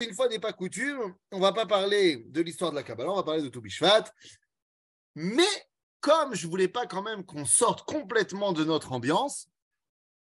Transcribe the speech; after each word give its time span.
une 0.00 0.14
fois 0.14 0.28
n'est 0.28 0.38
pas 0.38 0.52
coutume, 0.52 1.14
on 1.32 1.40
va 1.40 1.52
pas 1.52 1.66
parler 1.66 2.24
de 2.28 2.40
l'histoire 2.40 2.70
de 2.70 2.76
la 2.76 2.82
Kabbalah, 2.82 3.10
on 3.10 3.16
va 3.16 3.24
parler 3.24 3.42
de 3.42 3.48
Toubishvat. 3.48 4.04
Mais 5.16 5.42
comme 6.00 6.34
je 6.34 6.46
voulais 6.46 6.68
pas 6.68 6.86
quand 6.86 7.02
même 7.02 7.24
qu'on 7.24 7.44
sorte 7.44 7.84
complètement 7.86 8.52
de 8.52 8.64
notre 8.64 8.92
ambiance, 8.92 9.48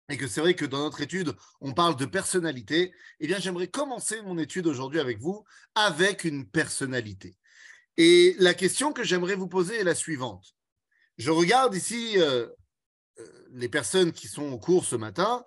et 0.08 0.16
que 0.16 0.26
c'est 0.26 0.40
vrai 0.40 0.54
que 0.54 0.64
dans 0.64 0.80
notre 0.80 1.02
étude, 1.02 1.36
on 1.60 1.72
parle 1.72 1.94
de 1.94 2.04
personnalité, 2.04 2.92
eh 3.20 3.26
bien, 3.28 3.38
j'aimerais 3.38 3.68
commencer 3.68 4.20
mon 4.22 4.38
étude 4.38 4.66
aujourd'hui 4.66 4.98
avec 4.98 5.20
vous 5.20 5.44
avec 5.76 6.24
une 6.24 6.48
personnalité. 6.48 7.36
Et 7.96 8.34
la 8.40 8.54
question 8.54 8.92
que 8.92 9.04
j'aimerais 9.04 9.36
vous 9.36 9.46
poser 9.46 9.76
est 9.76 9.84
la 9.84 9.94
suivante. 9.94 10.56
Je 11.16 11.30
regarde 11.30 11.76
ici 11.76 12.14
euh, 12.16 12.48
euh, 13.20 13.46
les 13.52 13.68
personnes 13.68 14.10
qui 14.10 14.26
sont 14.26 14.50
au 14.50 14.58
cours 14.58 14.84
ce 14.84 14.96
matin, 14.96 15.46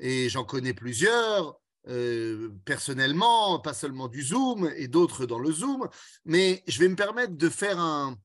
et 0.00 0.28
j'en 0.30 0.44
connais 0.44 0.74
plusieurs. 0.74 1.60
Euh, 1.88 2.50
personnellement, 2.64 3.60
pas 3.60 3.74
seulement 3.74 4.08
du 4.08 4.22
Zoom 4.22 4.72
et 4.76 4.88
d'autres 4.88 5.24
dans 5.24 5.38
le 5.38 5.52
Zoom, 5.52 5.88
mais 6.24 6.64
je 6.66 6.80
vais 6.80 6.88
me 6.88 6.96
permettre 6.96 7.34
de 7.34 7.48
faire 7.48 7.78
un, 7.78 8.18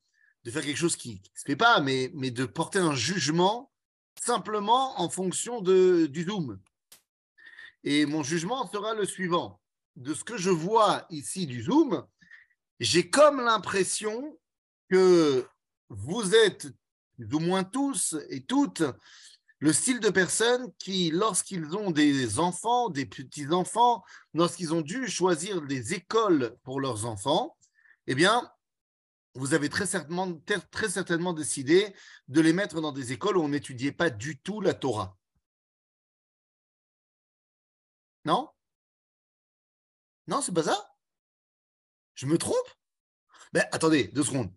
de 0.43 0.49
faire 0.49 0.63
quelque 0.63 0.77
chose 0.77 0.95
qui 0.95 1.15
ne 1.15 1.39
se 1.39 1.43
fait 1.45 1.55
pas, 1.55 1.79
mais, 1.79 2.09
mais 2.15 2.31
de 2.31 2.45
porter 2.45 2.79
un 2.79 2.95
jugement 2.95 3.71
simplement 4.19 4.99
en 4.99 5.09
fonction 5.09 5.61
de, 5.61 6.07
du 6.07 6.23
Zoom. 6.23 6.59
Et 7.83 8.05
mon 8.07 8.23
jugement 8.23 8.67
sera 8.67 8.95
le 8.95 9.05
suivant. 9.05 9.59
De 9.95 10.13
ce 10.13 10.23
que 10.23 10.37
je 10.37 10.49
vois 10.49 11.05
ici 11.09 11.45
du 11.45 11.61
Zoom, 11.61 12.03
j'ai 12.79 13.09
comme 13.09 13.41
l'impression 13.41 14.39
que 14.89 15.45
vous 15.89 16.33
êtes, 16.33 16.67
du 17.19 17.37
moins 17.37 17.63
tous 17.63 18.15
et 18.29 18.43
toutes, 18.43 18.83
le 19.61 19.71
style 19.73 19.99
de 19.99 20.09
personnes 20.09 20.73
qui, 20.79 21.11
lorsqu'ils 21.11 21.77
ont 21.77 21.91
des 21.91 22.39
enfants, 22.39 22.89
des 22.89 23.05
petits-enfants, 23.05 24.03
lorsqu'ils 24.33 24.73
ont 24.73 24.81
dû 24.81 25.07
choisir 25.07 25.61
des 25.61 25.93
écoles 25.93 26.57
pour 26.63 26.79
leurs 26.79 27.05
enfants, 27.05 27.55
eh 28.07 28.15
bien, 28.15 28.51
vous 29.35 29.53
avez 29.53 29.69
très 29.69 29.85
certainement, 29.85 31.33
décidé 31.33 31.95
de 32.27 32.41
les 32.41 32.53
mettre 32.53 32.81
dans 32.81 32.91
des 32.91 33.11
écoles 33.11 33.37
où 33.37 33.43
on 33.43 33.49
n'étudiait 33.49 33.91
pas 33.91 34.09
du 34.09 34.39
tout 34.39 34.61
la 34.61 34.73
Torah. 34.73 35.15
Non? 38.25 38.49
Non, 40.25 40.41
c'est 40.41 40.53
pas 40.53 40.63
ça? 40.63 40.95
Je 42.15 42.25
me 42.25 42.39
trompe? 42.39 42.55
Ben, 43.53 43.65
attendez, 43.71 44.05
deux 44.07 44.23
secondes. 44.23 44.51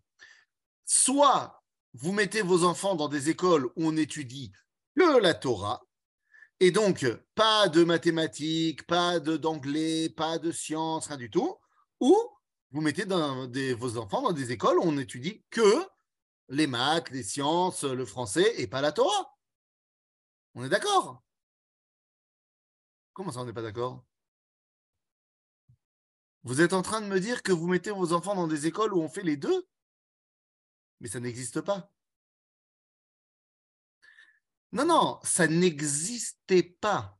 Soit 0.86 1.62
vous 1.92 2.12
mettez 2.12 2.40
vos 2.40 2.64
enfants 2.64 2.94
dans 2.94 3.08
des 3.08 3.28
écoles 3.28 3.66
où 3.66 3.86
on 3.86 3.96
étudie 3.98 4.50
la 5.20 5.34
Torah. 5.34 5.82
Et 6.60 6.70
donc, 6.70 7.06
pas 7.34 7.68
de 7.68 7.84
mathématiques, 7.84 8.86
pas 8.86 9.20
d'anglais, 9.20 10.08
pas 10.08 10.38
de 10.38 10.52
sciences, 10.52 11.08
rien 11.08 11.16
du 11.16 11.30
tout. 11.30 11.58
Ou 12.00 12.16
vous 12.70 12.80
mettez 12.80 13.04
vos 13.74 13.98
enfants 13.98 14.22
dans 14.22 14.32
des 14.32 14.52
écoles 14.52 14.78
où 14.78 14.82
on 14.84 14.98
étudie 14.98 15.44
que 15.50 15.86
les 16.48 16.66
maths, 16.66 17.10
les 17.10 17.22
sciences, 17.22 17.84
le 17.84 18.04
français 18.04 18.60
et 18.60 18.66
pas 18.66 18.80
la 18.80 18.92
Torah. 18.92 19.34
On 20.54 20.64
est 20.64 20.68
d'accord? 20.68 21.22
Comment 23.12 23.32
ça, 23.32 23.40
on 23.40 23.44
n'est 23.44 23.52
pas 23.52 23.62
d'accord? 23.62 24.04
Vous 26.42 26.60
êtes 26.60 26.72
en 26.72 26.82
train 26.82 27.00
de 27.00 27.06
me 27.06 27.20
dire 27.20 27.42
que 27.42 27.52
vous 27.52 27.66
mettez 27.66 27.90
vos 27.90 28.12
enfants 28.12 28.34
dans 28.34 28.48
des 28.48 28.66
écoles 28.66 28.92
où 28.92 29.00
on 29.00 29.08
fait 29.08 29.22
les 29.22 29.36
deux? 29.36 29.66
Mais 31.00 31.08
ça 31.08 31.20
n'existe 31.20 31.60
pas. 31.60 31.90
Non, 34.74 34.84
non, 34.84 35.20
ça 35.22 35.46
n'existait 35.46 36.64
pas. 36.64 37.16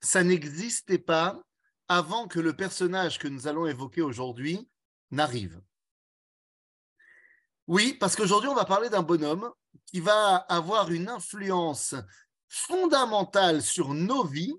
Ça 0.00 0.22
n'existait 0.22 0.98
pas 0.98 1.42
avant 1.88 2.28
que 2.28 2.38
le 2.38 2.54
personnage 2.54 3.18
que 3.18 3.26
nous 3.26 3.48
allons 3.48 3.66
évoquer 3.66 4.00
aujourd'hui 4.00 4.70
n'arrive. 5.10 5.60
Oui, 7.66 7.94
parce 7.98 8.14
qu'aujourd'hui, 8.14 8.48
on 8.48 8.54
va 8.54 8.66
parler 8.66 8.88
d'un 8.88 9.02
bonhomme 9.02 9.50
qui 9.84 9.98
va 9.98 10.36
avoir 10.36 10.92
une 10.92 11.08
influence 11.08 11.96
fondamentale 12.46 13.60
sur 13.60 13.94
nos 13.94 14.24
vies 14.24 14.54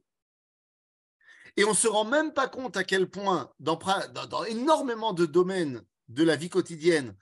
et 1.55 1.63
on 1.63 1.69
ne 1.69 1.75
se 1.75 1.88
rend 1.88 2.05
même 2.05 2.33
pas 2.33 2.49
compte 2.49 2.75
à 2.75 2.83
quel 2.83 3.09
point, 3.09 3.53
dans, 3.59 3.79
dans, 4.27 4.43
énormément 4.43 5.13
de 5.13 5.25
domaines 5.25 5.81
de 6.09 6.23
la 6.23 6.35
vie 6.35 6.49
quotidienne, 6.49 7.15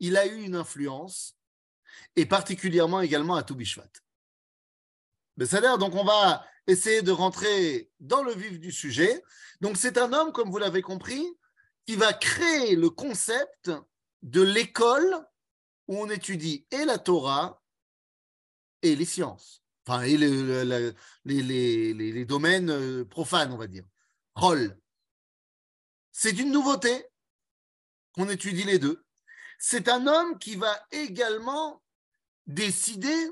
il 0.00 0.16
a 0.16 0.26
eu 0.26 0.42
une 0.42 0.56
influence 0.56 1.39
et 2.16 2.26
particulièrement 2.26 3.00
également 3.00 3.36
à 3.36 3.42
Toubishvat. 3.42 3.90
C'est-à-dire, 5.38 5.78
donc 5.78 5.94
on 5.94 6.04
va 6.04 6.44
essayer 6.66 7.02
de 7.02 7.12
rentrer 7.12 7.90
dans 8.00 8.22
le 8.22 8.32
vif 8.32 8.60
du 8.60 8.72
sujet. 8.72 9.22
Donc 9.60 9.76
c'est 9.76 9.98
un 9.98 10.12
homme, 10.12 10.32
comme 10.32 10.50
vous 10.50 10.58
l'avez 10.58 10.82
compris, 10.82 11.24
qui 11.86 11.96
va 11.96 12.12
créer 12.12 12.76
le 12.76 12.90
concept 12.90 13.70
de 14.22 14.42
l'école 14.42 15.26
où 15.88 15.98
on 15.98 16.10
étudie 16.10 16.66
et 16.70 16.84
la 16.84 16.98
Torah 16.98 17.62
et 18.82 18.96
les 18.96 19.04
sciences, 19.04 19.62
enfin, 19.86 20.02
et 20.02 20.16
les, 20.16 22.24
domaines 22.24 22.70
euh, 22.70 23.04
profanes, 23.04 23.52
on 23.52 23.56
va 23.56 23.66
dire. 23.66 23.84
Rôle. 24.34 24.78
C'est 26.12 26.38
une 26.38 26.52
nouveauté 26.52 27.06
qu'on 28.12 28.28
étudie 28.28 28.64
les 28.64 28.78
deux. 28.78 29.04
C'est 29.62 29.88
un 29.88 30.06
homme 30.06 30.38
qui 30.38 30.56
va 30.56 30.74
également 30.90 31.82
décider 32.46 33.30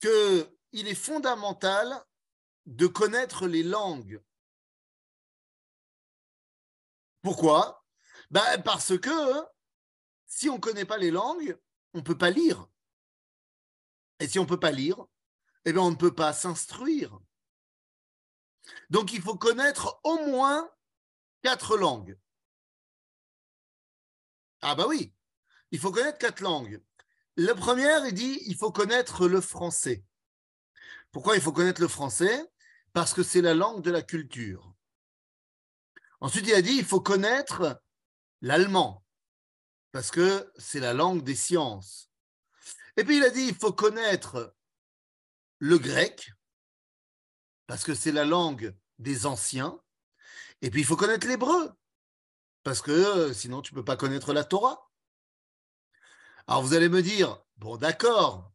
qu'il 0.00 0.88
est 0.88 0.94
fondamental 0.94 2.02
de 2.64 2.86
connaître 2.86 3.46
les 3.46 3.62
langues. 3.62 4.24
Pourquoi? 7.20 7.84
Ben 8.30 8.62
Parce 8.62 8.98
que 8.98 9.44
si 10.24 10.48
on 10.48 10.54
ne 10.54 10.60
connaît 10.60 10.86
pas 10.86 10.96
les 10.96 11.10
langues, 11.10 11.60
on 11.92 11.98
ne 11.98 12.02
peut 12.02 12.16
pas 12.16 12.30
lire. 12.30 12.66
Et 14.20 14.28
si 14.28 14.38
on 14.38 14.44
ne 14.44 14.48
peut 14.48 14.58
pas 14.58 14.72
lire, 14.72 15.04
eh 15.66 15.72
bien 15.74 15.82
on 15.82 15.90
ne 15.90 15.96
peut 15.96 16.14
pas 16.14 16.32
s'instruire. 16.32 17.20
Donc 18.88 19.12
il 19.12 19.20
faut 19.20 19.36
connaître 19.36 20.00
au 20.02 20.16
moins 20.28 20.74
quatre 21.42 21.76
langues. 21.76 22.18
Ah 24.62 24.74
bah 24.74 24.86
oui, 24.88 25.12
il 25.72 25.78
faut 25.78 25.90
connaître 25.90 26.18
quatre 26.18 26.40
langues. 26.40 26.80
La 27.36 27.54
première, 27.54 28.06
il 28.06 28.12
dit, 28.12 28.40
il 28.46 28.56
faut 28.56 28.70
connaître 28.70 29.26
le 29.26 29.40
français. 29.40 30.04
Pourquoi 31.10 31.34
il 31.34 31.42
faut 31.42 31.52
connaître 31.52 31.80
le 31.80 31.88
français? 31.88 32.44
Parce 32.92 33.14
que 33.14 33.22
c'est 33.22 33.40
la 33.40 33.54
langue 33.54 33.82
de 33.82 33.90
la 33.90 34.02
culture. 34.02 34.74
Ensuite, 36.20 36.46
il 36.46 36.54
a 36.54 36.62
dit, 36.62 36.74
il 36.74 36.84
faut 36.84 37.00
connaître 37.00 37.82
l'allemand, 38.42 39.02
parce 39.92 40.10
que 40.10 40.52
c'est 40.56 40.78
la 40.78 40.92
langue 40.92 41.24
des 41.24 41.34
sciences. 41.34 42.10
Et 42.98 43.04
puis, 43.04 43.16
il 43.16 43.24
a 43.24 43.30
dit, 43.30 43.46
il 43.48 43.54
faut 43.54 43.72
connaître 43.72 44.54
le 45.58 45.78
grec, 45.78 46.32
parce 47.66 47.82
que 47.82 47.94
c'est 47.94 48.12
la 48.12 48.26
langue 48.26 48.76
des 48.98 49.24
anciens. 49.24 49.80
Et 50.60 50.70
puis, 50.70 50.82
il 50.82 50.86
faut 50.86 50.96
connaître 50.96 51.26
l'hébreu, 51.26 51.72
parce 52.62 52.82
que 52.82 52.90
euh, 52.90 53.32
sinon, 53.32 53.62
tu 53.62 53.74
ne 53.74 53.80
peux 53.80 53.84
pas 53.84 53.96
connaître 53.96 54.34
la 54.34 54.44
Torah. 54.44 54.91
Alors 56.46 56.62
vous 56.62 56.74
allez 56.74 56.88
me 56.88 57.02
dire, 57.02 57.38
bon 57.56 57.76
d'accord, 57.76 58.52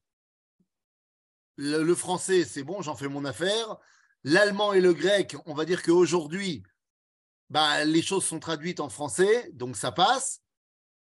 le, 1.55 1.95
français 1.95 2.45
c'est 2.45 2.63
bon, 2.63 2.81
j'en 2.81 2.95
fais 2.95 3.07
mon 3.07 3.25
affaire. 3.25 3.77
L'allemand 4.23 4.73
et 4.73 4.81
le 4.81 4.93
grec, 4.93 5.35
on 5.45 5.53
va 5.53 5.65
dire 5.65 5.83
qu'aujourd'hui, 5.83 6.63
bah, 7.49 7.85
les 7.85 8.01
choses 8.01 8.25
sont 8.25 8.39
traduites 8.39 8.79
en 8.79 8.89
français, 8.89 9.49
donc 9.53 9.77
ça 9.77 9.91
passe. 9.91 10.41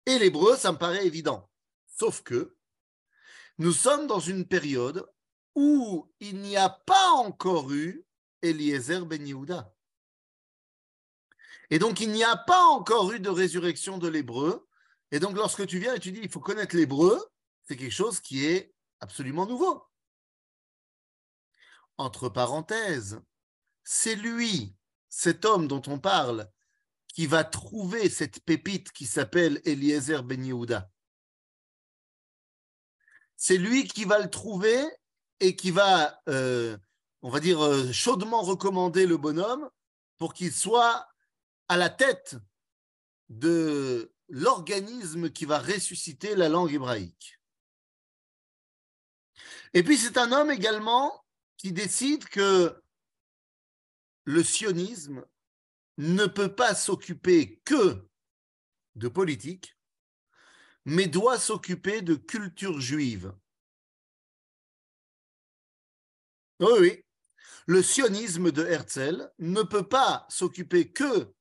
Et 0.05 0.19
l'hébreu, 0.19 0.55
ça 0.55 0.71
me 0.71 0.77
paraît 0.77 1.05
évident. 1.05 1.49
Sauf 1.87 2.21
que 2.21 2.55
nous 3.57 3.73
sommes 3.73 4.07
dans 4.07 4.19
une 4.19 4.47
période 4.47 5.05
où 5.55 6.09
il 6.19 6.39
n'y 6.39 6.55
a 6.55 6.69
pas 6.69 7.11
encore 7.11 7.71
eu 7.71 8.05
Eliezer 8.41 9.05
Ben 9.05 9.25
Yehuda. 9.25 9.73
Et 11.69 11.79
donc, 11.79 11.99
il 11.99 12.11
n'y 12.11 12.23
a 12.23 12.37
pas 12.37 12.63
encore 12.65 13.11
eu 13.11 13.19
de 13.19 13.29
résurrection 13.29 13.97
de 13.97 14.07
l'hébreu. 14.07 14.68
Et 15.11 15.19
donc, 15.19 15.35
lorsque 15.35 15.65
tu 15.65 15.79
viens 15.79 15.95
et 15.95 15.99
tu 15.99 16.11
dis 16.11 16.21
il 16.21 16.29
faut 16.29 16.39
connaître 16.39 16.75
l'hébreu, 16.75 17.19
c'est 17.63 17.75
quelque 17.75 17.91
chose 17.91 18.19
qui 18.19 18.45
est 18.45 18.73
absolument 18.99 19.45
nouveau. 19.45 19.83
Entre 21.97 22.29
parenthèses, 22.29 23.19
c'est 23.83 24.15
lui, 24.15 24.75
cet 25.09 25.45
homme 25.45 25.67
dont 25.67 25.81
on 25.87 25.99
parle, 25.99 26.49
qui 27.13 27.27
va 27.27 27.43
trouver 27.43 28.09
cette 28.09 28.39
pépite 28.45 28.91
qui 28.91 29.05
s'appelle 29.05 29.61
Eliezer 29.65 30.23
Ben 30.23 30.43
Yehuda. 30.45 30.89
C'est 33.35 33.57
lui 33.57 33.87
qui 33.87 34.05
va 34.05 34.19
le 34.19 34.29
trouver 34.29 34.85
et 35.39 35.55
qui 35.55 35.71
va, 35.71 36.21
euh, 36.29 36.77
on 37.21 37.29
va 37.29 37.39
dire, 37.39 37.63
euh, 37.63 37.91
chaudement 37.91 38.41
recommander 38.41 39.05
le 39.05 39.17
bonhomme 39.17 39.69
pour 40.17 40.33
qu'il 40.33 40.51
soit 40.51 41.07
à 41.67 41.77
la 41.77 41.89
tête 41.89 42.35
de 43.29 44.13
l'organisme 44.29 45.29
qui 45.29 45.45
va 45.45 45.59
ressusciter 45.59 46.35
la 46.35 46.49
langue 46.49 46.73
hébraïque. 46.73 47.39
Et 49.73 49.83
puis 49.83 49.97
c'est 49.97 50.17
un 50.17 50.31
homme 50.31 50.51
également 50.51 51.25
qui 51.57 51.71
décide 51.71 52.25
que 52.25 52.81
le 54.23 54.43
sionisme 54.43 55.25
ne 55.97 56.25
peut 56.25 56.55
pas 56.55 56.75
s'occuper 56.75 57.59
que 57.65 58.07
de 58.95 59.07
politique, 59.07 59.77
mais 60.85 61.07
doit 61.07 61.39
s'occuper 61.39 62.01
de 62.01 62.15
culture 62.15 62.79
juive. 62.79 63.33
Oui, 66.59 66.73
oui. 66.79 67.05
Le 67.67 67.83
sionisme 67.83 68.51
de 68.51 68.65
Herzl 68.65 69.31
ne 69.39 69.61
peut 69.61 69.87
pas 69.87 70.25
s'occuper 70.29 70.91
que 70.91 71.33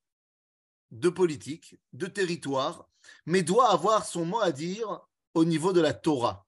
de 0.90 1.08
politique, 1.08 1.76
de 1.92 2.06
territoire, 2.06 2.88
mais 3.26 3.42
doit 3.42 3.70
avoir 3.70 4.04
son 4.04 4.24
mot 4.24 4.40
à 4.40 4.52
dire 4.52 5.00
au 5.34 5.44
niveau 5.44 5.72
de 5.72 5.80
la 5.80 5.92
Torah. 5.92 6.46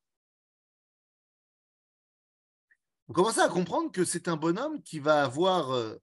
Vous 3.09 3.15
commencez 3.15 3.41
à 3.41 3.49
comprendre 3.49 3.91
que 3.91 4.05
c'est 4.05 4.29
un 4.29 4.37
bonhomme 4.37 4.83
qui 4.83 5.01
va 5.01 5.25
avoir 5.25 5.73
euh, 5.73 5.97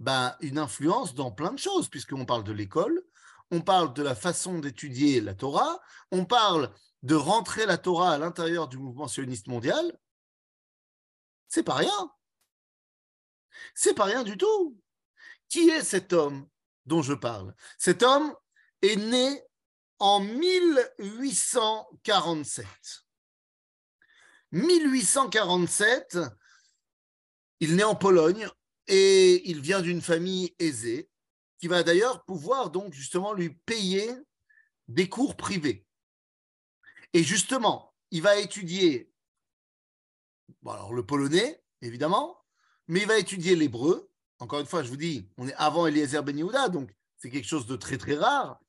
ben, 0.00 0.36
une 0.40 0.58
influence 0.58 1.14
dans 1.14 1.30
plein 1.30 1.52
de 1.52 1.58
choses, 1.58 1.88
puisqu'on 1.88 2.26
parle 2.26 2.44
de 2.44 2.52
l'école, 2.52 3.04
on 3.50 3.60
parle 3.60 3.94
de 3.94 4.02
la 4.02 4.14
façon 4.14 4.58
d'étudier 4.58 5.20
la 5.20 5.34
Torah, 5.34 5.80
on 6.10 6.24
parle 6.24 6.74
de 7.02 7.14
rentrer 7.14 7.66
la 7.66 7.78
Torah 7.78 8.12
à 8.12 8.18
l'intérieur 8.18 8.66
du 8.66 8.78
mouvement 8.78 9.08
sioniste 9.08 9.46
mondial. 9.46 9.98
C'est 11.48 11.62
pas 11.62 11.74
rien. 11.74 12.10
C'est 13.74 13.94
pas 13.94 14.04
rien 14.04 14.24
du 14.24 14.36
tout. 14.36 14.76
Qui 15.48 15.70
est 15.70 15.84
cet 15.84 16.12
homme? 16.12 16.48
Dont 16.86 17.02
je 17.02 17.14
parle 17.14 17.54
Cet 17.78 18.02
homme 18.02 18.34
est 18.82 18.96
né 18.96 19.42
en 19.98 20.20
1847. 20.20 22.66
1847, 24.52 26.18
il 27.60 27.76
naît 27.76 27.84
en 27.84 27.94
Pologne 27.94 28.48
et 28.86 29.50
il 29.50 29.60
vient 29.60 29.80
d'une 29.80 30.02
famille 30.02 30.54
aisée 30.58 31.08
qui 31.58 31.68
va 31.68 31.82
d'ailleurs 31.82 32.24
pouvoir 32.24 32.70
donc 32.70 32.92
justement 32.92 33.32
lui 33.32 33.50
payer 33.50 34.12
des 34.88 35.08
cours 35.08 35.36
privés. 35.36 35.86
Et 37.14 37.22
justement, 37.22 37.94
il 38.10 38.20
va 38.22 38.36
étudier 38.36 39.10
le 40.62 41.02
polonais, 41.02 41.62
évidemment, 41.80 42.44
mais 42.88 43.00
il 43.00 43.06
va 43.06 43.18
étudier 43.18 43.56
l'hébreu. 43.56 44.10
Encore 44.38 44.60
une 44.60 44.66
fois, 44.66 44.82
je 44.82 44.88
vous 44.88 44.96
dis, 44.96 45.28
on 45.36 45.46
est 45.48 45.54
avant 45.54 45.86
Eliezer 45.86 46.22
Ben 46.22 46.36
Yehuda, 46.36 46.68
donc 46.68 46.90
c'est 47.16 47.30
quelque 47.30 47.46
chose 47.46 47.66
de 47.66 47.76
très 47.76 47.98
très 47.98 48.16
rare. 48.16 48.60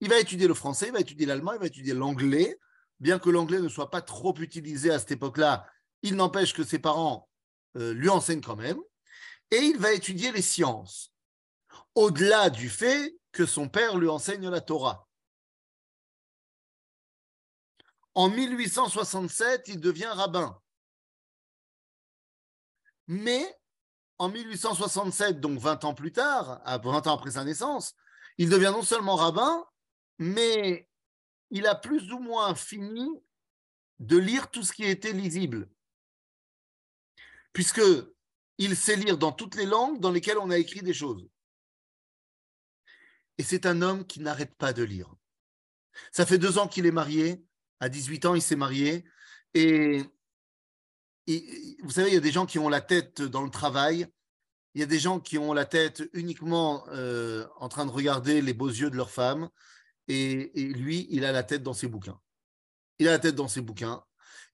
Il 0.00 0.08
va 0.08 0.18
étudier 0.18 0.48
le 0.48 0.54
français, 0.54 0.86
il 0.86 0.92
va 0.92 1.00
étudier 1.00 1.26
l'allemand, 1.26 1.52
il 1.52 1.58
va 1.58 1.66
étudier 1.66 1.94
l'anglais. 1.94 2.58
Bien 3.00 3.18
que 3.18 3.30
l'anglais 3.30 3.60
ne 3.60 3.68
soit 3.68 3.90
pas 3.90 4.02
trop 4.02 4.34
utilisé 4.38 4.90
à 4.90 4.98
cette 4.98 5.12
époque-là, 5.12 5.66
il 6.02 6.16
n'empêche 6.16 6.54
que 6.54 6.64
ses 6.64 6.78
parents 6.78 7.28
euh, 7.76 7.92
lui 7.92 8.08
enseignent 8.08 8.40
quand 8.40 8.56
même. 8.56 8.78
Et 9.50 9.58
il 9.58 9.78
va 9.78 9.92
étudier 9.92 10.32
les 10.32 10.42
sciences, 10.42 11.12
au-delà 11.94 12.50
du 12.50 12.68
fait 12.68 13.16
que 13.32 13.46
son 13.46 13.68
père 13.68 13.96
lui 13.96 14.08
enseigne 14.08 14.48
la 14.48 14.60
Torah. 14.60 15.08
En 18.14 18.28
1867, 18.28 19.68
il 19.68 19.80
devient 19.80 20.06
rabbin. 20.12 20.60
Mais 23.06 23.59
en 24.20 24.28
1867, 24.28 25.40
donc 25.40 25.58
20 25.58 25.84
ans 25.84 25.94
plus 25.94 26.12
tard, 26.12 26.60
20 26.66 27.06
ans 27.06 27.14
après 27.14 27.30
sa 27.30 27.42
naissance, 27.42 27.94
il 28.36 28.50
devient 28.50 28.70
non 28.70 28.82
seulement 28.82 29.16
rabbin, 29.16 29.64
mais 30.18 30.86
il 31.48 31.66
a 31.66 31.74
plus 31.74 32.12
ou 32.12 32.18
moins 32.18 32.54
fini 32.54 33.08
de 33.98 34.18
lire 34.18 34.50
tout 34.50 34.62
ce 34.62 34.74
qui 34.74 34.84
était 34.84 35.14
lisible. 35.14 35.70
Puisque 37.54 37.80
il 38.58 38.76
sait 38.76 38.96
lire 38.96 39.16
dans 39.16 39.32
toutes 39.32 39.54
les 39.54 39.64
langues 39.64 40.00
dans 40.00 40.10
lesquelles 40.10 40.36
on 40.36 40.50
a 40.50 40.58
écrit 40.58 40.82
des 40.82 40.92
choses. 40.92 41.26
Et 43.38 43.42
c'est 43.42 43.64
un 43.64 43.80
homme 43.80 44.06
qui 44.06 44.20
n'arrête 44.20 44.54
pas 44.56 44.74
de 44.74 44.82
lire. 44.82 45.14
Ça 46.12 46.26
fait 46.26 46.36
deux 46.36 46.58
ans 46.58 46.68
qu'il 46.68 46.84
est 46.84 46.92
marié. 46.92 47.42
À 47.80 47.88
18 47.88 48.26
ans, 48.26 48.34
il 48.34 48.42
s'est 48.42 48.54
marié. 48.54 49.06
Et 49.54 50.02
vous 51.82 51.90
savez, 51.90 52.10
il 52.10 52.14
y 52.14 52.18
a 52.18 52.20
des 52.20 52.32
gens 52.32 52.46
qui 52.46 52.58
ont 52.58 52.68
la 52.68 52.80
tête 52.80 53.22
dans 53.22 53.42
le 53.42 53.50
travail, 53.50 54.06
il 54.74 54.80
y 54.80 54.84
a 54.84 54.86
des 54.86 54.98
gens 54.98 55.20
qui 55.20 55.38
ont 55.38 55.52
la 55.52 55.64
tête 55.64 56.02
uniquement 56.12 56.84
euh, 56.88 57.46
en 57.56 57.68
train 57.68 57.86
de 57.86 57.90
regarder 57.90 58.40
les 58.40 58.54
beaux 58.54 58.68
yeux 58.68 58.90
de 58.90 58.96
leur 58.96 59.10
femme, 59.10 59.48
et, 60.08 60.50
lui, 60.54 61.06
il 61.10 61.24
a 61.24 61.30
la 61.30 61.44
tête 61.44 61.62
dans 61.62 61.72
ses 61.72 61.86
bouquins. 61.86 62.18
Il 62.98 63.06
a 63.06 63.12
la 63.12 63.18
tête 63.20 63.36
dans 63.36 63.46
ses 63.46 63.60
bouquins. 63.60 64.02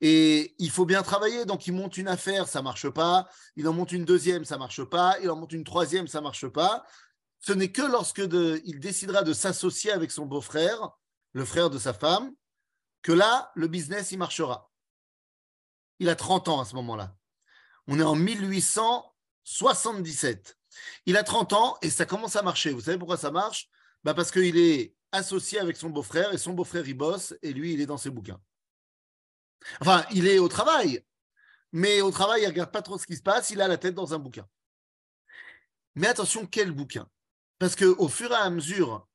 Et 0.03 0.55
il 0.59 0.71
faut 0.71 0.85
bien 0.85 1.03
travailler, 1.03 1.47
donc 1.47 1.67
il 1.67 1.73
monte 1.73 1.97
une 1.97 2.09
affaire, 2.09 2.47
ça 2.47 2.61
marche 2.61 2.91
pas. 2.91 3.27
Il 3.57 3.67
en 3.67 3.73
monte 3.73 3.93
une 3.93 4.05
deuxième, 4.05 4.45
ça 4.45 4.59
marche 4.59 4.85
pas. 4.85 5.17
Il 5.23 5.31
en 5.31 5.37
monte 5.37 5.55
une 5.55 5.65
troisième, 5.65 6.09
ça 6.09 6.21
marche 6.21 6.47
pas. 6.47 6.85
Ce 7.41 7.53
n'est 7.53 7.73
que 7.73 7.81
lorsque 7.81 8.23
il 8.65 8.81
décidera 8.81 9.23
de 9.23 9.33
s'associer 9.33 9.93
avec 9.93 10.11
son 10.11 10.27
beau-frère, 10.27 10.91
le 11.33 11.45
frère 11.47 11.71
de 11.71 11.79
sa 11.79 11.95
femme, 11.95 12.33
que 13.01 13.13
là, 13.13 13.51
le 13.55 13.69
business, 13.69 14.13
il 14.13 14.19
marchera. 14.19 14.71
Il 15.99 16.09
a 16.09 16.17
30 16.17 16.49
ans 16.49 16.61
à 16.61 16.65
ce 16.65 16.75
moment-là. 16.77 17.15
On 17.87 17.99
est 17.99 18.05
en 18.05 18.17
1877. 18.17 20.59
Il 21.07 21.17
a 21.17 21.23
30 21.23 21.53
ans 21.53 21.79
et 21.83 21.91
ça 21.91 22.05
commence 22.05 22.35
à 22.37 22.43
marcher. 22.43 22.73
Vous 22.73 22.83
savez 22.83 22.99
pourquoi 22.99 23.17
ça 23.17 23.31
marche? 23.31 23.71
Bah 24.05 24.15
Parce 24.15 24.31
qu'il 24.31 24.59
est 24.59 24.95
associé 25.13 25.59
avec 25.59 25.77
son 25.77 25.91
beau-frère 25.91 26.33
et 26.33 26.39
son 26.39 26.53
beau-frère, 26.53 26.87
il 26.87 26.95
bosse 26.95 27.35
et 27.43 27.53
lui, 27.53 27.73
il 27.73 27.81
est 27.81 27.87
dans 27.87 27.97
ses 27.97 28.11
bouquins. 28.11 28.41
Enfin, 29.81 30.05
il 30.13 30.27
est 30.27 30.39
au 30.39 30.49
travail, 30.49 31.05
mais 31.73 32.01
au 32.01 32.11
travail, 32.11 32.43
il 32.43 32.45
ne 32.45 32.51
regarde 32.51 32.71
pas 32.71 32.83
trop 32.83 32.99
ce 32.99 33.07
qui 33.07 33.17
se 33.17 33.23
passe, 33.23 33.51
il 33.51 33.61
a 33.61 33.69
la 33.69 33.79
tête 33.79 33.95
dans 33.95 34.15
un 34.15 34.19
bouquin. 34.19 34.47
Mais 35.95 36.09
attention, 36.09 36.47
quel 36.47 36.73
bouquin? 36.73 37.09
Parce 37.59 37.75
qu'au 37.75 38.09
fur 38.09 38.31
et 38.33 38.35
à 38.35 38.51
mesure 38.51 39.09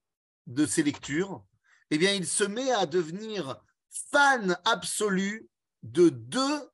de 0.48 0.66
ses 0.66 0.84
lectures, 0.84 1.46
eh 1.92 1.98
bien, 1.98 2.14
il 2.14 2.26
se 2.26 2.44
met 2.44 2.72
à 2.72 2.86
devenir 2.86 3.62
fan 4.12 4.58
absolu 4.66 5.48
de 5.84 6.10
deux 6.10 6.70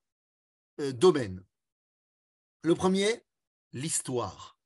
euh, 0.79 0.91
domaines. 0.91 1.43
Le 2.63 2.75
premier, 2.75 3.23
l'histoire. 3.73 4.57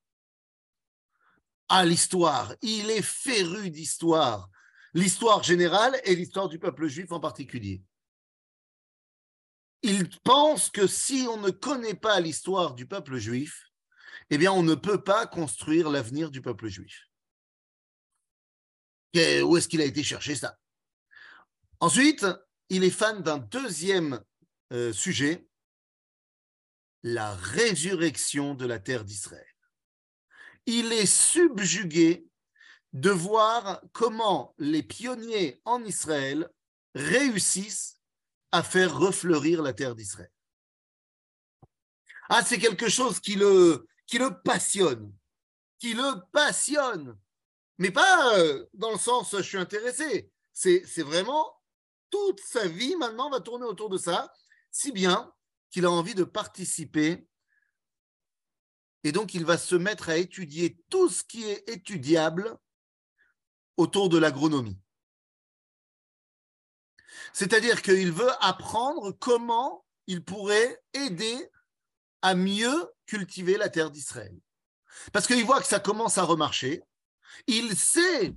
Ah, 1.70 1.86
l'histoire. 1.86 2.54
Il 2.62 2.90
est 2.90 3.02
féru 3.02 3.70
d'histoire. 3.70 4.50
L'histoire 4.94 5.44
générale 5.44 6.00
et 6.04 6.16
l'histoire 6.16 6.50
du 6.50 6.60
peuple 6.60 6.88
juif 6.88 7.12
en 7.12 7.20
particulier. 7.20 7.82
Il 9.84 10.10
pense 10.22 10.70
que 10.70 10.86
si 10.86 11.26
on 11.30 11.38
ne 11.38 11.50
connaît 11.50 11.96
pas 11.96 12.20
l'histoire 12.20 12.76
du 12.76 12.86
peuple 12.86 13.18
juif, 13.18 13.72
eh 14.30 14.38
bien, 14.38 14.52
on 14.52 14.64
ne 14.64 14.76
peut 14.76 15.04
pas 15.04 15.26
construire 15.26 15.90
l'avenir 15.90 16.30
du 16.30 16.42
peuple 16.42 16.68
juif. 16.68 17.08
où 19.16 19.58
est-ce 19.58 19.68
qu'il 19.68 19.82
a 19.82 19.86
été 19.86 20.04
chercher 20.04 20.36
ça? 20.36 20.58
Ensuite, 21.80 22.26
il 22.70 22.84
est 22.84 22.92
fan 22.92 23.24
d'un 23.24 23.40
deuxième 23.40 24.24
euh, 24.72 24.94
sujet, 24.94 25.48
la 27.04 27.34
résurrection 27.36 28.54
de 28.54 28.66
la 28.66 28.80
terre 28.80 29.04
d'Israël. 29.04 29.46
Il 30.66 30.94
est 30.94 31.06
subjugué 31.06 32.28
de 32.94 33.10
voir 33.10 33.82
comment 33.94 34.54
les 34.58 34.84
pionniers 34.84 35.62
en 35.66 35.84
Israël 35.84 36.50
réussissent 36.94 37.98
à 38.52 38.64
faire 38.64 38.98
refleurir 38.98 39.62
la 39.62 39.74
terre 39.74 39.96
d'Israël. 39.96 40.32
Ah, 42.30 42.44
c'est 42.46 42.60
quelque 42.60 42.90
chose 42.90 43.20
qui 43.20 43.36
le, 43.36 43.88
qui 44.08 44.18
le 44.18 44.42
passionne, 44.42 45.14
qui 45.80 45.94
le 45.94 46.22
passionne, 46.32 47.18
mais 47.78 47.92
pas 47.92 48.38
euh, 48.38 48.66
dans 48.74 48.92
le 48.92 48.98
sens 48.98 49.36
je 49.36 49.42
suis 49.42 49.58
intéressé, 49.58 50.30
c'est 50.54 51.02
vraiment 51.02 51.58
toute 52.10 52.40
sa 52.42 52.68
vie 52.68 52.96
maintenant 52.98 53.30
va 53.30 53.40
tourner 53.40 53.66
autour 53.66 53.90
de 53.90 53.98
ça, 53.98 54.32
si 54.72 54.92
bien 54.92 55.34
qu'il 55.70 55.86
a 55.86 55.92
envie 55.92 56.16
de 56.16 56.24
participer. 56.24 57.28
Et 59.04 59.12
donc, 59.12 59.34
il 59.34 59.46
va 59.46 59.58
se 59.58 59.76
mettre 59.76 60.10
à 60.10 60.18
étudier 60.18 60.78
tout 60.90 61.10
ce 61.10 61.24
qui 61.24 61.44
est 61.44 61.68
étudiable 61.70 62.58
autour 63.78 64.10
de 64.10 64.18
l'agronomie. 64.18 64.80
C'est-à-dire 67.34 67.82
qu'il 67.82 68.12
veut 68.12 68.32
apprendre 68.40 69.12
comment 69.12 69.86
il 70.08 70.24
pourrait 70.24 70.82
aider 70.94 71.50
à 72.22 72.36
mieux 72.36 72.92
cultiver 73.06 73.58
la 73.58 73.70
terre 73.70 73.92
d'Israël. 73.92 74.38
Parce 75.14 75.28
qu'il 75.28 75.44
voit 75.46 75.62
que 75.62 75.68
ça 75.68 75.80
commence 75.80 76.18
à 76.18 76.24
remarcher. 76.24 76.84
Il 77.48 77.76
sait 77.76 78.36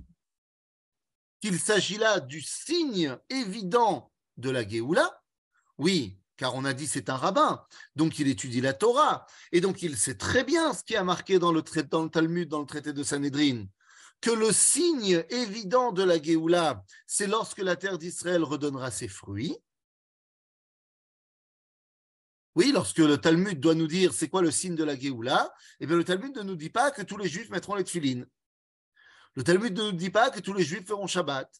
qu'il 1.41 1.59
s'agit 1.59 1.97
là 1.97 2.19
du 2.19 2.41
signe 2.41 3.17
évident 3.29 4.11
de 4.37 4.49
la 4.49 4.67
Géoula. 4.67 5.21
Oui, 5.77 6.17
car 6.37 6.55
on 6.55 6.65
a 6.65 6.73
dit 6.73 6.87
c'est 6.87 7.09
un 7.09 7.15
rabbin, 7.15 7.63
donc 7.95 8.19
il 8.19 8.27
étudie 8.27 8.61
la 8.61 8.73
Torah, 8.73 9.25
et 9.51 9.61
donc 9.61 9.81
il 9.81 9.97
sait 9.97 10.15
très 10.15 10.43
bien 10.43 10.73
ce 10.73 10.83
qui 10.83 10.95
a 10.95 11.03
marqué 11.03 11.39
dans 11.39 11.51
le, 11.51 11.61
Talmud, 11.61 12.49
dans 12.49 12.59
le 12.59 12.65
traité 12.65 12.93
de 12.93 13.03
Sanhedrin, 13.03 13.65
que 14.21 14.31
le 14.31 14.51
signe 14.51 15.23
évident 15.29 15.91
de 15.91 16.03
la 16.03 16.21
Géoula, 16.21 16.83
c'est 17.07 17.27
lorsque 17.27 17.59
la 17.59 17.75
terre 17.75 17.97
d'Israël 17.97 18.43
redonnera 18.43 18.91
ses 18.91 19.07
fruits. 19.07 19.57
Oui, 22.55 22.71
lorsque 22.73 22.99
le 22.99 23.17
Talmud 23.17 23.59
doit 23.59 23.75
nous 23.75 23.87
dire 23.87 24.13
c'est 24.13 24.29
quoi 24.29 24.41
le 24.41 24.49
signe 24.49 24.75
de 24.75 24.83
la 24.83 24.97
Géoula, 24.97 25.53
eh 25.79 25.87
bien 25.87 25.97
le 25.97 26.05
Talmud 26.05 26.35
ne 26.37 26.43
nous 26.43 26.55
dit 26.55 26.69
pas 26.69 26.89
que 26.91 27.01
tous 27.01 27.17
les 27.17 27.27
juifs 27.27 27.49
mettront 27.49 27.75
les 27.75 27.83
tefilines. 27.83 28.25
Le 29.35 29.43
Talmud 29.43 29.77
ne 29.77 29.83
nous 29.83 29.91
dit 29.91 30.09
pas 30.09 30.29
que 30.29 30.39
tous 30.39 30.53
les 30.53 30.63
juifs 30.63 30.87
feront 30.87 31.07
Shabbat. 31.07 31.51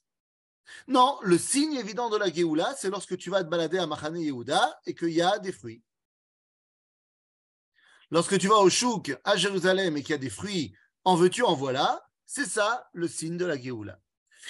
Non, 0.88 1.20
le 1.22 1.38
signe 1.38 1.76
évident 1.76 2.10
de 2.10 2.18
la 2.18 2.32
Géoula, 2.32 2.74
c'est 2.76 2.90
lorsque 2.90 3.18
tu 3.18 3.30
vas 3.30 3.44
te 3.44 3.50
balader 3.50 3.78
à 3.78 3.88
Machane 3.88 4.18
Yehuda 4.18 4.80
et 4.86 4.96
qu'il 4.96 5.10
y 5.10 5.22
a 5.22 5.40
des 5.40 5.52
fruits. 5.52 5.84
Lorsque 8.12 8.38
tu 8.38 8.48
vas 8.48 8.58
au 8.58 8.70
Chouk 8.70 9.18
à 9.24 9.36
Jérusalem 9.36 9.98
et 9.98 10.02
qu'il 10.02 10.12
y 10.12 10.16
a 10.16 10.20
des 10.20 10.30
fruits, 10.30 10.76
en 11.04 11.16
veux-tu, 11.16 11.44
en 11.44 11.56
voilà, 11.56 12.08
c'est 12.26 12.46
ça 12.46 12.88
le 12.94 13.08
signe 13.08 13.38
de 13.38 13.46
la 13.46 13.60
Géoula. 13.60 14.00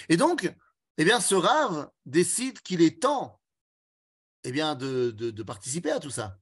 Et 0.10 0.18
donc, 0.18 0.54
eh 0.98 1.10
ce 1.20 1.36
Rav 1.36 1.90
décide 2.06 2.60
qu'il 2.62 2.82
est 2.82 3.02
temps 3.02 3.42
eh 4.44 4.52
bien, 4.52 4.76
de 4.76 5.44
participer 5.44 5.92
à 5.92 6.00
tout 6.00 6.12
ça. 6.12 6.38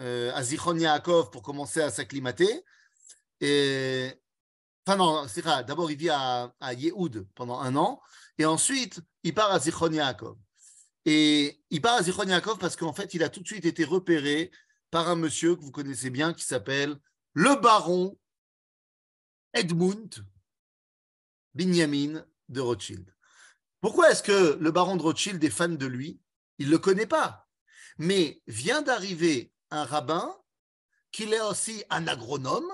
euh, 0.00 0.32
à 0.32 0.44
Zichron 0.44 0.76
Yaakov 0.76 1.30
pour 1.30 1.42
commencer 1.42 1.80
à 1.80 1.90
s'acclimater. 1.90 2.64
Enfin 4.86 4.96
non, 4.96 5.26
c'est 5.28 5.44
d'abord 5.44 5.90
il 5.90 5.96
vit 5.96 6.10
à, 6.10 6.54
à 6.60 6.72
Yehoud 6.72 7.26
pendant 7.34 7.58
un 7.58 7.74
an 7.74 8.00
et 8.38 8.44
ensuite 8.44 9.00
il 9.24 9.34
part 9.34 9.50
à 9.50 9.58
Zichron 9.58 9.90
Yaakov. 9.90 10.36
Et 11.04 11.60
il 11.70 11.82
part 11.82 11.96
à 11.96 12.02
Zichron 12.02 12.28
Yaakov 12.28 12.58
parce 12.58 12.76
qu'en 12.76 12.92
fait 12.92 13.12
il 13.12 13.24
a 13.24 13.28
tout 13.28 13.40
de 13.40 13.46
suite 13.46 13.64
été 13.64 13.82
repéré 13.84 14.52
par 14.92 15.08
un 15.08 15.16
monsieur 15.16 15.56
que 15.56 15.62
vous 15.62 15.72
connaissez 15.72 16.10
bien 16.10 16.32
qui 16.32 16.44
s'appelle 16.44 16.96
le 17.32 17.56
baron 17.56 18.16
Edmund 19.54 20.26
Benjamin 21.54 22.26
de 22.48 22.60
Rothschild. 22.60 23.14
Pourquoi 23.80 24.10
est-ce 24.10 24.22
que 24.22 24.58
le 24.60 24.70
baron 24.72 24.96
de 24.96 25.02
Rothschild 25.02 25.42
est 25.44 25.50
fan 25.50 25.76
de 25.76 25.86
lui? 25.86 26.20
Il 26.58 26.66
ne 26.66 26.72
le 26.72 26.78
connaît 26.78 27.06
pas. 27.06 27.48
Mais 27.98 28.42
vient 28.48 28.82
d'arriver 28.82 29.52
un 29.70 29.84
rabbin 29.84 30.36
qui 31.12 31.22
est 31.24 31.40
aussi 31.40 31.84
un 31.90 32.08
agronome, 32.08 32.68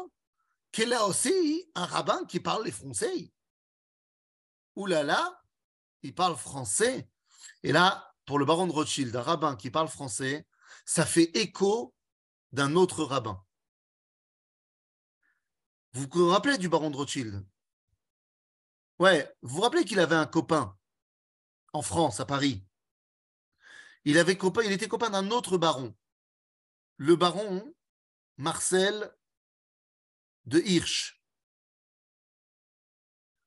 qui 0.73 0.83
est 0.83 0.97
aussi 0.99 1.71
un 1.75 1.85
rabbin 1.85 2.25
qui 2.25 2.41
parle 2.41 2.65
les 2.65 2.73
français. 2.73 3.31
Ouh 4.77 4.87
là 4.87 5.03
là, 5.03 5.43
il 6.03 6.15
parle 6.15 6.37
français. 6.37 7.11
Et 7.63 7.73
là, 7.73 8.15
pour 8.25 8.39
le 8.39 8.47
baron 8.47 8.67
de 8.67 8.73
Rothschild, 8.73 9.15
un 9.15 9.23
rabbin 9.23 9.57
qui 9.57 9.71
parle 9.71 9.89
français, 9.89 10.47
ça 10.87 11.05
fait 11.05 11.37
écho 11.37 11.95
d'un 12.53 12.77
autre 12.77 13.05
rabbin. 13.05 13.45
Vous 15.93 16.07
vous 16.11 16.29
rappelez 16.29 16.59
du 16.59 16.69
baron 16.69 16.91
de 16.91 16.97
Rothschild? 16.97 17.45
Ouais, 18.99 19.33
vous 19.43 19.57
vous 19.57 19.63
rappelez 19.63 19.85
qu'il 19.85 19.99
avait 19.99 20.15
un 20.15 20.27
copain 20.27 20.77
en 21.73 21.83
France, 21.83 22.21
à 22.21 22.27
Paris? 22.27 22.65
Il, 24.05 24.19
avait 24.19 24.37
copain, 24.37 24.63
il 24.63 24.73
était 24.73 24.89
copain 24.89 25.11
d'un 25.11 25.31
autre 25.31 25.59
baron, 25.59 25.95
le 26.97 27.17
baron 27.17 27.75
Marcel 28.37 29.15
de 30.47 30.61
Hirsch. 30.61 31.23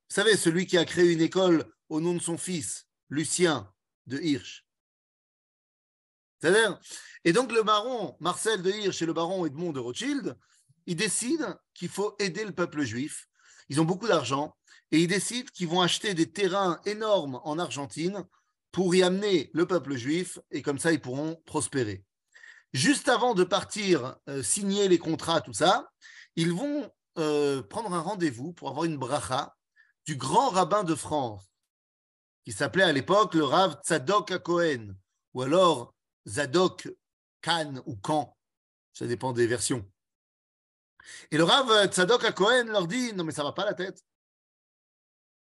Vous 0.10 0.16
savez, 0.16 0.38
celui 0.38 0.68
qui 0.68 0.78
a 0.78 0.86
créé 0.86 1.12
une 1.12 1.22
école 1.22 1.74
au 1.90 2.02
nom 2.02 2.14
de 2.14 2.20
son 2.20 2.38
fils, 2.38 2.88
Lucien 3.10 3.74
de 4.06 4.20
Hirsch. 4.20 4.66
C'est-à-dire 6.40 6.80
et 7.24 7.32
donc 7.32 7.52
le 7.52 7.64
baron 7.64 8.18
Marcel 8.20 8.62
de 8.62 8.70
Hirsch 8.70 9.02
et 9.02 9.06
le 9.06 9.14
baron 9.14 9.46
Edmond 9.46 9.72
de 9.72 9.80
Rothschild, 9.80 10.38
ils 10.86 10.96
décident 10.96 11.56
qu'il 11.74 11.90
faut 11.90 12.16
aider 12.20 12.46
le 12.46 12.52
peuple 12.52 12.84
juif. 12.84 13.28
Ils 13.70 13.80
ont 13.80 13.86
beaucoup 13.86 14.08
d'argent 14.08 14.56
et 14.92 15.00
ils 15.00 15.08
décident 15.08 15.50
qu'ils 15.54 15.68
vont 15.68 15.82
acheter 15.82 16.13
des 16.13 16.32
terrains 16.32 16.80
énormes 16.86 17.40
en 17.44 17.58
Argentine 17.60 18.25
pour 18.72 18.94
y 18.96 19.04
amener 19.04 19.50
le 19.54 19.66
peuple 19.66 19.96
juif 19.96 20.40
et 20.52 20.62
comme 20.62 20.80
ça 20.80 20.92
ils 20.92 21.02
pourront 21.02 21.42
prospérer. 21.46 22.04
Juste 22.74 23.08
avant 23.08 23.36
de 23.36 23.44
partir 23.44 24.18
euh, 24.28 24.42
signer 24.42 24.88
les 24.88 24.98
contrats, 24.98 25.42
tout 25.42 25.54
ça, 25.54 25.92
ils 26.36 26.52
vont 26.52 26.92
euh, 27.20 27.62
prendre 27.62 27.94
un 27.94 28.02
rendez-vous 28.02 28.52
pour 28.52 28.70
avoir 28.70 28.86
une 28.86 28.98
bracha 28.98 29.56
du 30.06 30.16
grand 30.16 30.50
rabbin 30.50 30.84
de 30.84 30.96
France, 30.96 31.54
qui 32.44 32.52
s'appelait 32.52 32.84
à 32.84 32.92
l'époque 32.92 33.36
le 33.36 33.44
Rav 33.44 33.80
Tzadok 33.84 34.32
à 34.32 34.40
Cohen, 34.40 34.96
ou 35.34 35.44
alors 35.44 35.94
Zadok 36.28 36.90
Khan 37.42 37.75
ou 37.86 37.96
Khan, 37.96 38.36
ça 38.94 39.06
dépend 39.06 39.34
des 39.34 39.48
versions. 39.48 39.86
Et 41.31 41.38
le 41.38 41.43
Rav 41.43 41.88
Tzadok 41.91 42.24
à 42.24 42.31
Cohen 42.31 42.65
leur 42.65 42.88
dit 42.88 43.13
Non, 43.13 43.24
mais 43.24 43.31
ça 43.31 43.43
va 43.43 43.51
pas 43.51 43.65
la 43.65 43.74
tête. 43.74 44.03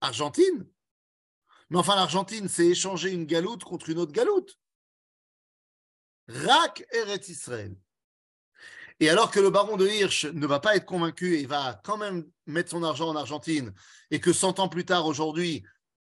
Argentine 0.00 0.66
Mais 1.70 1.78
enfin, 1.78 1.96
l'Argentine, 1.96 2.48
c'est 2.48 2.66
échanger 2.66 3.10
une 3.10 3.26
galoute 3.26 3.64
contre 3.64 3.88
une 3.90 3.98
autre 3.98 4.12
galoute. 4.12 4.58
Rak 6.28 6.84
Eretz 6.92 7.28
Israël. 7.28 7.76
Et 8.98 9.10
alors 9.10 9.30
que 9.30 9.40
le 9.40 9.50
baron 9.50 9.76
de 9.76 9.86
Hirsch 9.86 10.24
ne 10.24 10.46
va 10.46 10.58
pas 10.58 10.74
être 10.74 10.86
convaincu 10.86 11.38
et 11.38 11.46
va 11.46 11.80
quand 11.84 11.98
même 11.98 12.26
mettre 12.46 12.70
son 12.70 12.82
argent 12.82 13.08
en 13.08 13.16
Argentine, 13.16 13.74
et 14.10 14.20
que 14.20 14.32
100 14.32 14.58
ans 14.58 14.68
plus 14.68 14.86
tard, 14.86 15.06
aujourd'hui, 15.06 15.64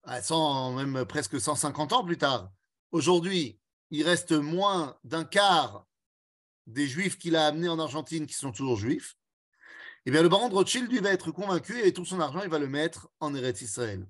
même 0.06 1.04
presque 1.04 1.40
150 1.40 1.92
ans 1.92 2.04
plus 2.04 2.18
tard, 2.18 2.50
aujourd'hui, 2.92 3.58
il 3.90 4.04
reste 4.04 4.32
moins 4.32 4.96
d'un 5.02 5.24
quart 5.24 5.84
des 6.66 6.86
juifs 6.86 7.18
qu'il 7.18 7.36
a 7.36 7.46
amenés 7.46 7.68
en 7.68 7.78
Argentine 7.78 8.26
qui 8.26 8.34
sont 8.34 8.52
toujours 8.52 8.76
juifs, 8.76 9.16
eh 10.06 10.10
bien 10.12 10.22
le 10.22 10.28
baron 10.28 10.48
de 10.48 10.54
Rothschild, 10.54 10.90
lui, 10.90 11.00
va 11.00 11.10
être 11.10 11.32
convaincu 11.32 11.80
et 11.80 11.92
tout 11.92 12.04
son 12.04 12.20
argent, 12.20 12.42
il 12.42 12.48
va 12.48 12.58
le 12.58 12.68
mettre 12.68 13.08
en 13.20 13.34
Eretz 13.34 13.60
Israël. 13.60 14.06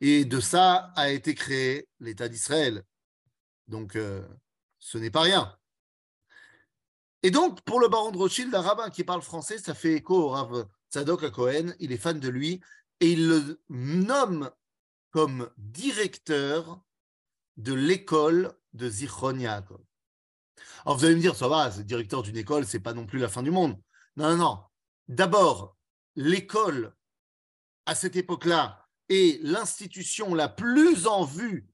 Et 0.00 0.24
de 0.24 0.38
ça 0.40 0.92
a 0.94 1.10
été 1.10 1.34
créé 1.34 1.88
l'État 1.98 2.28
d'Israël. 2.28 2.84
Donc, 3.66 3.96
euh, 3.96 4.26
ce 4.78 4.98
n'est 4.98 5.10
pas 5.10 5.22
rien. 5.22 5.56
Et 7.24 7.30
donc, 7.30 7.62
pour 7.62 7.80
le 7.80 7.88
baron 7.88 8.10
de 8.12 8.18
Rothschild, 8.18 8.54
un 8.54 8.60
rabbin 8.60 8.90
qui 8.90 9.04
parle 9.04 9.22
français, 9.22 9.58
ça 9.58 9.74
fait 9.74 9.94
écho 9.94 10.14
au 10.14 10.28
Rav 10.28 10.66
Tzadok 10.90 11.24
à 11.24 11.30
Cohen, 11.30 11.74
il 11.78 11.92
est 11.92 11.96
fan 11.96 12.20
de 12.20 12.28
lui, 12.28 12.60
et 13.00 13.12
il 13.12 13.28
le 13.28 13.60
nomme 13.68 14.50
comme 15.10 15.50
directeur 15.56 16.80
de 17.56 17.74
l'école 17.74 18.52
de 18.72 18.88
Zichron. 18.88 19.38
Alors 19.44 20.98
vous 20.98 21.04
allez 21.04 21.14
me 21.14 21.20
dire, 21.20 21.36
ça 21.36 21.48
va, 21.48 21.70
directeur 21.70 22.22
d'une 22.22 22.36
école, 22.36 22.66
c'est 22.66 22.80
pas 22.80 22.94
non 22.94 23.06
plus 23.06 23.18
la 23.18 23.28
fin 23.28 23.42
du 23.42 23.50
monde. 23.50 23.80
Non, 24.16 24.30
non, 24.30 24.36
non. 24.36 24.71
D'abord, 25.08 25.76
l'école, 26.16 26.94
à 27.86 27.94
cette 27.94 28.16
époque-là, 28.16 28.88
est 29.08 29.42
l'institution 29.42 30.34
la 30.34 30.48
plus 30.48 31.06
en 31.06 31.24
vue 31.24 31.68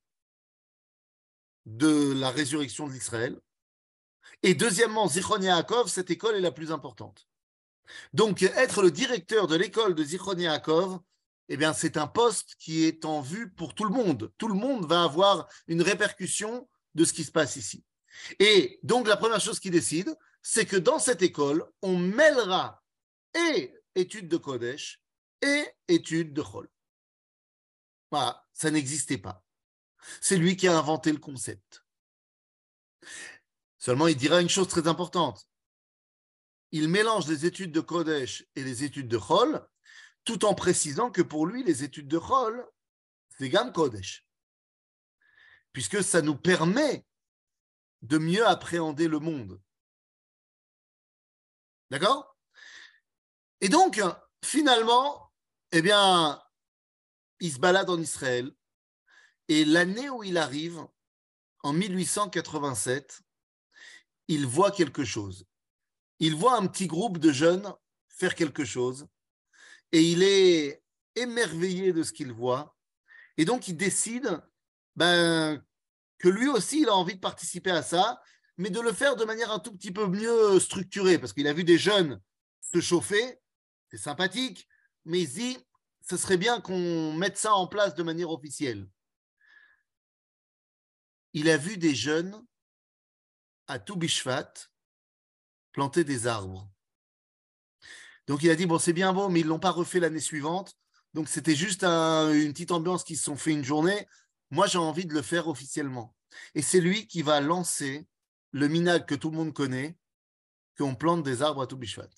de 1.66 2.12
la 2.14 2.30
résurrection 2.30 2.88
de 2.88 2.92
l'Israël. 2.92 3.38
Et 4.42 4.54
deuxièmement, 4.54 5.08
Zichron 5.08 5.40
Yaakov, 5.40 5.88
cette 5.88 6.10
école 6.10 6.36
est 6.36 6.40
la 6.40 6.52
plus 6.52 6.72
importante. 6.72 7.28
Donc, 8.12 8.42
être 8.42 8.82
le 8.82 8.90
directeur 8.90 9.46
de 9.46 9.56
l'école 9.56 9.94
de 9.94 10.04
Zichron 10.04 10.36
Yaakov, 10.36 11.00
eh 11.48 11.56
bien, 11.56 11.72
c'est 11.72 11.96
un 11.96 12.06
poste 12.06 12.54
qui 12.58 12.84
est 12.84 13.04
en 13.04 13.20
vue 13.20 13.50
pour 13.50 13.74
tout 13.74 13.84
le 13.84 13.90
monde. 13.90 14.32
Tout 14.38 14.48
le 14.48 14.54
monde 14.54 14.86
va 14.86 15.04
avoir 15.04 15.48
une 15.66 15.82
répercussion 15.82 16.68
de 16.94 17.04
ce 17.04 17.12
qui 17.12 17.24
se 17.24 17.32
passe 17.32 17.56
ici. 17.56 17.84
Et 18.38 18.78
donc, 18.82 19.06
la 19.06 19.16
première 19.16 19.40
chose 19.40 19.60
qu'il 19.60 19.72
décide, 19.72 20.14
c'est 20.42 20.66
que 20.66 20.76
dans 20.76 20.98
cette 20.98 21.22
école, 21.22 21.64
on 21.82 21.96
mêlera 21.96 22.82
et 23.34 23.74
études 23.94 24.28
de 24.28 24.36
Kodesh 24.36 25.00
et 25.42 25.66
études 25.88 26.32
de 26.32 26.42
Chol. 26.42 26.68
Voilà, 28.10 28.46
ça 28.52 28.70
n'existait 28.70 29.18
pas. 29.18 29.44
C'est 30.20 30.36
lui 30.36 30.56
qui 30.56 30.68
a 30.68 30.78
inventé 30.78 31.12
le 31.12 31.18
concept. 31.18 31.84
Seulement, 33.78 34.06
il 34.06 34.16
dira 34.16 34.40
une 34.40 34.48
chose 34.48 34.68
très 34.68 34.88
importante. 34.88 35.48
Il 36.72 36.88
mélange 36.88 37.28
les 37.28 37.46
études 37.46 37.72
de 37.72 37.80
Kodesh 37.80 38.46
et 38.54 38.62
les 38.62 38.84
études 38.84 39.08
de 39.08 39.18
Chol 39.18 39.66
tout 40.24 40.44
en 40.44 40.54
précisant 40.54 41.10
que 41.10 41.22
pour 41.22 41.46
lui, 41.46 41.64
les 41.64 41.84
études 41.84 42.08
de 42.08 42.18
Chol, 42.18 42.66
c'est 43.30 43.48
Gam 43.48 43.72
Kodesh. 43.72 44.26
Puisque 45.72 46.02
ça 46.02 46.20
nous 46.20 46.36
permet 46.36 47.06
de 48.02 48.18
mieux 48.18 48.46
appréhender 48.46 49.08
le 49.08 49.20
monde. 49.20 49.60
D'accord? 51.90 52.37
Et 53.60 53.68
donc, 53.68 54.00
finalement, 54.44 55.32
eh 55.72 55.82
il 57.40 57.52
se 57.52 57.58
balade 57.58 57.90
en 57.90 58.00
Israël. 58.00 58.52
Et 59.48 59.64
l'année 59.64 60.10
où 60.10 60.22
il 60.22 60.38
arrive, 60.38 60.86
en 61.62 61.72
1887, 61.72 63.20
il 64.28 64.46
voit 64.46 64.70
quelque 64.70 65.04
chose. 65.04 65.46
Il 66.20 66.34
voit 66.34 66.56
un 66.56 66.66
petit 66.66 66.86
groupe 66.86 67.18
de 67.18 67.32
jeunes 67.32 67.72
faire 68.08 68.34
quelque 68.34 68.64
chose 68.64 69.06
et 69.92 70.02
il 70.02 70.22
est 70.22 70.82
émerveillé 71.14 71.92
de 71.92 72.02
ce 72.02 72.12
qu'il 72.12 72.32
voit. 72.32 72.76
Et 73.36 73.44
donc, 73.44 73.68
il 73.68 73.76
décide 73.76 74.42
ben, 74.96 75.62
que 76.18 76.28
lui 76.28 76.48
aussi, 76.48 76.82
il 76.82 76.88
a 76.88 76.94
envie 76.94 77.14
de 77.14 77.20
participer 77.20 77.70
à 77.70 77.82
ça, 77.82 78.20
mais 78.56 78.70
de 78.70 78.80
le 78.80 78.92
faire 78.92 79.16
de 79.16 79.24
manière 79.24 79.52
un 79.52 79.60
tout 79.60 79.72
petit 79.72 79.92
peu 79.92 80.06
mieux 80.06 80.58
structurée, 80.58 81.18
parce 81.18 81.32
qu'il 81.32 81.46
a 81.46 81.52
vu 81.52 81.64
des 81.64 81.78
jeunes 81.78 82.20
se 82.60 82.80
chauffer, 82.80 83.38
c'est 83.90 83.98
sympathique, 83.98 84.68
mais 85.04 85.24
dit, 85.24 85.58
ce 86.02 86.16
serait 86.16 86.36
bien 86.36 86.60
qu'on 86.60 87.12
mette 87.12 87.36
ça 87.36 87.54
en 87.54 87.66
place 87.66 87.94
de 87.94 88.02
manière 88.02 88.30
officielle. 88.30 88.88
Il 91.32 91.48
a 91.48 91.56
vu 91.56 91.76
des 91.76 91.94
jeunes 91.94 92.44
à 93.66 93.78
Toubishvat 93.78 94.52
planter 95.72 96.04
des 96.04 96.26
arbres. 96.26 96.70
Donc 98.26 98.42
il 98.42 98.50
a 98.50 98.56
dit, 98.56 98.66
bon, 98.66 98.78
c'est 98.78 98.92
bien 98.92 99.12
beau, 99.12 99.28
mais 99.28 99.40
ils 99.40 99.44
ne 99.44 99.50
l'ont 99.50 99.58
pas 99.58 99.70
refait 99.70 100.00
l'année 100.00 100.20
suivante. 100.20 100.76
Donc 101.14 101.28
c'était 101.28 101.54
juste 101.54 101.84
une 101.84 102.52
petite 102.52 102.72
ambiance 102.72 103.04
qui 103.04 103.16
se 103.16 103.24
sont 103.24 103.36
fait 103.36 103.52
une 103.52 103.64
journée. 103.64 104.06
Moi, 104.50 104.66
j'ai 104.66 104.78
envie 104.78 105.06
de 105.06 105.14
le 105.14 105.22
faire 105.22 105.48
officiellement. 105.48 106.14
Et 106.54 106.62
c'est 106.62 106.80
lui 106.80 107.06
qui 107.06 107.22
va 107.22 107.40
lancer 107.40 108.06
le 108.50 108.68
minag 108.68 109.06
que 109.06 109.14
tout 109.14 109.30
le 109.30 109.36
monde 109.36 109.54
connaît, 109.54 109.96
qu'on 110.76 110.94
plante 110.94 111.22
des 111.22 111.42
arbres 111.42 111.62
à 111.62 111.66
Toubishvat. 111.66 112.08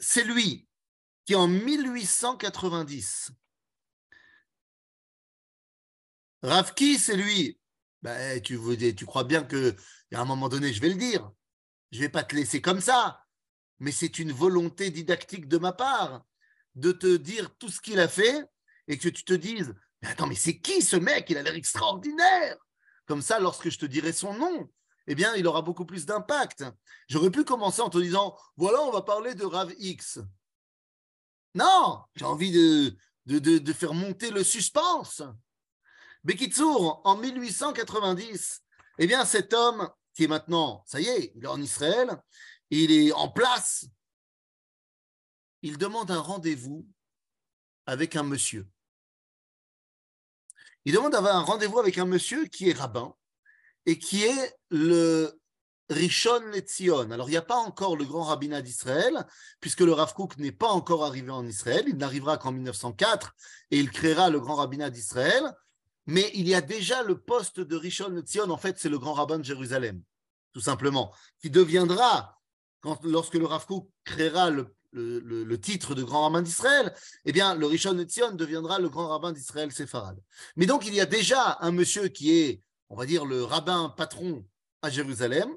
C'est 0.00 0.24
lui 0.24 0.66
qui, 1.26 1.34
en 1.34 1.46
1890, 1.46 3.30
Ravki, 6.42 6.98
c'est 6.98 7.16
lui. 7.16 7.60
Ben, 8.02 8.40
tu, 8.40 8.58
tu 8.96 9.06
crois 9.06 9.24
bien 9.24 9.44
qu'à 9.44 9.58
un 10.12 10.24
moment 10.24 10.48
donné, 10.48 10.72
je 10.72 10.80
vais 10.80 10.88
le 10.88 10.94
dire. 10.94 11.30
Je 11.92 11.98
ne 11.98 12.04
vais 12.04 12.08
pas 12.08 12.24
te 12.24 12.34
laisser 12.34 12.62
comme 12.62 12.80
ça. 12.80 13.22
Mais 13.78 13.92
c'est 13.92 14.18
une 14.18 14.32
volonté 14.32 14.90
didactique 14.90 15.48
de 15.48 15.58
ma 15.58 15.72
part 15.72 16.24
de 16.76 16.92
te 16.92 17.16
dire 17.16 17.54
tout 17.58 17.68
ce 17.68 17.80
qu'il 17.80 18.00
a 18.00 18.08
fait 18.08 18.44
et 18.88 18.96
que 18.96 19.08
tu 19.08 19.24
te 19.24 19.34
dises 19.34 19.74
Mais 20.00 20.08
attends, 20.08 20.26
mais 20.26 20.34
c'est 20.34 20.58
qui 20.58 20.82
ce 20.82 20.96
mec? 20.96 21.28
Il 21.28 21.36
a 21.36 21.42
l'air 21.42 21.54
extraordinaire 21.54 22.56
Comme 23.06 23.22
ça, 23.22 23.38
lorsque 23.38 23.68
je 23.68 23.78
te 23.78 23.86
dirai 23.86 24.12
son 24.12 24.34
nom, 24.34 24.70
eh 25.06 25.14
bien, 25.14 25.34
il 25.34 25.46
aura 25.46 25.62
beaucoup 25.62 25.84
plus 25.84 26.06
d'impact. 26.06 26.64
J'aurais 27.08 27.30
pu 27.30 27.44
commencer 27.44 27.80
en 27.80 27.90
te 27.90 27.98
disant 27.98 28.36
Voilà, 28.56 28.80
on 28.82 28.90
va 28.90 29.02
parler 29.02 29.34
de 29.34 29.44
Rav 29.44 29.72
X. 29.78 30.20
Non, 31.54 32.02
j'ai 32.14 32.24
envie 32.24 32.52
de, 32.52 32.96
de, 33.26 33.58
de 33.58 33.72
faire 33.72 33.94
monter 33.94 34.30
le 34.30 34.44
suspense. 34.44 35.22
Bekitsour, 36.22 37.00
en 37.04 37.16
1890, 37.16 38.62
eh 38.98 39.06
bien, 39.06 39.24
cet 39.24 39.54
homme 39.54 39.88
qui 40.14 40.24
est 40.24 40.28
maintenant, 40.28 40.84
ça 40.86 41.00
y 41.00 41.08
est, 41.08 41.32
il 41.34 41.44
est 41.44 41.48
en 41.48 41.60
Israël, 41.60 42.20
il 42.70 42.92
est 42.92 43.12
en 43.12 43.28
place, 43.28 43.86
il 45.62 45.78
demande 45.78 46.10
un 46.10 46.20
rendez-vous 46.20 46.86
avec 47.86 48.16
un 48.16 48.22
monsieur. 48.22 48.68
Il 50.84 50.94
demande 50.94 51.12
d'avoir 51.12 51.36
un 51.36 51.42
rendez-vous 51.42 51.78
avec 51.78 51.98
un 51.98 52.06
monsieur 52.06 52.46
qui 52.46 52.70
est 52.70 52.78
rabbin 52.78 53.14
et 53.86 53.98
qui 53.98 54.24
est 54.24 54.56
le 54.70 55.32
Rishon 55.88 56.40
Letzion. 56.52 57.10
Alors, 57.10 57.28
il 57.28 57.32
n'y 57.32 57.36
a 57.36 57.42
pas 57.42 57.56
encore 57.56 57.96
le 57.96 58.04
grand 58.04 58.22
rabbinat 58.22 58.62
d'Israël, 58.62 59.26
puisque 59.60 59.80
le 59.80 59.92
Rav 59.92 60.14
Kook 60.14 60.36
n'est 60.38 60.52
pas 60.52 60.68
encore 60.68 61.04
arrivé 61.04 61.30
en 61.30 61.46
Israël. 61.46 61.84
Il 61.88 61.96
n'arrivera 61.96 62.38
qu'en 62.38 62.52
1904 62.52 63.34
et 63.72 63.78
il 63.78 63.90
créera 63.90 64.30
le 64.30 64.38
grand 64.38 64.54
rabbinat 64.54 64.90
d'Israël 64.90 65.52
mais 66.10 66.30
il 66.34 66.48
y 66.48 66.54
a 66.54 66.60
déjà 66.60 67.02
le 67.02 67.18
poste 67.18 67.60
de 67.60 67.76
Rishon 67.76 68.08
LeZion, 68.08 68.50
en 68.50 68.56
fait, 68.56 68.78
c'est 68.78 68.88
le 68.88 68.98
grand 68.98 69.12
rabbin 69.12 69.38
de 69.38 69.44
Jérusalem, 69.44 70.02
tout 70.52 70.60
simplement, 70.60 71.14
qui 71.40 71.50
deviendra, 71.50 72.38
lorsque 73.04 73.34
le 73.34 73.46
Rav 73.46 73.64
créera 74.04 74.50
le, 74.50 75.56
titre 75.60 75.94
de 75.94 76.02
grand 76.02 76.22
rabbin 76.22 76.42
d'Israël, 76.42 76.92
eh 77.24 77.32
bien, 77.32 77.54
le 77.54 77.66
Rishon 77.66 77.92
LeZion 77.92 78.32
deviendra 78.32 78.80
le 78.80 78.88
grand 78.88 79.08
rabbin 79.08 79.32
d'Israël 79.32 79.70
séfarade. 79.70 80.18
Mais 80.56 80.66
donc, 80.66 80.84
il 80.84 80.94
y 80.94 81.00
a 81.00 81.06
déjà 81.06 81.58
un 81.60 81.70
monsieur 81.70 82.08
qui 82.08 82.32
est, 82.32 82.62
on 82.90 82.96
va 82.96 83.06
dire, 83.06 83.24
le 83.24 83.44
rabbin 83.44 83.94
patron 83.96 84.44
à 84.82 84.90
Jérusalem, 84.90 85.48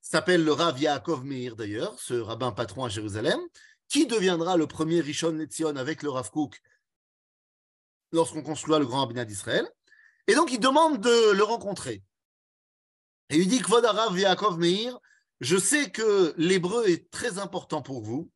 s'appelle 0.00 0.44
le 0.44 0.52
Rav 0.52 0.80
Yaakov 0.80 1.24
Meir 1.24 1.56
d'ailleurs, 1.56 1.98
ce 2.00 2.14
rabbin 2.14 2.52
patron 2.52 2.84
à 2.84 2.88
Jérusalem, 2.88 3.40
qui 3.88 4.06
deviendra 4.06 4.56
le 4.56 4.66
premier 4.66 5.00
Rishon 5.00 5.32
LeZion 5.32 5.76
avec 5.76 6.02
le 6.02 6.10
Rav 6.10 6.30
lorsqu'on 8.12 8.42
construira 8.42 8.78
le 8.78 8.86
grand 8.86 9.00
rabbinat 9.00 9.24
d'Israël. 9.24 9.68
Et 10.26 10.34
donc, 10.34 10.52
il 10.52 10.60
demande 10.60 11.00
de 11.00 11.32
le 11.32 11.42
rencontrer. 11.42 12.02
Et 13.30 13.36
il 13.36 13.48
dit 13.48 13.60
que 13.60 13.68
Vodarav 13.68 14.18
Yaakov 14.18 14.58
Meir, 14.58 14.98
je 15.40 15.56
sais 15.56 15.90
que 15.90 16.34
l'hébreu 16.36 16.88
est 16.88 17.10
très 17.10 17.38
important 17.38 17.82
pour 17.82 18.02
vous. 18.02 18.30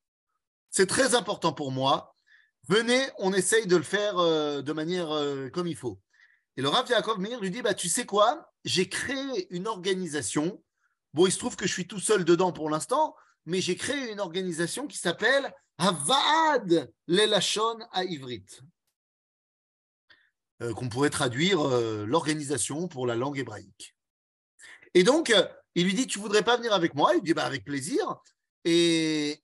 C'est 0.71 0.87
très 0.87 1.15
important 1.15 1.53
pour 1.53 1.71
moi. 1.71 2.17
Venez, 2.69 3.01
on 3.19 3.33
essaye 3.33 3.67
de 3.67 3.77
le 3.77 3.83
faire 3.83 4.19
euh, 4.19 4.63
de 4.63 4.73
manière 4.73 5.13
euh, 5.13 5.49
comme 5.51 5.69
il 5.69 5.77
faut. 5.77 6.01
Et 6.57 6.63
le 6.63 6.69
Rav 6.69 6.89
Yaakov 6.89 7.19
Meir 7.19 7.41
lui 7.41 7.51
dit 7.51 7.63
bah, 7.63 7.75
Tu 7.75 7.89
sais 7.89 8.07
quoi? 8.07 8.53
J'ai 8.65 8.89
créé 8.89 9.47
une 9.55 9.67
organisation. 9.67 10.63
Bon, 11.15 11.27
il 11.27 11.33
se 11.33 11.39
trouve 11.39 11.57
que 11.57 11.67
je 11.67 11.73
suis 11.73 11.87
tout 11.87 12.01
seul 12.01 12.25
dedans 12.25 12.53
pour 12.53 12.71
l'instant, 12.71 13.15
mais 13.45 13.61
j'ai 13.61 13.77
créé 13.77 14.11
une 14.11 14.21
organisation 14.21 14.87
qui 14.87 14.99
s'appelle 14.99 15.53
Havad 15.79 16.93
Lelashon 17.07 17.79
à 17.93 18.05
Ivrit. 18.05 18.45
Euh, 20.63 20.73
qu'on 20.73 20.89
pourrait 20.89 21.11
traduire 21.11 21.61
euh, 21.61 22.07
l'organisation 22.07 22.89
pour 22.89 23.07
la 23.07 23.15
langue 23.15 23.39
hébraïque. 23.39 23.95
Et 24.95 25.03
donc, 25.03 25.29
euh, 25.29 25.47
il 25.75 25.85
lui 25.85 25.93
dit, 25.93 26.07
tu 26.07 26.19
voudrais 26.19 26.43
pas 26.43 26.57
venir 26.57 26.73
avec 26.73 26.95
moi? 26.95 27.11
Il 27.13 27.17
lui 27.17 27.25
dit, 27.25 27.35
bah, 27.35 27.45
avec 27.45 27.63
plaisir. 27.63 28.17
Et, 28.65 29.39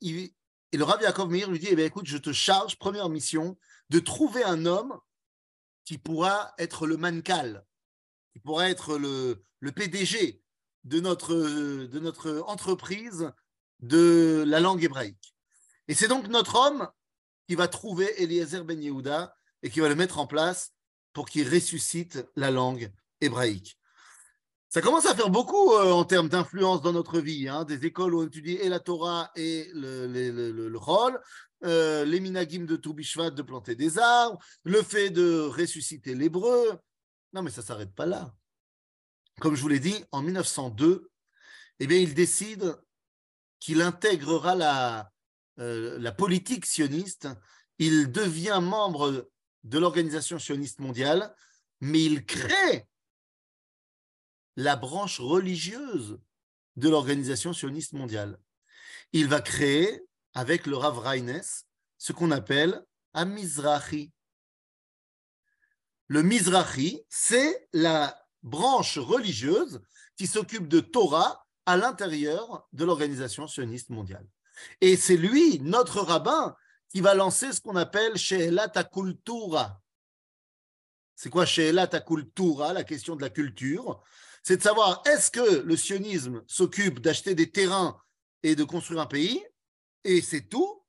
le 0.72 0.84
Rav 0.84 1.02
Yaakov 1.02 1.30
Meir 1.30 1.50
lui 1.50 1.58
dit, 1.58 1.68
eh 1.70 1.84
écoute, 1.84 2.06
je 2.06 2.16
te 2.16 2.32
charge, 2.32 2.78
première 2.78 3.10
mission, 3.10 3.58
de 3.90 3.98
trouver 3.98 4.42
un 4.42 4.64
homme 4.64 4.98
qui 5.92 5.98
pourra 5.98 6.54
être 6.56 6.86
le 6.86 6.96
mankal, 6.96 7.66
qui 8.32 8.38
pourra 8.38 8.70
être 8.70 8.96
le, 8.96 9.44
PDG 9.60 10.42
de 10.84 11.00
notre, 11.00 11.34
de 11.34 11.98
notre 11.98 12.42
entreprise 12.46 13.30
de 13.80 14.42
la 14.46 14.58
langue 14.58 14.82
hébraïque. 14.82 15.34
Et 15.88 15.94
c'est 15.94 16.08
donc 16.08 16.28
notre 16.28 16.54
homme 16.56 16.88
qui 17.46 17.56
va 17.56 17.68
trouver 17.68 18.08
Eliezer 18.22 18.64
Ben 18.64 18.82
Yehuda 18.82 19.36
et 19.62 19.68
qui 19.68 19.80
va 19.80 19.90
le 19.90 19.94
mettre 19.94 20.18
en 20.18 20.26
place 20.26 20.72
pour 21.12 21.28
qu'il 21.28 21.46
ressuscite 21.46 22.26
la 22.36 22.50
langue 22.50 22.90
hébraïque. 23.20 23.78
Ça 24.70 24.80
commence 24.80 25.04
à 25.04 25.14
faire 25.14 25.28
beaucoup 25.28 25.74
euh, 25.74 25.92
en 25.92 26.06
termes 26.06 26.30
d'influence 26.30 26.80
dans 26.80 26.94
notre 26.94 27.20
vie, 27.20 27.50
hein. 27.50 27.64
des 27.64 27.84
écoles 27.84 28.14
où 28.14 28.22
on 28.22 28.26
étudie 28.26 28.54
et 28.54 28.70
la 28.70 28.80
Torah 28.80 29.30
et 29.36 29.70
le, 29.74 30.74
rôle, 30.74 31.20
euh, 31.64 32.04
les 32.04 32.20
minagim 32.20 32.64
de 32.64 32.76
Toubishvat 32.76 33.30
de 33.30 33.42
planter 33.42 33.74
des 33.74 33.98
arbres, 33.98 34.38
le 34.64 34.82
fait 34.82 35.10
de 35.10 35.40
ressusciter 35.40 36.14
l'hébreu. 36.14 36.78
Non, 37.32 37.42
mais 37.42 37.50
ça 37.50 37.62
ne 37.62 37.66
s'arrête 37.66 37.94
pas 37.94 38.06
là. 38.06 38.34
Comme 39.40 39.54
je 39.54 39.62
vous 39.62 39.68
l'ai 39.68 39.80
dit, 39.80 40.04
en 40.12 40.22
1902, 40.22 41.10
eh 41.80 41.86
bien, 41.86 41.98
il 41.98 42.14
décide 42.14 42.76
qu'il 43.58 43.80
intégrera 43.80 44.54
la, 44.54 45.10
euh, 45.58 45.98
la 45.98 46.12
politique 46.12 46.66
sioniste. 46.66 47.28
Il 47.78 48.12
devient 48.12 48.60
membre 48.62 49.30
de 49.64 49.78
l'organisation 49.78 50.38
sioniste 50.38 50.80
mondiale, 50.80 51.34
mais 51.80 52.04
il 52.04 52.24
crée 52.24 52.86
la 54.56 54.76
branche 54.76 55.20
religieuse 55.20 56.18
de 56.76 56.88
l'organisation 56.88 57.52
sioniste 57.52 57.92
mondiale. 57.92 58.38
Il 59.12 59.28
va 59.28 59.40
créer, 59.40 60.02
avec 60.34 60.66
le 60.66 60.76
Rav 60.76 60.98
Reines, 60.98 61.42
ce 61.98 62.12
qu'on 62.12 62.30
appelle 62.30 62.84
un 63.14 63.24
Mizrahi. 63.24 64.12
Le 66.08 66.22
Mizrahi, 66.22 67.04
c'est 67.08 67.68
la 67.72 68.18
branche 68.42 68.98
religieuse 68.98 69.80
qui 70.16 70.26
s'occupe 70.26 70.68
de 70.68 70.80
Torah 70.80 71.46
à 71.66 71.76
l'intérieur 71.76 72.66
de 72.72 72.84
l'organisation 72.84 73.46
sioniste 73.46 73.90
mondiale. 73.90 74.26
Et 74.80 74.96
c'est 74.96 75.16
lui, 75.16 75.60
notre 75.60 76.00
rabbin, 76.00 76.56
qui 76.88 77.00
va 77.00 77.14
lancer 77.14 77.52
ce 77.52 77.60
qu'on 77.60 77.76
appelle 77.76 78.16
She'elat 78.16 78.84
Kultura. 78.92 79.80
C'est 81.14 81.30
quoi 81.30 81.46
She'elat 81.46 82.00
Kultura, 82.00 82.72
la 82.72 82.84
question 82.84 83.16
de 83.16 83.22
la 83.22 83.30
culture? 83.30 84.02
C'est 84.42 84.56
de 84.56 84.62
savoir 84.62 85.02
est-ce 85.06 85.30
que 85.30 85.60
le 85.60 85.76
sionisme 85.76 86.42
s'occupe 86.46 87.00
d'acheter 87.00 87.34
des 87.34 87.50
terrains 87.50 87.98
et 88.42 88.56
de 88.56 88.64
construire 88.64 89.00
un 89.00 89.06
pays, 89.06 89.42
et 90.04 90.20
c'est 90.20 90.48
tout, 90.48 90.82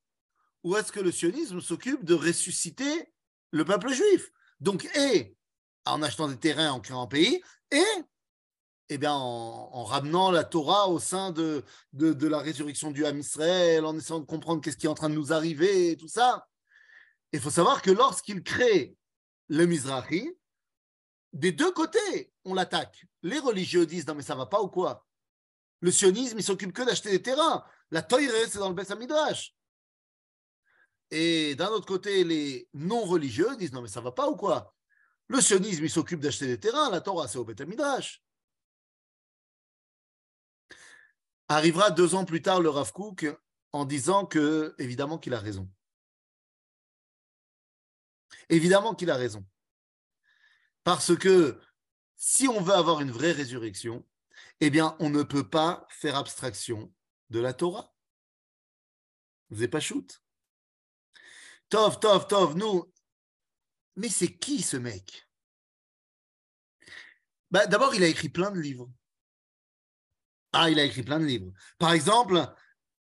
ou 0.63 0.75
est-ce 0.77 0.91
que 0.91 0.99
le 0.99 1.11
sionisme 1.11 1.61
s'occupe 1.61 2.03
de 2.05 2.13
ressusciter 2.13 3.13
le 3.51 3.65
peuple 3.65 3.89
juif? 3.89 4.31
Donc, 4.59 4.85
et 4.95 5.35
en 5.85 6.01
achetant 6.01 6.27
des 6.27 6.37
terrains, 6.37 6.71
en 6.71 6.79
créant 6.79 7.03
un 7.03 7.07
pays, 7.07 7.41
et 7.71 7.83
eh 8.89 8.97
bien, 8.97 9.13
en, 9.13 9.83
ramenant 9.83 10.29
la 10.29 10.43
Torah 10.43 10.87
au 10.87 10.99
sein 10.99 11.31
de, 11.31 11.63
la 11.93 12.39
résurrection 12.39 12.91
du 12.91 13.05
Ham 13.05 13.17
Israël, 13.17 13.85
en 13.85 13.97
essayant 13.97 14.19
de 14.19 14.25
comprendre 14.25 14.61
qu'est-ce 14.61 14.77
qui 14.77 14.85
est 14.85 14.89
en 14.89 14.93
train 14.93 15.09
de 15.09 15.15
nous 15.15 15.33
arriver 15.33 15.91
et 15.91 15.97
tout 15.97 16.07
ça. 16.07 16.47
Il 17.31 17.39
faut 17.39 17.49
savoir 17.49 17.81
que 17.81 17.91
lorsqu'il 17.91 18.43
crée 18.43 18.95
le 19.47 19.65
Mizrahi, 19.65 20.29
des 21.33 21.51
deux 21.51 21.71
côtés, 21.71 22.31
on 22.45 22.53
l'attaque. 22.53 23.05
Les 23.23 23.39
religieux 23.39 23.85
disent 23.85 24.05
non 24.05 24.13
mais 24.15 24.21
ça 24.21 24.35
va 24.35 24.45
pas 24.45 24.61
ou 24.61 24.67
quoi? 24.67 25.07
Le 25.79 25.91
sionisme, 25.91 26.37
il 26.37 26.43
s'occupe 26.43 26.71
que 26.71 26.83
d'acheter 26.83 27.09
des 27.09 27.21
terrains. 27.21 27.65
La 27.93 28.01
Torah, 28.01 28.23
c'est 28.49 28.57
dans 28.57 28.69
le 28.69 28.73
Beth 28.73 28.89
Midrash. 28.97 29.53
Et 31.11 31.53
d'un 31.53 31.67
autre 31.67 31.85
côté, 31.85 32.23
les 32.23 32.67
non-religieux 32.73 33.55
disent 33.55 33.71
non, 33.71 33.83
mais 33.83 33.87
ça 33.87 34.01
va 34.01 34.11
pas 34.11 34.27
ou 34.27 34.35
quoi? 34.35 34.73
Le 35.27 35.39
sionisme, 35.39 35.83
il 35.83 35.91
s'occupe 35.91 36.19
d'acheter 36.19 36.47
des 36.47 36.59
terrains, 36.59 36.89
la 36.89 37.01
Torah, 37.01 37.27
c'est 37.27 37.37
au 37.37 37.45
Beth 37.45 37.61
Midrash. 37.61 38.23
Arrivera 41.47 41.91
deux 41.91 42.15
ans 42.15 42.25
plus 42.25 42.41
tard 42.41 42.61
le 42.61 42.69
Rav 42.69 42.91
Kook 42.93 43.27
en 43.73 43.85
disant 43.85 44.25
que, 44.25 44.73
évidemment, 44.79 45.19
qu'il 45.19 45.35
a 45.35 45.39
raison. 45.39 45.69
Évidemment 48.49 48.95
qu'il 48.95 49.11
a 49.11 49.15
raison. 49.15 49.45
Parce 50.83 51.15
que 51.15 51.61
si 52.15 52.47
on 52.47 52.59
veut 52.59 52.73
avoir 52.73 53.01
une 53.01 53.11
vraie 53.11 53.33
résurrection, 53.33 54.03
eh 54.61 54.71
bien, 54.71 54.95
on 54.99 55.11
ne 55.11 55.21
peut 55.21 55.47
pas 55.47 55.85
faire 55.89 56.15
abstraction 56.15 56.91
de 57.33 57.39
la 57.39 57.53
Torah. 57.53 57.91
Vous 59.49 59.61
n'êtes 59.61 59.71
pas 59.71 59.79
shoot. 59.79 60.23
Tov, 61.69 61.99
Tov, 61.99 62.27
Tov, 62.27 62.55
nous. 62.55 62.93
Mais 63.95 64.09
c'est 64.09 64.37
qui 64.37 64.61
ce 64.61 64.77
mec? 64.77 65.27
Bah, 67.49 67.65
D'abord, 67.65 67.95
il 67.95 68.03
a 68.03 68.07
écrit 68.07 68.29
plein 68.29 68.51
de 68.51 68.59
livres. 68.59 68.89
Ah, 70.51 70.69
il 70.69 70.79
a 70.79 70.83
écrit 70.83 71.01
plein 71.01 71.19
de 71.19 71.25
livres. 71.25 71.51
Par 71.79 71.93
exemple, 71.93 72.39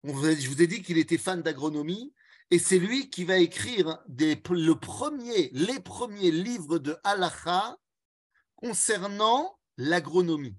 je 0.02 0.48
vous 0.48 0.62
ai 0.62 0.66
dit 0.66 0.82
qu'il 0.82 0.96
était 0.96 1.18
fan 1.18 1.42
d'agronomie 1.42 2.14
et 2.50 2.58
c'est 2.58 2.78
lui 2.78 3.10
qui 3.10 3.24
va 3.24 3.36
écrire 3.36 4.02
les 4.08 4.36
premiers 4.36 6.30
livres 6.30 6.78
de 6.78 6.98
halacha 7.04 7.76
concernant 8.56 9.58
l'agronomie. 9.76 10.56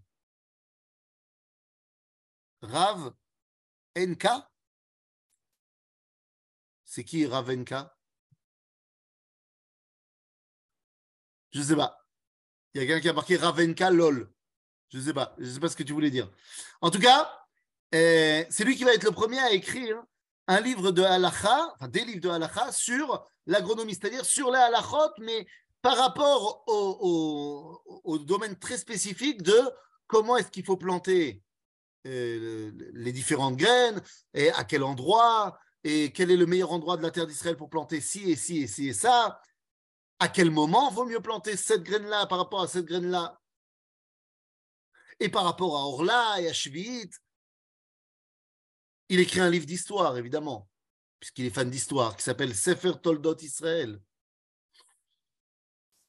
Rav 2.62 3.14
Enka 3.97 4.49
C'est 6.86 7.03
qui 7.03 7.25
Rav 7.25 7.49
Je 11.51 11.60
ne 11.60 11.63
sais 11.63 11.75
pas. 11.75 12.06
Il 12.73 12.82
y 12.82 12.84
a 12.84 12.88
quelqu'un 12.88 13.01
qui 13.01 13.10
a 13.10 13.13
marqué 13.13 13.38
Ravenka 13.38 13.91
LOL. 13.91 14.32
Je 14.89 14.97
ne 14.97 15.03
sais 15.03 15.13
pas. 15.13 15.36
Je 15.38 15.49
sais 15.49 15.60
pas 15.60 15.69
ce 15.69 15.75
que 15.75 15.84
tu 15.84 15.93
voulais 15.93 16.10
dire. 16.10 16.32
En 16.82 16.89
tout 16.89 16.99
cas, 16.99 17.32
euh, 17.93 18.43
c'est 18.49 18.63
lui 18.63 18.75
qui 18.75 18.84
va 18.84 18.93
être 18.93 19.03
le 19.03 19.12
premier 19.12 19.39
à 19.39 19.51
écrire 19.51 20.03
un 20.47 20.60
livre 20.60 20.91
de 20.91 21.03
halacha, 21.03 21.73
enfin 21.75 21.88
des 21.88 22.03
livres 22.03 22.21
de 22.21 22.29
halacha 22.29 22.71
sur 22.71 23.25
l'agronomie, 23.45 23.93
c'est-à-dire 23.93 24.25
sur 24.25 24.51
les 24.51 24.58
halachot, 24.58 25.13
mais 25.19 25.45
par 25.82 25.97
rapport 25.97 26.63
au, 26.67 28.17
domaine 28.19 28.58
très 28.58 28.77
spécifique 28.77 29.43
de 29.43 29.60
comment 30.08 30.38
est-ce 30.38 30.49
qu'il 30.49 30.65
faut 30.65 30.77
planter 30.77 31.42
les 32.04 33.12
différentes 33.12 33.58
graines 33.58 34.02
et 34.34 34.52
à 34.52 34.63
quel 34.63 34.84
endroit 34.84 35.58
et 35.84 36.12
quel 36.13 36.32
est 36.32 36.38
le 36.38 36.46
meilleur 36.46 36.72
endroit 36.72 36.98
de 36.98 37.02
la 37.02 37.12
terre 37.12 37.28
d'Israël 37.28 37.58
pour 37.58 37.70
planter 37.70 38.02
ci 38.02 38.32
et 38.32 38.36
ci 38.36 38.60
et 38.60 38.68
ci 38.68 38.88
et 38.88 38.94
ça. 38.94 39.42
À 40.20 40.30
quel 40.30 40.52
moment 40.52 40.89
vaut 40.92 41.06
mieux 41.06 41.20
planter 41.20 41.58
cette 41.58 41.84
graine-là 41.84 42.26
par 42.28 42.38
rapport 42.38 42.62
à 42.62 42.68
cette 42.68 42.86
graine-là? 42.86 43.39
Et 45.20 45.30
par 45.30 45.44
rapport 45.44 45.78
à 45.78 45.82
Orla 45.82 46.42
et 46.42 46.48
à 46.48 46.54
Shvit, 46.54 47.10
il 49.10 49.20
écrit 49.20 49.42
un 49.42 49.50
livre 49.50 49.66
d'histoire, 49.66 50.18
évidemment, 50.18 50.70
puisqu'il 51.20 51.46
est 51.46 51.50
fan 51.50 51.70
d'histoire, 51.70 52.16
qui 52.16 52.24
s'appelle 52.24 52.56
Sefer 52.56 52.94
Toldot 53.02 53.38
Israël. 53.38 54.02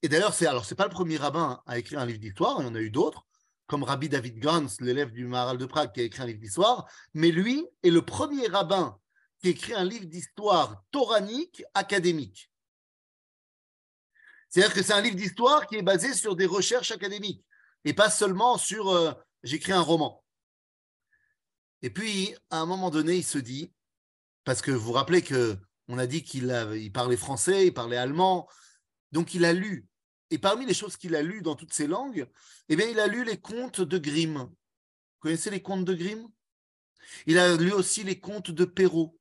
Et 0.02 0.08
d'ailleurs, 0.08 0.34
c'est 0.34 0.46
alors 0.46 0.64
c'est 0.64 0.74
pas 0.74 0.86
le 0.86 0.90
premier 0.90 1.16
rabbin 1.16 1.62
à 1.66 1.78
écrire 1.78 1.98
un 1.98 2.06
livre 2.06 2.20
d'histoire, 2.20 2.60
il 2.60 2.66
y 2.66 2.68
en 2.68 2.74
a 2.74 2.80
eu 2.80 2.90
d'autres, 2.90 3.26
comme 3.66 3.82
Rabbi 3.82 4.08
David 4.08 4.38
Gans, 4.38 4.66
l'élève 4.80 5.12
du 5.12 5.26
Maharal 5.26 5.58
de 5.58 5.66
Prague, 5.66 5.92
qui 5.92 6.00
a 6.00 6.04
écrit 6.04 6.22
un 6.22 6.26
livre 6.26 6.40
d'histoire, 6.40 6.86
mais 7.14 7.30
lui 7.30 7.66
est 7.82 7.90
le 7.90 8.02
premier 8.02 8.46
rabbin 8.46 8.98
qui 9.40 9.48
écrit 9.48 9.74
un 9.74 9.84
livre 9.84 10.06
d'histoire 10.06 10.82
toranique 10.90 11.64
académique. 11.74 12.50
C'est-à-dire 14.48 14.74
que 14.74 14.82
c'est 14.82 14.92
un 14.92 15.00
livre 15.00 15.16
d'histoire 15.16 15.66
qui 15.66 15.76
est 15.76 15.82
basé 15.82 16.14
sur 16.14 16.36
des 16.36 16.46
recherches 16.46 16.92
académiques 16.92 17.44
et 17.84 17.92
pas 17.92 18.10
seulement 18.10 18.56
sur 18.56 18.90
euh, 18.90 19.12
j'écris 19.42 19.72
un 19.72 19.80
roman. 19.80 20.24
Et 21.82 21.90
puis, 21.90 22.34
à 22.50 22.60
un 22.60 22.66
moment 22.66 22.90
donné, 22.90 23.16
il 23.16 23.24
se 23.24 23.38
dit, 23.38 23.72
parce 24.44 24.62
que 24.62 24.70
vous 24.70 24.86
vous 24.86 24.92
rappelez 24.92 25.22
que 25.22 25.58
on 25.88 25.98
a 25.98 26.06
dit 26.06 26.22
qu'il 26.22 26.44
il 26.76 26.92
parlait 26.92 27.16
français, 27.16 27.66
il 27.66 27.74
parlait 27.74 27.96
allemand, 27.96 28.48
donc 29.12 29.34
il 29.34 29.44
a 29.44 29.52
lu. 29.52 29.86
Et 30.34 30.38
parmi 30.38 30.66
les 30.66 30.74
choses 30.74 30.96
qu'il 30.96 31.14
a 31.14 31.22
lues 31.22 31.42
dans 31.42 31.54
toutes 31.54 31.72
ces 31.72 31.86
langues, 31.86 32.28
eh 32.68 32.74
bien, 32.74 32.88
il 32.88 32.98
a 32.98 33.06
lu 33.06 33.22
les 33.22 33.40
contes 33.40 33.80
de 33.80 33.98
Grimm. 33.98 34.38
Vous 34.38 35.20
connaissez 35.20 35.48
les 35.48 35.62
contes 35.62 35.84
de 35.84 35.94
Grimm? 35.94 36.26
Il 37.26 37.38
a 37.38 37.54
lu 37.54 37.70
aussi 37.70 38.02
les 38.02 38.18
contes 38.18 38.50
de 38.50 38.64
Perrault. 38.64 39.16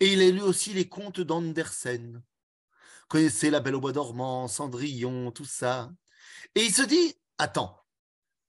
Et 0.00 0.12
il 0.12 0.20
a 0.20 0.28
lu 0.32 0.42
aussi 0.42 0.72
les 0.72 0.88
contes 0.88 1.20
d'Andersen. 1.20 2.24
Connaissez 3.06 3.50
La 3.50 3.60
Belle 3.60 3.76
au 3.76 3.80
Bois 3.80 3.92
dormant, 3.92 4.48
Cendrillon, 4.48 5.30
tout 5.30 5.44
ça. 5.44 5.92
Et 6.56 6.64
il 6.64 6.74
se 6.74 6.82
dit, 6.82 7.14
attends, 7.38 7.80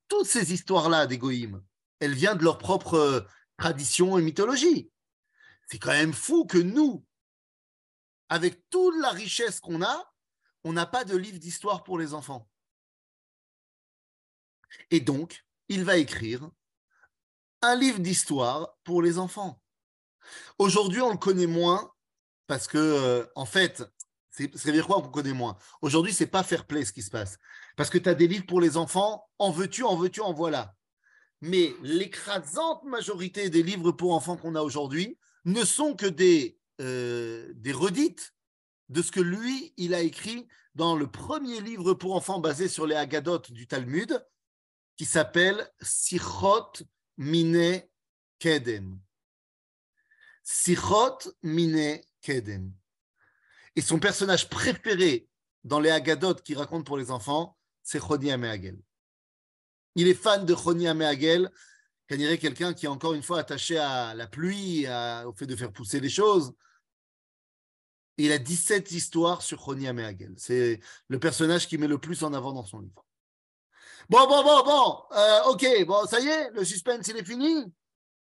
toutes 0.08 0.26
ces 0.26 0.52
histoires-là 0.52 1.06
d'égoïme, 1.06 1.64
elle 2.00 2.16
vient 2.16 2.34
de 2.34 2.44
leur 2.44 2.58
propre 2.58 2.96
euh, 2.96 3.22
tradition 3.58 4.18
et 4.18 4.24
mythologie. 4.24 4.90
C'est 5.70 5.78
quand 5.78 5.92
même 5.92 6.14
fou 6.14 6.48
que 6.48 6.58
nous, 6.58 7.06
avec 8.30 8.68
toute 8.72 9.00
la 9.00 9.12
richesse 9.12 9.60
qu'on 9.60 9.84
a, 9.84 10.12
on 10.66 10.74
n'a 10.74 10.86
pas 10.86 11.06
de 11.06 11.16
livre 11.16 11.40
d'histoire 11.40 11.84
pour 11.84 11.98
les 11.98 12.14
enfants. 12.14 12.50
Et 14.92 15.00
donc, 15.00 15.46
il 15.70 15.86
va 15.86 15.96
écrire 15.96 16.50
un 17.62 17.76
livre 17.76 18.00
d'histoire 18.00 18.76
pour 18.84 19.02
les 19.02 19.18
enfants. 19.18 19.62
Aujourd'hui, 20.58 21.00
on 21.00 21.12
le 21.12 21.18
connaît 21.18 21.48
moins 21.48 21.94
parce 22.48 22.68
que, 22.68 22.78
euh, 22.78 23.26
en 23.36 23.46
fait, 23.46 23.84
c'est 24.30 24.72
dire 24.74 24.86
quoi 24.86 25.02
qu'on 25.02 25.10
connaît 25.10 25.32
moins? 25.32 25.58
Aujourd'hui, 25.82 26.12
c'est 26.12 26.28
pas 26.28 26.44
fair 26.44 26.68
play 26.68 26.84
ce 26.84 26.92
qui 26.92 27.02
se 27.02 27.10
passe. 27.10 27.38
Parce 27.78 27.90
que 27.90 27.98
tu 27.98 28.10
as 28.10 28.14
des 28.16 28.28
livres 28.28 28.46
pour 28.46 28.60
les 28.60 28.76
enfants, 28.76 29.30
en 29.40 29.52
veux-tu, 29.52 29.84
en 29.84 29.96
veux-tu, 29.96 30.20
en 30.20 30.34
voilà 30.34 30.76
mais 31.42 31.74
l'écrasante 31.84 32.84
majorité 32.84 33.50
des 33.50 33.64
livres 33.64 33.92
pour 33.92 34.14
enfants 34.14 34.38
qu'on 34.38 34.56
a 34.56 34.62
aujourd'hui 34.62 35.18
ne 35.46 35.64
sont 35.64 35.96
que 35.96 36.06
des, 36.06 36.58
euh, 36.82 37.52
des 37.56 37.72
redites 37.72 38.34
de 38.90 39.02
ce 39.02 39.12
que 39.12 39.20
lui, 39.20 39.74
il 39.78 39.94
a 39.94 40.02
écrit 40.02 40.48
dans 40.76 40.96
le 40.96 41.08
premier 41.08 41.62
livre 41.62 41.94
pour 41.94 42.16
enfants 42.16 42.40
basé 42.40 42.68
sur 42.68 42.86
les 42.86 42.96
Haggadot 42.96 43.40
du 43.50 43.68
Talmud, 43.68 44.26
qui 44.98 45.06
s'appelle 45.06 45.70
Sichot 45.82 46.72
Mine 47.18 47.82
Kedem. 48.40 49.00
Sichot 50.44 51.18
Mine 51.42 52.02
Kedem. 52.22 52.72
Et 53.76 53.82
son 53.82 54.00
personnage 54.00 54.50
préféré 54.50 55.28
dans 55.64 55.80
les 55.80 55.90
Haggadot 55.90 56.36
qui 56.36 56.56
racontent 56.56 56.84
pour 56.84 56.98
les 56.98 57.12
enfants, 57.12 57.58
c'est 57.84 58.00
Choni 58.00 58.32
Améagel. 58.32 58.80
Il 59.96 60.08
est 60.08 60.14
fan 60.14 60.46
de 60.46 60.56
Choni 60.56 60.88
Améagel, 60.88 61.52
qu'on 62.10 62.18
dirait 62.18 62.38
quelqu'un 62.38 62.74
qui 62.74 62.86
est 62.86 62.90
encore 62.90 63.14
une 63.14 63.24
fois 63.24 63.40
attaché 63.40 63.78
à 63.78 64.14
la 64.14 64.28
pluie, 64.28 64.86
au 65.26 65.34
fait 65.34 65.48
de 65.48 65.56
faire 65.56 65.72
pousser 65.72 66.00
les 66.00 66.10
choses. 66.10 66.54
Il 68.18 68.32
a 68.32 68.38
17 68.38 68.92
histoires 68.92 69.42
sur 69.42 69.60
Choni 69.60 69.88
Améagel. 69.88 70.34
C'est 70.38 70.80
le 71.08 71.20
personnage 71.20 71.68
qui 71.68 71.78
met 71.78 71.88
le 71.88 71.98
plus 71.98 72.24
en 72.24 72.34
avant 72.34 72.54
dans 72.54 72.66
son 72.66 72.80
livre. 72.80 73.06
Bon, 74.10 74.28
bon, 74.28 74.44
bon, 74.44 74.64
bon, 74.64 75.04
euh, 75.18 75.44
ok, 75.46 75.86
bon, 75.86 76.06
ça 76.06 76.20
y 76.20 76.28
est, 76.28 76.52
le 76.52 76.64
suspense, 76.64 77.08
il 77.08 77.18
est 77.18 77.26
fini. 77.26 77.66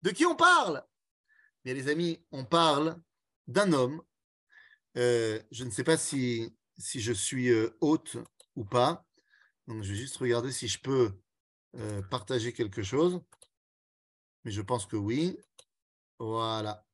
De 0.02 0.10
qui 0.10 0.24
on 0.24 0.34
parle? 0.34 0.82
Bien, 1.64 1.74
les 1.74 1.88
amis, 1.88 2.22
on 2.32 2.44
parle 2.44 3.00
d'un 3.46 3.72
homme. 3.72 4.02
Euh, 4.96 5.40
je 5.50 5.64
ne 5.64 5.70
sais 5.70 5.84
pas 5.84 5.96
si, 5.96 6.54
je 6.76 7.12
suis 7.12 7.48
euh, 7.50 7.76
hôte 7.80 8.16
ou 8.56 8.64
pas. 8.64 9.06
Je 9.66 9.74
vais 9.74 9.94
juste 9.94 10.16
regarder 10.18 10.52
si 10.52 10.68
je 10.68 10.78
peux 10.80 11.12
euh, 11.76 12.02
partager 12.02 12.52
quelque 12.52 12.82
chose. 12.82 13.20
Mais 14.44 14.50
je 14.50 14.60
pense 14.60 14.86
que 14.86 14.96
oui. 14.96 15.38
Voilà. 16.18 16.86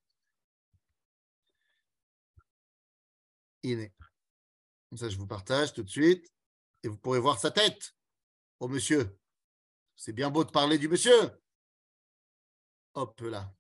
Comme 3.63 4.99
ça, 4.99 5.09
je 5.09 5.17
vous 5.17 5.27
partage 5.27 5.73
tout 5.73 5.83
de 5.83 5.89
suite. 5.91 6.33
Et 6.83 6.89
vous 6.89 6.97
pourrez 6.97 7.21
voir 7.21 7.39
sa 7.39 7.51
tête 7.51 7.95
au 8.59 8.69
monsieur. 8.69 9.19
C'est 9.97 10.13
bien 10.13 10.31
beau 10.31 10.45
de 10.45 10.51
parler 10.51 10.79
du 10.79 10.89
monsieur. 10.89 11.31
Hop 12.95 13.21
là. 13.21 13.53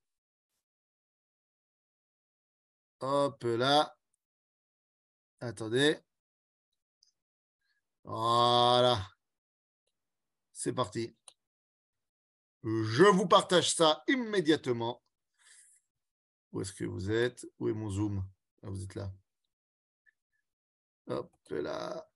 Hop 3.00 3.42
là. 3.44 3.96
Attendez. 5.40 5.98
Voilà. 8.04 9.06
C'est 10.52 10.72
parti. 10.72 11.14
Je 12.62 13.04
vous 13.04 13.26
partage 13.26 13.74
ça 13.74 14.02
immédiatement. 14.08 15.02
Où 16.52 16.60
est-ce 16.60 16.72
que 16.72 16.84
vous 16.84 17.10
êtes? 17.10 17.46
Où 17.58 17.68
est 17.68 17.72
mon 17.74 17.90
zoom? 17.90 18.26
Ah, 18.62 18.70
Vous 18.70 18.82
êtes 18.82 18.94
là. 18.94 19.12
Hop 21.06 21.34
là. 21.50 22.08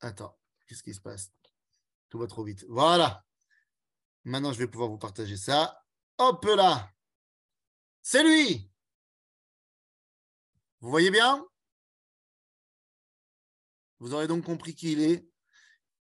Attends, 0.00 0.38
qu'est-ce 0.66 0.82
qui 0.82 0.94
se 0.94 1.00
passe? 1.00 1.30
Tout 2.08 2.18
va 2.18 2.26
trop 2.26 2.44
vite. 2.44 2.64
Voilà. 2.68 3.24
Maintenant, 4.24 4.52
je 4.52 4.58
vais 4.58 4.66
pouvoir 4.66 4.88
vous 4.88 4.98
partager 4.98 5.36
ça. 5.36 5.84
Hop 6.18 6.44
là. 6.44 6.90
C'est 8.02 8.22
lui. 8.22 8.70
Vous 10.80 10.90
voyez 10.90 11.10
bien? 11.10 11.46
Vous 13.98 14.14
aurez 14.14 14.26
donc 14.26 14.44
compris 14.44 14.74
qui 14.74 14.92
il 14.92 15.02
est. 15.02 15.28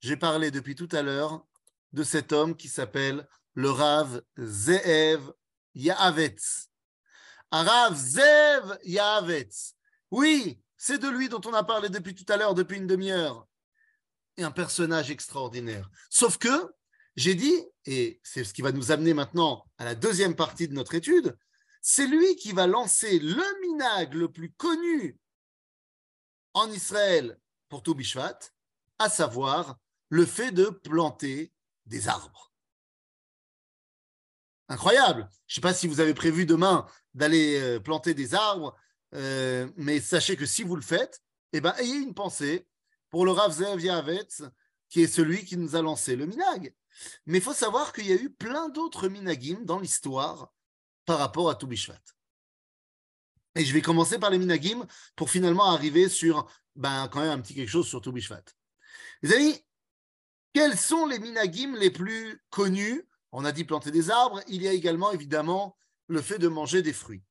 J'ai 0.00 0.16
parlé 0.16 0.50
depuis 0.50 0.74
tout 0.76 0.88
à 0.92 1.02
l'heure 1.02 1.46
de 1.92 2.04
cet 2.04 2.32
homme 2.32 2.56
qui 2.56 2.68
s'appelle 2.68 3.28
le 3.54 3.70
Rav 3.70 4.22
Zeev 4.38 5.32
Yaavetz. 5.74 6.70
Rav 7.50 7.94
Zeev 7.94 8.78
Yaavetz. 8.84 9.74
Oui, 10.12 10.62
c'est 10.82 10.96
de 10.96 11.08
lui 11.08 11.28
dont 11.28 11.42
on 11.44 11.52
a 11.52 11.62
parlé 11.62 11.90
depuis 11.90 12.14
tout 12.14 12.24
à 12.32 12.38
l'heure, 12.38 12.54
depuis 12.54 12.78
une 12.78 12.86
demi-heure. 12.86 13.46
Et 14.38 14.44
un 14.44 14.50
personnage 14.50 15.10
extraordinaire. 15.10 15.90
Sauf 16.08 16.38
que, 16.38 16.74
j'ai 17.16 17.34
dit, 17.34 17.54
et 17.84 18.18
c'est 18.22 18.44
ce 18.44 18.54
qui 18.54 18.62
va 18.62 18.72
nous 18.72 18.90
amener 18.90 19.12
maintenant 19.12 19.66
à 19.76 19.84
la 19.84 19.94
deuxième 19.94 20.34
partie 20.34 20.68
de 20.68 20.72
notre 20.72 20.94
étude, 20.94 21.36
c'est 21.82 22.06
lui 22.06 22.34
qui 22.36 22.52
va 22.52 22.66
lancer 22.66 23.18
le 23.18 23.60
minag 23.60 24.14
le 24.14 24.32
plus 24.32 24.52
connu 24.52 25.18
en 26.54 26.70
Israël 26.70 27.38
pour 27.68 27.82
Toubishvat, 27.82 28.38
à 28.98 29.10
savoir 29.10 29.76
le 30.08 30.24
fait 30.24 30.50
de 30.50 30.70
planter 30.70 31.52
des 31.84 32.08
arbres. 32.08 32.54
Incroyable. 34.70 35.28
Je 35.46 35.52
ne 35.52 35.54
sais 35.56 35.60
pas 35.60 35.74
si 35.74 35.86
vous 35.86 36.00
avez 36.00 36.14
prévu 36.14 36.46
demain 36.46 36.86
d'aller 37.12 37.60
euh, 37.60 37.80
planter 37.80 38.14
des 38.14 38.34
arbres, 38.34 38.74
euh, 39.14 39.68
mais 39.76 40.00
sachez 40.00 40.36
que 40.36 40.46
si 40.46 40.62
vous 40.62 40.76
le 40.76 40.82
faites, 40.82 41.22
eh 41.52 41.60
ben, 41.60 41.74
ayez 41.78 41.96
une 41.96 42.14
pensée 42.14 42.66
pour 43.08 43.24
le 43.24 43.32
Rav 43.32 43.52
Zev 43.52 43.80
Yavetz, 43.80 44.42
qui 44.88 45.02
est 45.02 45.08
celui 45.08 45.44
qui 45.44 45.56
nous 45.56 45.76
a 45.76 45.82
lancé 45.82 46.16
le 46.16 46.26
minag. 46.26 46.74
Mais 47.26 47.38
il 47.38 47.44
faut 47.44 47.54
savoir 47.54 47.92
qu'il 47.92 48.06
y 48.06 48.12
a 48.12 48.16
eu 48.16 48.30
plein 48.30 48.68
d'autres 48.68 49.08
minagim 49.08 49.60
dans 49.62 49.78
l'histoire 49.78 50.52
par 51.06 51.18
rapport 51.18 51.50
à 51.50 51.54
Toubishvat. 51.54 52.00
Et 53.56 53.64
je 53.64 53.72
vais 53.72 53.82
commencer 53.82 54.18
par 54.18 54.30
les 54.30 54.38
minagim 54.38 54.86
pour 55.16 55.30
finalement 55.30 55.66
arriver 55.66 56.08
sur 56.08 56.48
ben, 56.76 57.08
quand 57.08 57.20
même 57.20 57.30
un 57.30 57.40
petit 57.40 57.54
quelque 57.54 57.68
chose 57.68 57.88
sur 57.88 58.00
Toubishvat. 58.00 58.44
Les 59.22 59.34
amis, 59.34 59.64
quels 60.52 60.78
sont 60.78 61.06
les 61.06 61.18
minagim 61.18 61.76
les 61.76 61.90
plus 61.90 62.42
connus? 62.50 63.06
On 63.32 63.44
a 63.44 63.52
dit 63.52 63.64
planter 63.64 63.90
des 63.90 64.10
arbres. 64.10 64.42
Il 64.48 64.62
y 64.62 64.68
a 64.68 64.72
également 64.72 65.12
évidemment 65.12 65.76
le 66.08 66.22
fait 66.22 66.38
de 66.38 66.48
manger 66.48 66.82
des 66.82 66.92
fruits. 66.92 67.22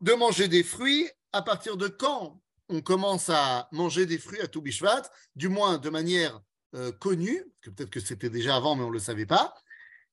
De 0.00 0.14
manger 0.14 0.48
des 0.48 0.62
fruits, 0.62 1.08
à 1.32 1.42
partir 1.42 1.76
de 1.76 1.88
quand 1.88 2.40
on 2.68 2.80
commence 2.80 3.28
à 3.28 3.68
manger 3.72 4.06
des 4.06 4.18
fruits 4.18 4.40
à 4.40 4.46
Toubishvat, 4.46 5.02
du 5.34 5.48
moins 5.48 5.78
de 5.78 5.90
manière 5.90 6.40
euh, 6.74 6.92
connue, 6.92 7.44
que 7.60 7.70
peut-être 7.70 7.90
que 7.90 8.00
c'était 8.00 8.30
déjà 8.30 8.56
avant, 8.56 8.76
mais 8.76 8.84
on 8.84 8.88
ne 8.88 8.94
le 8.94 8.98
savait 9.00 9.26
pas, 9.26 9.54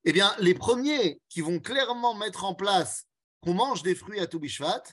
eh 0.04 0.12
bien, 0.12 0.34
les 0.40 0.54
premiers 0.54 1.22
qui 1.30 1.42
vont 1.42 1.60
clairement 1.60 2.16
mettre 2.16 2.46
en 2.46 2.56
place 2.56 3.06
qu'on 3.42 3.54
mange 3.54 3.84
des 3.84 3.96
fruits 3.96 4.20
à 4.20 4.28
Toubishvat, 4.28 4.84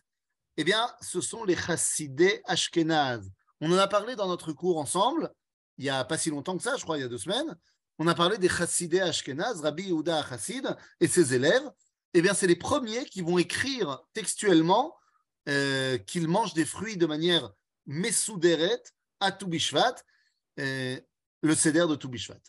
eh 0.57 0.65
bien, 0.65 0.89
ce 1.01 1.21
sont 1.21 1.45
les 1.45 1.57
chassidés 1.57 2.43
ashkenaz. 2.45 3.31
On 3.61 3.73
en 3.73 3.79
a 3.79 3.89
parlé 3.89 4.15
dans 4.15 4.29
notre 4.29 4.53
cours 4.53 4.79
ensemble, 4.79 5.33
il 5.79 5.85
n'y 5.85 5.91
a 5.91 6.05
pas 6.05 6.19
si 6.19 6.31
longtemps 6.31 6.57
que 6.57 6.63
ça, 6.63 6.77
je 6.77 6.83
crois, 6.83 6.99
il 6.99 7.01
y 7.01 7.05
a 7.05 7.09
deux 7.09 7.19
semaines. 7.19 7.57
On 7.99 8.07
a 8.07 8.15
parlé 8.15 8.39
des 8.39 8.49
chassidés 8.49 9.01
ashkenaz, 9.01 9.61
Rabbi 9.61 9.85
Yehuda 9.85 10.25
Chassid 10.29 10.77
et 11.01 11.09
ses 11.09 11.35
élèves. 11.35 11.69
Eh 12.15 12.23
bien, 12.23 12.33
c'est 12.33 12.47
les 12.47 12.57
premiers 12.57 13.05
qui 13.07 13.23
vont 13.23 13.39
écrire 13.39 14.01
textuellement 14.13 14.97
euh, 15.49 15.99
qu'ils 15.99 16.29
mangent 16.29 16.55
des 16.55 16.65
fruits 16.65 16.97
de 16.97 17.07
manière 17.07 17.53
mesuderet 17.87 18.83
à 19.19 19.33
Toubishvat, 19.33 19.97
euh, 20.61 20.99
le 21.43 21.55
seder 21.57 21.87
de 21.89 21.97
Toubishvat. 21.97 22.41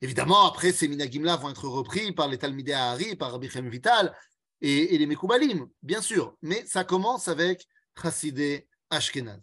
Évidemment, 0.00 0.46
après, 0.46 0.72
ces 0.72 0.88
minagim-là 0.88 1.36
vont 1.36 1.50
être 1.50 1.68
repris 1.68 2.12
par 2.12 2.28
les 2.28 2.38
Talmidei 2.38 2.72
Ahari, 2.72 3.14
par 3.14 3.32
Rabbi 3.32 3.48
Vital 3.48 4.16
et, 4.62 4.96
les 4.96 5.06
Mekoubalim, 5.06 5.68
bien 5.82 6.00
sûr. 6.00 6.34
Mais 6.40 6.64
ça 6.66 6.84
commence 6.84 7.28
avec 7.28 7.66
Chassidé 8.00 8.66
Ashkenaz. 8.88 9.40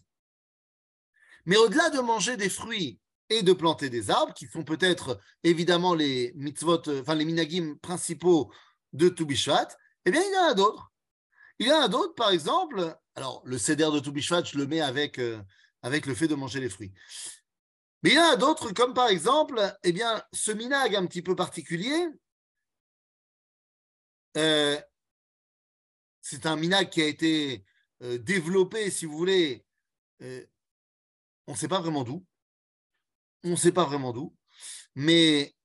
Mais 1.45 1.58
au-delà 1.58 1.89
de 1.91 2.00
manger 2.00 2.36
des 2.36 2.50
fruits 2.50 3.00
et 3.30 3.43
de 3.43 3.54
planter 3.54 3.89
des 3.89 4.10
arbres, 4.10 4.34
qui 4.34 4.47
sont 4.47 4.63
peut-être 4.63 5.19
évidemment 5.43 5.93
les 5.93 6.34
mitzvot, 6.36 6.82
enfin 7.00 7.15
les 7.15 7.26
minagim 7.26 7.76
principaux 7.82 8.52
de 8.93 9.10
Toubishvat, 9.10 9.67
eh 10.06 10.12
bien, 10.12 10.21
il 10.21 10.34
y 10.34 10.38
en 10.38 10.49
a 10.49 10.54
d'autres. 10.54 10.91
Il 11.60 11.67
y 11.67 11.71
en 11.71 11.82
a 11.82 11.88
d'autres, 11.88 12.15
par 12.15 12.32
exemple, 12.32 12.97
alors 13.15 13.41
le 13.45 13.58
seder 13.58 13.89
de 13.93 13.99
Toubishvat, 13.99 14.43
je 14.43 14.58
le 14.58 14.67
mets 14.67 14.82
avec, 14.82 15.19
euh, 15.19 15.41
avec 15.82 16.06
le 16.06 16.15
fait 16.15 16.27
de 16.27 16.36
manger 16.36 16.60
les 16.60 16.69
fruits. 16.69 16.93
Mais 18.04 18.12
il 18.12 18.15
y 18.15 18.19
en 18.19 18.32
a 18.32 18.36
d'autres, 18.36 18.71
comme 18.73 18.93
par 18.93 19.10
exemple, 19.10 19.62
eh 19.84 19.91
bien, 19.91 20.23
ce 20.34 20.51
minag 20.51 20.95
un 20.95 21.06
petit 21.06 21.21
peu 21.21 21.36
particulier, 21.36 22.08
euh, 24.38 24.80
c'est 26.21 26.45
un 26.45 26.56
minag 26.56 26.89
qui 26.89 27.01
a 27.01 27.06
été 27.06 27.63
euh, 28.01 28.17
développé, 28.17 28.89
si 28.89 29.06
vous 29.06 29.17
voulez, 29.17 29.65
on 30.19 31.54
ne 31.54 31.58
sait 31.58 31.67
pas 31.67 31.82
vraiment 31.82 32.04
d'où. 32.04 32.25
On 33.43 33.49
ne 33.49 33.56
sait 33.56 33.71
pas 33.71 33.86
vraiment 33.86 34.13
d'où. 34.13 34.36
Mais 34.95 35.56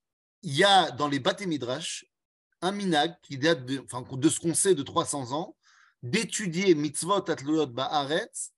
il 0.43 0.55
y 0.55 0.65
a 0.65 0.91
dans 0.91 1.09
les 1.09 1.23
Midrash 1.47 2.07
un 2.62 2.73
minag 2.73 3.14
qui 3.23 3.38
date 3.38 3.64
de, 3.64 3.85
ce 4.29 4.40
qu'on 4.40 4.55
sait 4.55 4.75
de 4.75 4.83
300 4.83 5.33
ans, 5.33 5.57
d'étudier 6.03 6.75
mitzvot 6.75 7.31
atluyot 7.31 7.66
ba'aretz 7.66 8.53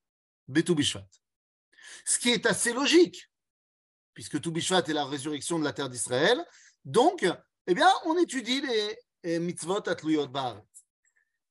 betu 0.47 0.75
Ce 2.05 2.19
qui 2.19 2.31
est 2.31 2.47
assez 2.47 2.73
logique 2.73 3.29
puisque 4.19 4.41
Toubishvat 4.41 4.83
est 4.89 4.95
la 4.95 5.05
résurrection 5.05 5.61
de 5.61 5.65
la 5.65 5.73
terre 5.73 5.89
d'Israël. 5.89 6.45
Donc, 6.85 7.25
eh 7.69 7.75
bien, 7.75 7.89
on 8.05 8.19
étudie 8.19 8.61
les, 9.23 9.39
mitzvot 9.39 9.89
atluyot 9.89 10.27
bar. 10.27 10.61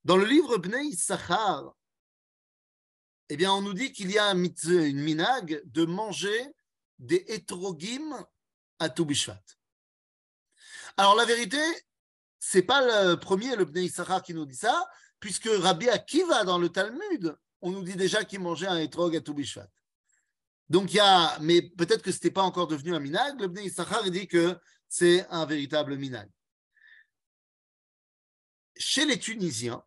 Dans 0.04 0.18
le 0.18 0.26
livre 0.26 0.58
Bnei 0.58 0.88
Issachar, 0.88 1.74
eh 3.30 3.38
bien, 3.38 3.54
on 3.54 3.62
nous 3.62 3.74
dit 3.74 3.94
qu'il 3.94 4.12
y 4.12 4.20
a 4.20 4.32
une 4.34 5.00
minag 5.00 5.62
de 5.64 5.86
manger 5.86 6.46
des 7.00 7.24
hétrogim 7.30 8.22
à 8.80 8.90
Toubishvat. 8.90 9.42
Alors, 10.98 11.16
la 11.16 11.24
vérité, 11.24 11.64
c'est 12.40 12.64
pas 12.64 12.82
le 12.82 13.16
premier, 13.16 13.56
le 13.56 13.66
Bnei 13.66 13.86
Issachar, 13.86 14.22
qui 14.22 14.34
nous 14.34 14.46
dit 14.46 14.56
ça, 14.56 14.88
puisque 15.20 15.50
Rabbi 15.50 15.90
Akiva, 15.90 16.44
dans 16.44 16.60
le 16.60 16.70
Talmud, 16.70 17.36
on 17.62 17.72
nous 17.72 17.84
dit 17.84 17.96
déjà 17.96 18.24
qu'il 18.24 18.40
mangeait 18.40 18.68
un 18.68 18.78
hétrog 18.78 19.16
à 19.16 19.22
Toubishvat. 19.22 19.68
Donc, 20.70 20.92
il 20.94 20.98
y 20.98 21.00
a, 21.00 21.38
mais 21.40 21.62
peut-être 21.62 22.02
que 22.02 22.12
ce 22.12 22.18
n'était 22.18 22.32
pas 22.32 22.44
encore 22.44 22.68
devenu 22.68 22.94
un 22.94 23.00
minag. 23.00 23.40
Le 23.40 23.48
Bnei 23.48 23.66
Issachar 23.66 24.04
dit 24.10 24.28
que 24.28 24.58
c'est 24.90 25.26
un 25.30 25.46
véritable 25.46 25.98
minag. 25.98 26.30
Chez 28.76 29.06
les 29.06 29.18
Tunisiens, 29.18 29.84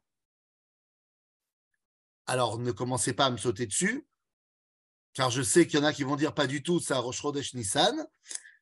alors 2.27 2.59
ne 2.59 2.73
commencez 2.73 3.13
pas 3.13 3.27
à 3.27 3.31
me 3.31 3.37
sauter 3.37 3.67
dessus, 3.67 4.07
car 5.15 5.31
je 5.31 5.43
sais 5.43 5.67
qu'il 5.67 5.81
y 5.81 5.83
en 5.83 5.87
a 5.87 5.93
qui 5.93 6.03
vont 6.03 6.17
dire 6.17 6.35
pas 6.35 6.47
du 6.47 6.63
tout, 6.63 6.81
ça 6.81 6.99
Rosh 6.99 7.23
Nissan, 7.55 8.07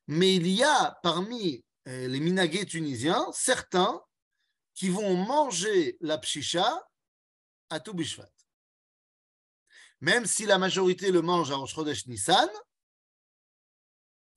mais 0.07 0.35
il 0.35 0.47
y 0.47 0.63
a 0.63 0.97
parmi 1.03 1.63
les 1.85 2.19
minagués 2.19 2.65
tunisiens 2.65 3.25
certains 3.33 4.01
qui 4.75 4.89
vont 4.89 5.15
manger 5.15 5.97
la 6.01 6.17
pshicha 6.17 6.87
à 7.69 7.79
Toubishvat. 7.79 8.31
Même 10.01 10.25
si 10.25 10.45
la 10.45 10.57
majorité 10.57 11.11
le 11.11 11.21
mange 11.21 11.51
à 11.51 11.55
Rosh 11.55 12.07
Nissan, 12.07 12.49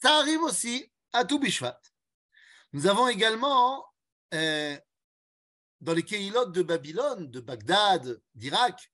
ça 0.03 0.17
arrive 0.17 0.43
aussi 0.43 0.91
à 1.13 1.25
tout 1.25 1.41
Nous 2.73 2.87
avons 2.87 3.07
également, 3.07 3.87
euh, 4.35 4.77
dans 5.81 5.93
les 5.93 6.03
Keilot 6.03 6.47
de 6.47 6.63
Babylone, 6.63 7.31
de 7.31 7.41
Bagdad, 7.41 8.21
d'Irak, 8.35 8.91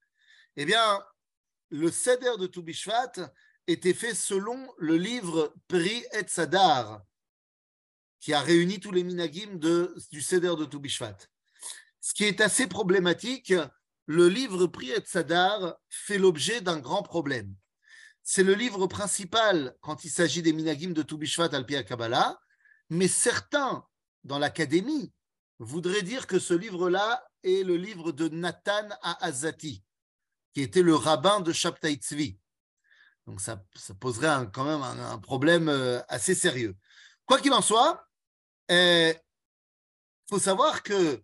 eh 0.56 0.66
bien, 0.66 1.02
le 1.70 1.90
Seder 1.90 2.36
de 2.38 2.46
Toubishvat 2.46 3.12
était 3.66 3.94
fait 3.94 4.14
selon 4.14 4.70
le 4.78 4.96
livre 4.96 5.54
Pri 5.68 6.04
et 6.12 6.26
Sadar, 6.26 7.02
qui 8.20 8.32
a 8.32 8.40
réuni 8.40 8.80
tous 8.80 8.92
les 8.92 9.04
minagim 9.04 9.58
du 10.10 10.20
Seder 10.20 10.54
de 10.58 10.64
Toubishvat. 10.64 11.16
Ce 12.00 12.14
qui 12.14 12.24
est 12.24 12.40
assez 12.40 12.66
problématique, 12.66 13.52
le 14.06 14.28
livre 14.28 14.66
Priet 14.66 15.04
Sadar 15.04 15.76
fait 15.88 16.18
l'objet 16.18 16.60
d'un 16.60 16.78
grand 16.78 17.02
problème. 17.02 17.54
C'est 18.22 18.42
le 18.42 18.54
livre 18.54 18.86
principal 18.86 19.74
quand 19.80 20.04
il 20.04 20.10
s'agit 20.10 20.42
des 20.42 20.52
minagim 20.52 20.90
de 20.90 21.02
Toubishvat 21.02 21.50
al 21.52 21.66
Kabbalah, 21.84 22.38
mais 22.90 23.08
certains 23.08 23.84
dans 24.24 24.38
l'académie 24.38 25.12
voudraient 25.58 26.02
dire 26.02 26.26
que 26.26 26.38
ce 26.38 26.54
livre-là 26.54 27.26
est 27.42 27.64
le 27.64 27.76
livre 27.76 28.12
de 28.12 28.28
Nathan 28.28 28.88
à 29.02 29.24
Azati, 29.24 29.82
qui 30.54 30.62
était 30.62 30.82
le 30.82 30.94
rabbin 30.94 31.40
de 31.40 31.52
Shabtai 31.52 31.94
Tzvi. 31.94 32.38
Donc 33.26 33.40
ça, 33.40 33.62
poserait 34.00 34.48
quand 34.54 34.64
même 34.64 34.82
un, 34.82 35.18
problème 35.18 35.68
euh, 35.68 36.00
assez 36.08 36.34
sérieux. 36.34 36.74
Quoi 37.26 37.38
qu'il 37.40 37.52
en 37.52 37.60
soit, 37.60 38.07
il 38.68 38.74
euh, 38.74 39.14
faut 40.28 40.38
savoir 40.38 40.82
que 40.82 41.22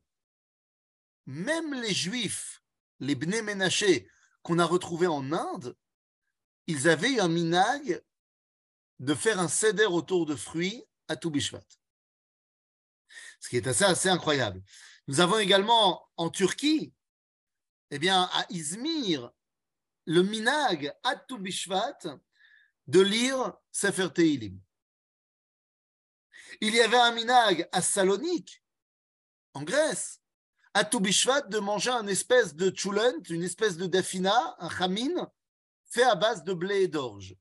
même 1.26 1.74
les 1.74 1.92
juifs 1.92 2.62
les 3.00 3.14
Bnei 3.14 3.42
Menaché 3.42 4.08
qu'on 4.42 4.58
a 4.58 4.64
retrouvés 4.64 5.06
en 5.06 5.32
Inde, 5.32 5.76
ils 6.66 6.88
avaient 6.88 7.20
un 7.20 7.28
minag 7.28 8.02
de 9.00 9.14
faire 9.14 9.40
un 9.40 9.48
céder 9.48 9.86
autour 9.86 10.26
de 10.26 10.36
fruits 10.36 10.84
à 11.08 11.16
Toubishvat. 11.16 11.64
Ce 13.40 13.48
qui 13.48 13.56
est 13.56 13.66
assez, 13.66 14.08
incroyable. 14.08 14.62
Nous 15.06 15.20
avons 15.20 15.38
également 15.38 16.08
en 16.16 16.30
Turquie, 16.30 16.94
eh 17.90 17.98
bien, 17.98 18.28
à 18.32 18.46
Izmir, 18.50 19.30
le 20.06 20.22
minag 20.22 20.94
à 21.02 21.16
Toubishvat 21.16 21.98
de 22.86 23.00
lire 23.00 23.54
Sefer. 23.70 24.08
Il 26.66 26.74
y 26.74 26.80
avait 26.80 26.96
un 26.96 27.12
minag 27.12 27.68
à 27.72 27.82
Salonique, 27.82 28.64
en 29.52 29.64
Grèce, 29.64 30.22
à 30.72 30.82
Toubishvat 30.82 31.42
de 31.42 31.58
manger 31.58 31.90
un 31.90 32.06
espèce 32.06 32.54
de 32.54 32.74
chulent, 32.74 33.20
une 33.28 33.42
espèce 33.42 33.76
de 33.76 33.86
dafina, 33.86 34.56
un 34.58 34.70
chamin, 34.70 35.30
fait 35.84 36.04
à 36.04 36.14
base 36.14 36.42
de 36.42 36.54
blé 36.54 36.84
et 36.84 36.88
d'orge. 36.88 37.36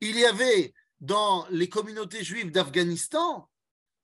Il 0.00 0.16
y 0.16 0.24
avait 0.24 0.72
dans 1.00 1.44
les 1.48 1.68
communautés 1.68 2.22
juives 2.22 2.52
d'Afghanistan, 2.52 3.50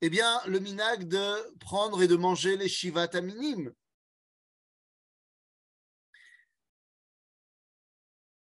eh 0.00 0.10
bien, 0.10 0.42
le 0.48 0.58
minag 0.58 1.06
de 1.06 1.56
prendre 1.60 2.02
et 2.02 2.08
de 2.08 2.16
manger 2.16 2.56
les 2.56 2.68
shivat 2.68 3.14
aminim. 3.14 3.72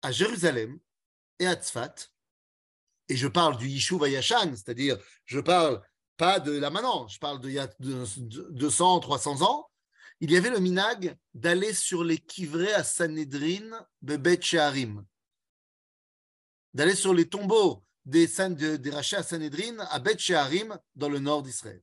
À 0.01 0.11
Jérusalem 0.11 0.77
et 1.39 1.47
à 1.47 1.55
Tzfat, 1.55 1.95
et 3.09 3.17
je 3.17 3.27
parle 3.27 3.57
du 3.57 3.67
Yishuv 3.67 4.03
Ayashan, 4.03 4.55
c'est-à-dire, 4.55 4.97
je 5.25 5.39
parle 5.39 5.81
pas 6.15 6.39
de 6.39 6.51
là 6.51 6.69
maintenant, 6.69 7.07
je 7.07 7.17
parle 7.19 7.41
d'il 7.41 7.53
y 7.53 7.59
a 7.59 7.69
200, 7.79 8.99
300 8.99 9.41
ans, 9.41 9.69
il 10.21 10.31
y 10.31 10.37
avait 10.37 10.49
le 10.49 10.59
minag 10.59 11.17
d'aller 11.33 11.73
sur 11.73 12.03
les 12.03 12.17
kivrés 12.17 12.73
à 12.73 12.83
Sanhedrin, 12.83 13.85
Bebet 14.01 14.39
Sheharim, 14.41 15.03
d'aller 16.73 16.95
sur 16.95 17.13
les 17.13 17.27
tombeaux 17.27 17.83
des, 18.05 18.27
des 18.77 18.89
rachés 18.89 19.17
à 19.17 19.23
Sanhedrin, 19.23 19.79
à 19.89 19.99
Bet 19.99 20.17
Sheharim, 20.17 20.77
dans 20.95 21.09
le 21.09 21.19
nord 21.19 21.43
d'Israël. 21.43 21.81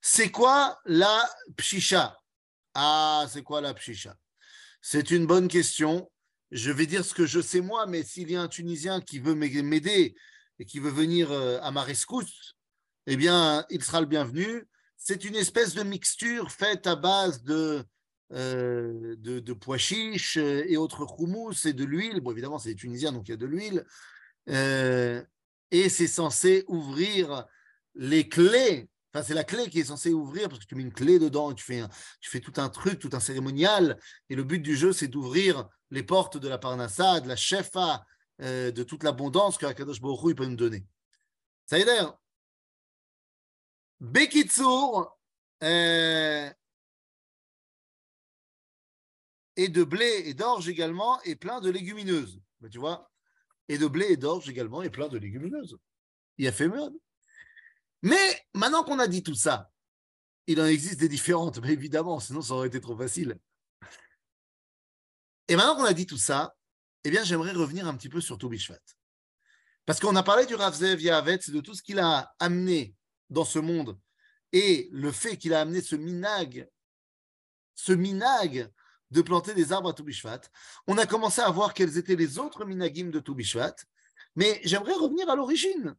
C'est 0.00 0.30
quoi 0.30 0.78
la 0.84 1.28
pshisha 1.56 2.18
Ah, 2.74 3.26
c'est 3.30 3.42
quoi 3.42 3.60
la 3.60 3.72
pshisha 3.72 4.16
C'est 4.82 5.10
une 5.10 5.26
bonne 5.26 5.48
question. 5.48 6.10
Je 6.50 6.70
vais 6.70 6.86
dire 6.86 7.04
ce 7.04 7.14
que 7.14 7.26
je 7.26 7.40
sais 7.40 7.60
moi, 7.60 7.86
mais 7.86 8.02
s'il 8.02 8.30
y 8.30 8.36
a 8.36 8.42
un 8.42 8.48
Tunisien 8.48 9.00
qui 9.00 9.18
veut 9.18 9.34
m'aider 9.34 10.14
et 10.58 10.64
qui 10.64 10.78
veut 10.78 10.90
venir 10.90 11.30
euh, 11.30 11.58
à 11.62 11.70
ma 11.70 11.82
rescousse, 11.82 12.56
eh 13.06 13.16
bien, 13.16 13.64
il 13.70 13.82
sera 13.82 14.00
le 14.00 14.06
bienvenu. 14.06 14.66
C'est 14.96 15.24
une 15.24 15.36
espèce 15.36 15.74
de 15.74 15.82
mixture 15.82 16.50
faite 16.50 16.86
à 16.86 16.96
base 16.96 17.42
de, 17.42 17.84
euh, 18.32 19.16
pois 19.60 19.78
chiches 19.78 20.36
et 20.36 20.76
autres 20.76 21.06
houmous 21.18 21.66
et 21.66 21.72
de 21.72 21.84
l'huile. 21.84 22.20
Bon, 22.20 22.30
évidemment, 22.30 22.58
c'est 22.58 22.70
des 22.70 22.76
Tunisiens, 22.76 23.12
donc 23.12 23.28
il 23.28 23.32
y 23.32 23.34
a 23.34 23.38
de 23.38 23.46
l'huile. 23.46 23.84
Euh, 24.48 25.22
et 25.70 25.88
c'est 25.88 26.06
censé 26.06 26.64
ouvrir 26.68 27.44
les 27.94 28.28
clés. 28.28 28.88
Enfin, 29.12 29.24
c'est 29.24 29.34
la 29.34 29.44
clé 29.44 29.68
qui 29.68 29.80
est 29.80 29.84
censée 29.84 30.12
ouvrir 30.12 30.48
parce 30.48 30.60
que 30.60 30.66
tu 30.66 30.74
mets 30.74 30.82
une 30.82 30.92
clé 30.92 31.18
dedans 31.18 31.50
et 31.50 31.54
tu 31.54 31.64
fais, 31.64 31.82
tu 32.20 32.30
fais 32.30 32.40
tout 32.40 32.54
un 32.56 32.68
truc, 32.68 32.98
tout 32.98 33.10
un 33.12 33.20
cérémonial. 33.20 33.98
Et 34.28 34.34
le 34.34 34.42
but 34.42 34.60
du 34.60 34.76
jeu, 34.76 34.92
c'est 34.92 35.08
d'ouvrir 35.08 35.68
les 35.90 36.02
portes 36.02 36.36
de 36.36 36.48
la 36.48 36.58
parnassa, 36.58 37.20
de 37.20 37.28
la 37.28 37.36
shefa, 37.36 38.04
euh, 38.40 38.70
de 38.70 38.82
toute 38.82 39.02
l'abondance 39.02 39.58
que 39.58 39.66
Akadosh 39.66 40.00
Baruch 40.00 40.36
peut 40.36 40.46
nous 40.46 40.56
donner. 40.56 40.86
Ça 41.66 41.78
y 41.78 41.82
est. 41.82 42.00
Bekitsour 44.00 45.18
euh, 45.62 46.50
et 49.56 49.68
de 49.68 49.84
blé 49.84 50.24
et 50.26 50.34
d'orge 50.34 50.68
également 50.68 51.22
et 51.22 51.36
plein 51.36 51.60
de 51.60 51.70
légumineuses. 51.70 52.40
Mais 52.60 52.68
tu 52.68 52.78
vois, 52.78 53.10
et 53.68 53.78
de 53.78 53.86
blé 53.86 54.06
et 54.10 54.16
d'orge 54.16 54.48
également 54.48 54.82
et 54.82 54.90
plein 54.90 55.08
de 55.08 55.18
légumineuses. 55.18 55.78
Il 56.38 56.46
a 56.46 56.52
fait 56.52 56.68
mieux. 56.68 56.90
Mais 58.02 58.44
maintenant 58.52 58.84
qu'on 58.84 58.98
a 58.98 59.06
dit 59.06 59.22
tout 59.22 59.34
ça, 59.34 59.70
il 60.46 60.60
en 60.60 60.66
existe 60.66 61.00
des 61.00 61.08
différentes, 61.08 61.60
mais 61.60 61.72
évidemment, 61.72 62.20
sinon 62.20 62.42
ça 62.42 62.54
aurait 62.54 62.68
été 62.68 62.80
trop 62.80 62.96
facile. 62.96 63.38
Et 65.48 65.56
maintenant 65.56 65.76
qu'on 65.76 65.84
a 65.84 65.94
dit 65.94 66.06
tout 66.06 66.18
ça, 66.18 66.54
eh 67.04 67.10
bien, 67.10 67.22
j'aimerais 67.22 67.52
revenir 67.52 67.86
un 67.86 67.94
petit 67.96 68.08
peu 68.08 68.20
sur 68.20 68.38
Toubishvat. 68.38 68.80
Parce 69.86 70.00
qu'on 70.00 70.16
a 70.16 70.22
parlé 70.22 70.46
du 70.46 70.54
Rav 70.54 70.74
Zev 70.74 71.00
Yahavetz, 71.00 71.50
de 71.50 71.60
tout 71.60 71.74
ce 71.74 71.82
qu'il 71.82 71.98
a 71.98 72.34
amené 72.38 72.94
dans 73.28 73.44
ce 73.44 73.58
monde 73.58 73.98
et 74.52 74.88
le 74.92 75.12
fait 75.12 75.36
qu'il 75.36 75.52
a 75.52 75.60
amené 75.60 75.82
ce 75.82 75.96
minag, 75.96 76.68
ce 77.74 77.92
minag 77.92 78.70
de 79.10 79.22
planter 79.22 79.52
des 79.52 79.72
arbres 79.72 79.90
à 79.90 79.92
Toubishvat. 79.92 80.40
On 80.86 80.96
a 80.96 81.06
commencé 81.06 81.40
à 81.40 81.50
voir 81.50 81.74
quels 81.74 81.98
étaient 81.98 82.16
les 82.16 82.38
autres 82.38 82.64
minagim 82.64 83.10
de 83.10 83.20
Toubishvat, 83.20 83.74
mais 84.36 84.60
j'aimerais 84.64 84.94
revenir 84.94 85.28
à 85.28 85.36
l'origine. 85.36 85.94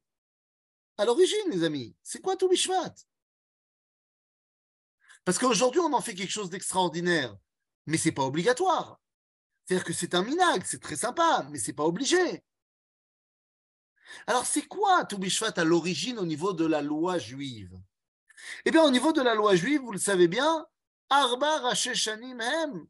À 0.98 1.06
l'origine, 1.06 1.52
les 1.52 1.63
amis, 1.63 1.96
c'est 2.02 2.22
quoi 2.22 2.36
Toubishvat 2.36 2.96
Parce 5.24 5.38
qu'aujourd'hui, 5.38 5.82
on 5.82 5.94
en 5.94 6.02
fait 6.02 6.15
quelque 6.15 6.32
chose 6.32 6.50
d'extraordinaire, 6.50 7.36
mais 7.86 7.98
ce 7.98 8.08
n'est 8.08 8.15
pas 8.15 8.24
obligatoire. 8.24 9.00
C'est-à-dire 9.65 9.86
que 9.86 9.93
c'est 9.93 10.13
un 10.13 10.23
minag, 10.23 10.63
c'est 10.65 10.82
très 10.82 10.95
sympa, 10.95 11.47
mais 11.49 11.58
ce 11.58 11.67
n'est 11.67 11.73
pas 11.73 11.86
obligé. 11.86 12.43
Alors, 14.28 14.45
c'est 14.45 14.67
quoi 14.67 15.06
Toubishvat 15.06 15.54
à 15.58 15.63
l'origine 15.63 16.19
au 16.19 16.25
niveau 16.25 16.54
de 16.54 16.65
la 16.65 16.82
loi 16.82 17.17
juive? 17.17 17.75
Eh 18.65 18.71
bien, 18.71 18.84
au 18.84 18.91
niveau 18.91 19.12
de 19.12 19.21
la 19.21 19.34
loi 19.34 19.56
juive, 19.56 19.82
vous 19.82 19.91
le 19.91 19.97
savez 19.97 20.28
bien, 20.28 20.65
Arba 21.10 21.60
Racheshanim 21.60 22.39
Hem. 22.39 22.88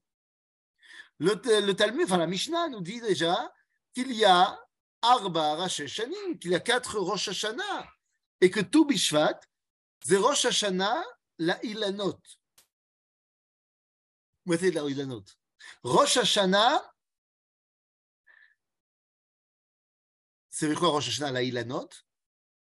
Le, 1.19 1.71
Talmud, 1.71 2.05
enfin 2.05 2.17
la 2.17 2.27
Mishnah 2.27 2.67
nous 2.67 2.81
dit 2.81 2.99
déjà 2.99 3.53
qu'il 3.93 4.11
y 4.11 4.25
a 4.25 4.59
Arba 5.01 5.55
Racheshanim, 5.55 6.37
qu'il 6.39 6.51
y 6.51 6.55
a 6.55 6.59
quatre 6.59 6.99
Rosh 6.99 7.29
Hashanah, 7.29 7.87
et 8.41 8.51
que 8.51 8.59
tout 8.59 8.85
Bishvat, 8.85 9.39
c'est 10.01 10.17
Rosh 10.17 10.43
Hashanah 10.43 11.03
la 11.39 11.63
Ilanot. 11.63 12.19
c'est 14.59 14.71
la 14.71 14.83
Ilanot. 14.83 15.23
Rosh 15.83 16.17
Hashanah, 16.17 16.93
c'est 20.49 20.73
quoi 20.75 20.89
Rosh 20.89 21.09
Hashanah 21.09 21.31
la 21.31 21.43
Ilanot? 21.43 21.89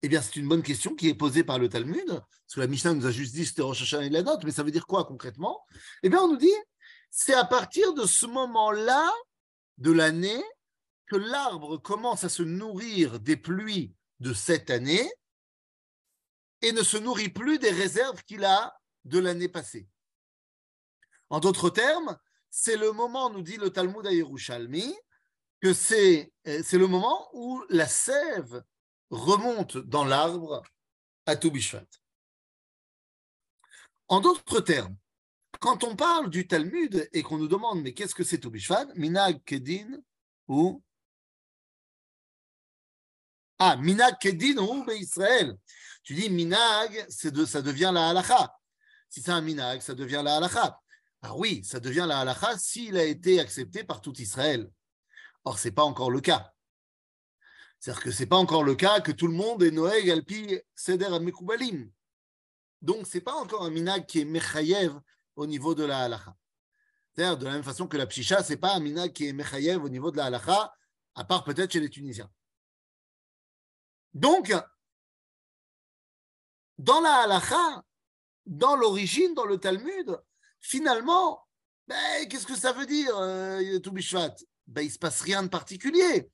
Eh 0.03 0.09
bien, 0.09 0.21
c'est 0.21 0.35
une 0.35 0.47
bonne 0.47 0.63
question 0.63 0.95
qui 0.95 1.09
est 1.09 1.15
posée 1.15 1.43
par 1.43 1.57
le 1.57 1.69
Talmud, 1.69 2.07
parce 2.07 2.55
que 2.55 2.59
la 2.59 2.67
Mishnah 2.67 2.93
nous 2.93 3.05
a 3.05 3.11
juste 3.11 3.33
dit 3.33 3.45
c'était 3.45 3.61
Rosh 3.61 3.81
Hashanah 3.81 4.05
Ilanot, 4.05 4.39
mais 4.43 4.51
ça 4.51 4.63
veut 4.63 4.71
dire 4.71 4.87
quoi 4.87 5.05
concrètement? 5.05 5.65
Eh 6.03 6.09
bien, 6.09 6.21
on 6.21 6.27
nous 6.27 6.37
dit 6.37 6.55
c'est 7.09 7.33
à 7.33 7.45
partir 7.45 7.93
de 7.93 8.05
ce 8.05 8.25
moment-là 8.25 9.11
de 9.77 9.91
l'année 9.91 10.43
que 11.07 11.15
l'arbre 11.15 11.77
commence 11.77 12.23
à 12.23 12.29
se 12.29 12.43
nourrir 12.43 13.19
des 13.19 13.37
pluies 13.37 13.93
de 14.19 14.33
cette 14.33 14.69
année 14.69 15.09
et 16.61 16.71
ne 16.71 16.83
se 16.83 16.97
nourrit 16.97 17.29
plus 17.29 17.59
des 17.59 17.71
réserves 17.71 18.23
qu'il 18.23 18.43
a 18.43 18.77
de 19.05 19.19
l'année 19.19 19.47
passée. 19.47 19.87
En 21.29 21.39
d'autres 21.39 21.69
termes, 21.69 22.17
c'est 22.49 22.77
le 22.77 22.91
moment, 22.91 23.29
nous 23.29 23.41
dit 23.41 23.57
le 23.57 23.69
Talmud 23.69 24.05
à 24.05 24.11
Yerushalmi, 24.11 24.95
que 25.61 25.73
c'est, 25.73 26.31
c'est 26.45 26.77
le 26.77 26.87
moment 26.87 27.29
où 27.33 27.63
la 27.69 27.87
sève 27.87 28.63
remonte 29.09 29.77
dans 29.77 30.05
l'arbre 30.05 30.61
à 31.25 31.35
Toubishvat. 31.35 31.85
En 34.07 34.21
d'autres 34.21 34.61
termes, 34.61 34.95
quand 35.59 35.83
on 35.83 35.95
parle 35.95 36.29
du 36.29 36.47
Talmud 36.47 37.09
et 37.11 37.23
qu'on 37.23 37.37
nous 37.37 37.47
demande, 37.47 37.81
mais 37.81 37.93
qu'est-ce 37.93 38.15
que 38.15 38.23
c'est 38.23 38.37
Toubishvat 38.37 38.85
Minag 38.95 39.43
Kedin 39.43 39.99
ou 40.47 40.83
Ah, 43.59 43.75
Minag 43.75 44.17
Kedin 44.19 44.57
ou 44.57 44.89
Israël. 44.91 45.57
Tu 46.03 46.13
dis 46.13 46.29
Minag, 46.29 47.07
de, 47.23 47.45
ça 47.45 47.61
devient 47.61 47.91
la 47.93 48.09
halacha. 48.09 48.55
Si 49.09 49.21
c'est 49.21 49.31
un 49.31 49.41
Minag, 49.41 49.81
ça 49.81 49.95
devient 49.95 50.21
la 50.23 50.37
halacha. 50.37 50.79
Ah 51.21 51.35
oui, 51.35 51.63
ça 51.63 51.79
devient 51.79 52.05
la 52.07 52.19
halacha 52.19 52.57
s'il 52.57 52.97
a 52.97 53.03
été 53.03 53.39
accepté 53.39 53.83
par 53.83 54.01
tout 54.01 54.13
Israël. 54.21 54.69
Or, 55.43 55.57
ce 55.59 55.67
n'est 55.67 55.73
pas 55.73 55.83
encore 55.83 56.11
le 56.11 56.21
cas. 56.21 56.53
C'est-à-dire 57.79 58.03
que 58.03 58.11
ce 58.11 58.21
n'est 58.21 58.27
pas 58.27 58.37
encore 58.37 58.63
le 58.63 58.75
cas 58.75 59.01
que 59.01 59.11
tout 59.11 59.27
le 59.27 59.33
monde 59.33 59.63
est 59.63 59.71
Noé, 59.71 60.11
Alpi, 60.11 60.59
Seder, 60.75 61.19
Mekoubalim. 61.19 61.91
Donc, 62.81 63.07
ce 63.07 63.17
n'est 63.17 63.23
pas 63.23 63.35
encore 63.35 63.63
un 63.63 63.69
minag 63.69 64.05
qui 64.05 64.21
est 64.21 64.25
Mechayev 64.25 64.99
au 65.35 65.45
niveau 65.45 65.75
de 65.75 65.83
la 65.83 66.01
halacha. 66.01 66.35
C'est-à-dire, 67.17 67.37
de 67.37 67.45
la 67.45 67.51
même 67.53 67.63
façon 67.63 67.87
que 67.87 67.97
la 67.97 68.05
pshisha, 68.05 68.43
ce 68.43 68.53
n'est 68.53 68.57
pas 68.57 68.75
un 68.75 68.79
minag 68.79 69.11
qui 69.11 69.27
est 69.27 69.33
mechayev 69.33 69.83
au 69.83 69.89
niveau 69.89 70.11
de 70.11 70.17
la 70.17 70.25
halacha, 70.25 70.71
à 71.15 71.23
part 71.23 71.43
peut-être 71.43 71.71
chez 71.71 71.79
les 71.79 71.89
Tunisiens. 71.89 72.29
Donc, 74.13 74.53
dans 76.77 77.01
la 77.01 77.23
halacha, 77.23 77.83
dans 78.45 78.75
l'origine, 78.75 79.33
dans 79.33 79.45
le 79.45 79.57
Talmud, 79.57 80.21
finalement, 80.67 81.47
ben, 81.87 82.27
qu'est-ce 82.27 82.45
que 82.45 82.57
ça 82.57 82.73
veut 82.73 82.85
dire, 82.85 83.15
euh, 83.17 83.79
Toubishvat 83.79 84.35
ben, 84.67 84.81
Il 84.81 84.87
ne 84.87 84.91
se 84.91 84.99
passe 84.99 85.21
rien 85.21 85.41
de 85.43 85.47
particulier. 85.47 86.29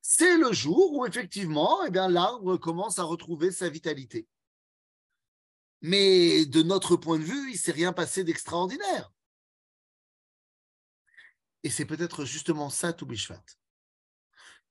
C'est 0.00 0.38
le 0.38 0.52
jour 0.52 0.94
où, 0.94 1.06
effectivement, 1.06 1.84
eh 1.84 1.90
l'arbre 1.90 2.56
commence 2.56 2.98
à 2.98 3.04
retrouver 3.04 3.52
sa 3.52 3.68
vitalité. 3.68 4.26
Mais 5.82 6.46
de 6.46 6.62
notre 6.62 6.96
point 6.96 7.18
de 7.18 7.24
vue, 7.24 7.50
il 7.50 7.54
ne 7.54 7.58
s'est 7.58 7.72
rien 7.72 7.92
passé 7.92 8.24
d'extraordinaire. 8.24 9.12
Et 11.62 11.70
c'est 11.70 11.86
peut-être 11.86 12.24
justement 12.24 12.70
ça, 12.70 12.92
Toubishvat. 12.92 13.44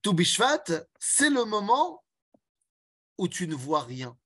Toubishvat, 0.01 0.63
c'est 0.99 1.29
le 1.29 1.45
moment 1.45 2.03
où 3.19 3.27
tu 3.27 3.47
ne 3.47 3.55
vois 3.55 3.83
rien. 3.83 4.17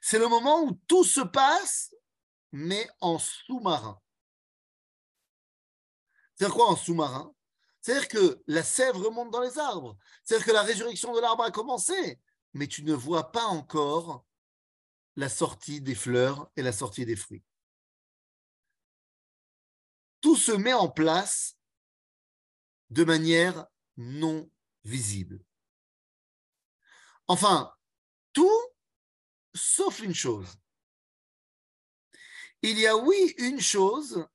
C'est 0.00 0.18
le 0.18 0.28
moment 0.28 0.62
où 0.64 0.72
tout 0.86 1.04
se 1.04 1.20
passe, 1.20 1.94
mais 2.52 2.88
en 3.00 3.18
sous-marin. 3.18 4.00
C'est-à-dire 6.34 6.54
quoi 6.54 6.68
en 6.68 6.76
sous-marin? 6.76 7.34
C'est-à-dire 7.80 8.08
que 8.08 8.42
la 8.46 8.62
sève 8.62 8.96
remonte 8.96 9.30
dans 9.30 9.40
les 9.40 9.58
arbres. 9.58 9.96
C'est-à-dire 10.24 10.46
que 10.46 10.52
la 10.52 10.62
résurrection 10.62 11.14
de 11.14 11.20
l'arbre 11.20 11.44
a 11.44 11.50
commencé, 11.50 12.20
mais 12.52 12.66
tu 12.66 12.84
ne 12.84 12.94
vois 12.94 13.32
pas 13.32 13.44
encore 13.44 14.24
la 15.16 15.28
sortie 15.28 15.80
des 15.80 15.94
fleurs 15.94 16.50
et 16.56 16.62
la 16.62 16.72
sortie 16.72 17.04
des 17.04 17.16
fruits. 17.16 17.42
Tout 20.20 20.36
se 20.36 20.52
met 20.52 20.72
en 20.72 20.88
place 20.88 21.56
de 22.90 23.04
manière 23.04 23.66
non 23.96 24.50
visible. 24.84 25.44
Enfin, 27.26 27.72
tout 28.32 28.60
sauf 29.54 30.00
une 30.00 30.14
chose. 30.14 30.58
Il 32.62 32.78
y 32.78 32.86
a 32.86 32.96
oui 32.96 33.34
une 33.38 33.60
chose 33.60 34.26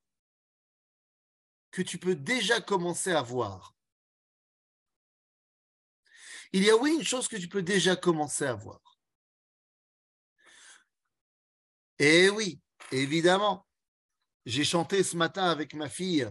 que 1.72 1.82
tu 1.82 1.98
peux 1.98 2.16
déjà 2.16 2.62
commencer 2.62 3.12
à 3.12 3.22
voir. 3.22 3.76
Il 6.52 6.64
y 6.64 6.70
a 6.70 6.78
oui 6.78 6.96
une 6.96 7.04
chose 7.04 7.28
que 7.28 7.38
tu 7.38 7.48
peux 7.48 7.64
déjà 7.64 7.96
commencer 7.96 8.46
à 8.46 8.54
voir. 8.54 8.82
Et 12.00 12.26
eh 12.26 12.30
oui, 12.30 12.60
évidemment, 12.92 13.66
j'ai 14.46 14.64
chanté 14.64 15.04
ce 15.04 15.16
matin 15.16 15.46
avec 15.46 15.74
ma 15.74 15.90
fille 15.90 16.30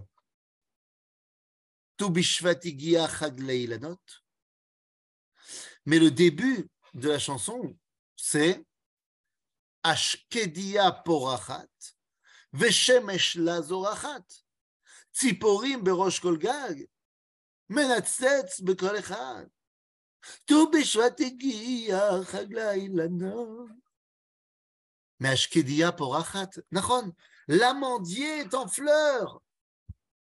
mais 5.86 5.98
le 5.98 6.10
début 6.10 6.68
de 6.94 7.08
la 7.08 7.18
chanson, 7.18 7.76
c'est 8.16 8.64
Ashkedia 9.85 10.91
porachat, 11.05 11.93
veshemesh 12.55 13.37
lazorachat, 13.37 14.41
ציפורים 15.13 15.83
בראש 15.83 16.19
כל 16.19 16.37
גג, 16.37 16.83
מנצץ 17.69 18.59
בכל 18.59 18.99
אחד. 18.99 19.45
ט"ו 20.45 20.71
בשבט 20.71 21.19
הגיע 21.19 21.99
חג 22.23 22.53
לאילנות. 22.53 23.69
מהשקדיה 25.19 25.91
פורחת, 25.91 26.55
נכון, 26.71 27.11
l'amandier 27.49 28.41
est 28.41 28.53
en 28.53 28.67
fleurs. 28.67 29.41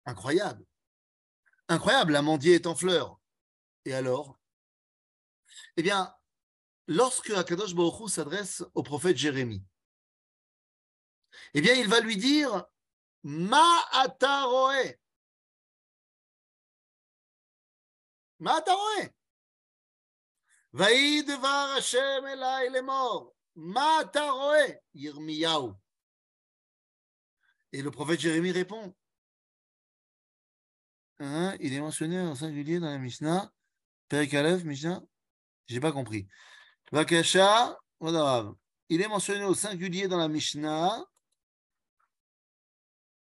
Incroyable. 0.06 0.64
Incroyable, 1.68 2.12
l'amandier 2.12 2.54
est 2.54 2.66
en 2.66 2.74
fleurs. 2.74 3.20
Et 3.84 3.94
alors 3.94 4.38
Eh 5.76 5.82
bien, 5.82 6.14
lorsque 6.87 7.31
Akadosh 7.31 7.73
Baruchou 7.73 8.07
s'adresse 8.07 8.63
au 8.73 8.83
prophète 8.83 9.17
Jérémie, 9.17 9.63
eh 11.53 11.61
bien, 11.61 11.73
il 11.73 11.87
va 11.87 11.99
lui 11.99 12.17
dire 12.17 12.65
Ma 13.23 13.81
ataroe. 13.91 14.97
Ma 18.39 18.57
ataroe. 18.57 19.09
Vaï 20.73 21.23
devar 21.23 21.75
Hashem 21.77 22.83
mort. 22.83 23.33
Ma. 23.55 24.03
Yirmiyahu. 24.93 25.73
Et 27.71 27.81
le 27.81 27.91
prophète 27.91 28.19
Jérémie 28.19 28.51
répond 28.51 28.93
hein, 31.19 31.55
Il 31.59 31.73
est 31.73 31.79
mentionné 31.79 32.19
en 32.19 32.35
singulier 32.35 32.79
dans 32.79 32.89
la 32.89 32.97
Mishnah. 32.97 33.51
Perikalev, 34.09 34.65
Mishnah 34.65 35.01
J'ai 35.67 35.79
pas 35.79 35.91
compris. 35.91 36.27
Vakasha, 36.91 37.77
il 38.89 39.01
est 39.01 39.07
mentionné 39.07 39.43
au 39.43 39.55
singulier 39.55 40.07
dans 40.07 40.17
la 40.17 40.27
Mishnah, 40.27 41.03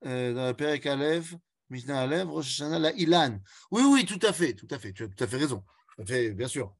euh, 0.06 0.32
dans 0.32 0.44
la 0.44 0.54
Perek 0.54 0.86
Aleph, 0.86 1.34
Mishnah 1.68 2.02
Hashanah, 2.02 2.78
la 2.78 2.92
Ilan. 2.92 3.38
Oui, 3.70 3.82
oui, 3.84 4.06
tout 4.06 4.24
à 4.26 4.32
fait, 4.32 4.54
tout 4.54 4.68
à 4.70 4.78
fait, 4.78 4.92
tu 4.92 5.04
as 5.04 5.08
tout 5.08 5.24
à 5.24 5.26
fait 5.26 5.36
raison. 5.36 5.64
Bien 5.98 6.48
sûr. 6.48 6.74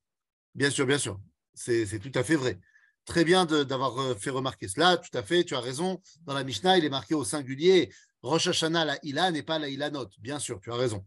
Bien 0.55 0.71
sûr, 0.71 0.87
bien 0.87 0.99
sûr. 0.99 1.21
C'est 1.55 1.99
tout 1.99 2.12
à 2.14 2.25
fait 2.25 2.37
vrai. 2.37 2.59
Très 3.05 3.25
bien 3.25 3.45
d'avoir 3.47 3.99
euh, 3.99 4.14
fait 4.14 4.31
remarquer 4.31 4.68
cela, 4.68 4.97
tout 4.97 5.16
à 5.16 5.23
fait, 5.23 5.45
tu 5.45 5.55
as 5.55 5.61
raison. 5.61 6.01
Dans 6.23 6.35
la 6.35 6.45
Mishnah, 6.45 6.79
il 6.79 6.85
est 6.85 6.91
marqué 6.91 7.14
au 7.14 7.25
singulier 7.25 7.93
Rosh 8.23 8.47
Hashanah, 8.47 8.85
la 8.85 8.99
Ilan 9.03 9.35
et 9.35 9.43
pas 9.43 9.59
la 9.59 9.68
Ilanot. 9.68 10.09
Bien 10.18 10.39
sûr, 10.39 10.61
tu 10.61 10.71
as 10.71 10.77
raison. 10.77 11.05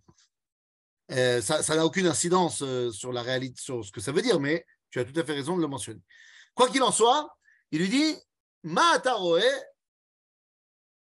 Euh, 1.12 1.42
ça 1.42 1.76
n'a 1.76 1.86
aucune 1.86 2.08
incidence 2.08 2.64
sur 2.92 3.12
la 3.12 3.22
réalité, 3.22 3.62
sur 3.62 3.84
ce 3.86 3.92
que 3.92 4.02
ça 4.02 4.12
veut 4.12 4.22
dire, 4.22 4.40
mais 4.40 4.66
tu 4.94 5.00
as 5.00 5.06
tout 5.06 5.20
à 5.20 5.26
fait 5.26 5.34
raison 5.34 5.58
de 5.58 5.62
le 5.62 5.68
mentionner. 5.68 6.02
Quoi 6.54 6.70
qu'il 6.70 6.84
en 6.84 6.92
soit, 6.92 7.36
il 7.72 7.80
lui 7.80 7.90
dit 7.90 8.16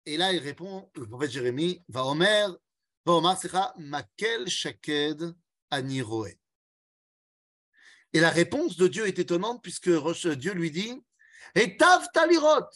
et 0.06 0.18
là, 0.18 0.32
il 0.34 0.40
répond, 0.40 0.90
le 0.94 1.08
prophète 1.08 1.32
Jérémie, 1.32 1.84
va 1.90 2.06
Omer, 2.06 2.56
va 3.06 3.14
Omer, 3.14 3.74
Makel 3.78 4.48
Shaked 4.48 5.36
Aniroe. 5.72 6.38
Et 8.14 8.20
la 8.20 8.30
réponse 8.30 8.78
de 8.78 8.88
Dieu 8.88 9.08
est 9.08 9.18
étonnante 9.18 9.64
puisque 9.64 9.90
Dieu 9.90 10.54
lui 10.54 10.70
dit, 10.70 11.04
et 11.56 11.76
Tav 11.76 12.08
Talirot, 12.14 12.70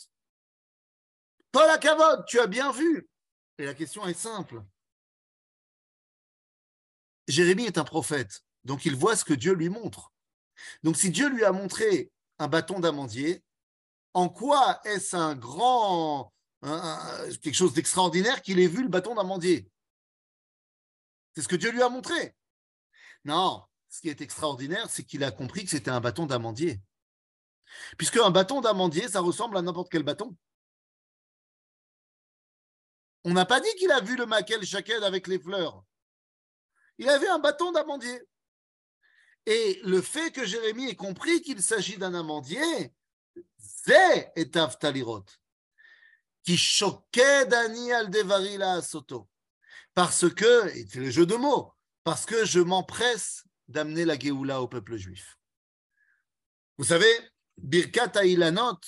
Paul 1.52 1.80
Kavod, 1.80 2.26
tu 2.26 2.40
as 2.40 2.48
bien 2.48 2.72
vu. 2.72 3.08
Et 3.60 3.66
la 3.66 3.76
question 3.76 4.08
est 4.08 4.20
simple. 4.20 4.64
Jérémie 7.28 7.66
est 7.66 7.78
un 7.78 7.86
prophète, 7.86 8.44
donc 8.64 8.86
il 8.86 8.96
voit 8.96 9.16
ce 9.16 9.24
que 9.24 9.36
Dieu 9.36 9.54
lui 9.54 9.70
montre. 9.70 10.12
Donc 10.84 10.98
si 10.98 11.10
Dieu 11.10 11.30
lui 11.30 11.44
a 11.44 11.52
montré 11.52 12.12
un 12.40 12.48
bâton 12.48 12.80
d'amandier, 12.80 13.44
en 14.14 14.30
quoi 14.30 14.82
est-ce 14.86 15.16
un 15.16 15.36
grand 15.36 16.32
quelque 17.42 17.54
chose 17.54 17.74
d'extraordinaire 17.74 18.42
qu'il 18.42 18.60
ait 18.60 18.68
vu 18.68 18.82
le 18.82 18.90
bâton 18.90 19.14
d'amandier? 19.16 19.70
C'est 21.34 21.42
ce 21.42 21.48
que 21.48 21.56
Dieu 21.56 21.72
lui 21.72 21.84
a 21.84 21.90
montré. 21.90 22.36
Non, 23.24 23.66
ce 23.90 24.02
qui 24.02 24.10
est 24.10 24.22
extraordinaire, 24.22 24.90
c'est 24.90 25.04
qu'il 25.04 25.24
a 25.24 25.32
compris 25.32 25.64
que 25.64 25.70
c'était 25.70 25.92
un 25.92 26.00
bâton 26.00 26.26
d'amandier. 26.26 26.82
Puisque 27.98 28.18
un 28.18 28.32
bâton 28.32 28.62
d'amandier, 28.62 29.08
ça 29.10 29.20
ressemble 29.20 29.58
à 29.58 29.62
n'importe 29.62 29.92
quel 29.92 30.04
bâton. 30.04 30.36
On 33.24 33.34
n'a 33.34 33.46
pas 33.46 33.60
dit 33.60 33.74
qu'il 33.78 33.92
a 33.92 34.02
vu 34.02 34.16
le 34.16 34.26
maquel 34.26 34.64
Shaked 34.64 35.04
avec 35.04 35.28
les 35.28 35.40
fleurs. 35.40 35.84
Il 36.98 37.10
avait 37.10 37.28
un 37.28 37.40
bâton 37.40 37.72
d'amandier. 37.72 38.22
Et 39.46 39.80
le 39.84 40.02
fait 40.02 40.32
que 40.32 40.46
Jérémie 40.46 40.90
ait 40.90 40.96
compris 40.96 41.42
qu'il 41.42 41.62
s'agit 41.62 41.98
d'un 41.98 42.16
amandier, 42.16 42.94
c'est 43.58 44.32
Etav 44.36 44.78
Talirot 44.80 45.26
qui 46.46 46.58
choquait 46.58 47.48
Daniel 47.48 48.10
Devarila 48.10 48.82
Soto. 48.82 49.28
Parce 49.96 50.30
que, 50.30 50.68
et 50.76 50.86
c'est 50.88 51.00
le 51.00 51.10
jeu 51.10 51.26
de 51.26 51.36
mots, 51.36 51.74
parce 52.04 52.26
que 52.26 52.46
je 52.46 52.60
m'empresse 52.60 53.44
d'amener 53.68 54.06
la 54.06 54.18
Géoula 54.18 54.62
au 54.62 54.68
peuple 54.68 54.96
juif. 54.96 55.40
Vous 56.78 56.84
savez, 56.84 57.12
Birkat 57.58 58.26
Ilanot, 58.26 58.80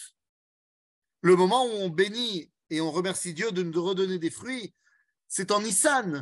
le 1.22 1.36
moment 1.36 1.66
où 1.66 1.70
on 1.70 1.90
bénit 1.90 2.52
et 2.70 2.80
on 2.80 2.92
remercie 2.92 3.34
Dieu 3.34 3.52
de 3.52 3.64
nous 3.64 3.84
redonner 3.84 4.20
des 4.20 4.30
fruits, 4.30 4.76
c'est 5.28 5.52
en 5.52 5.62
Nissan. 5.62 6.22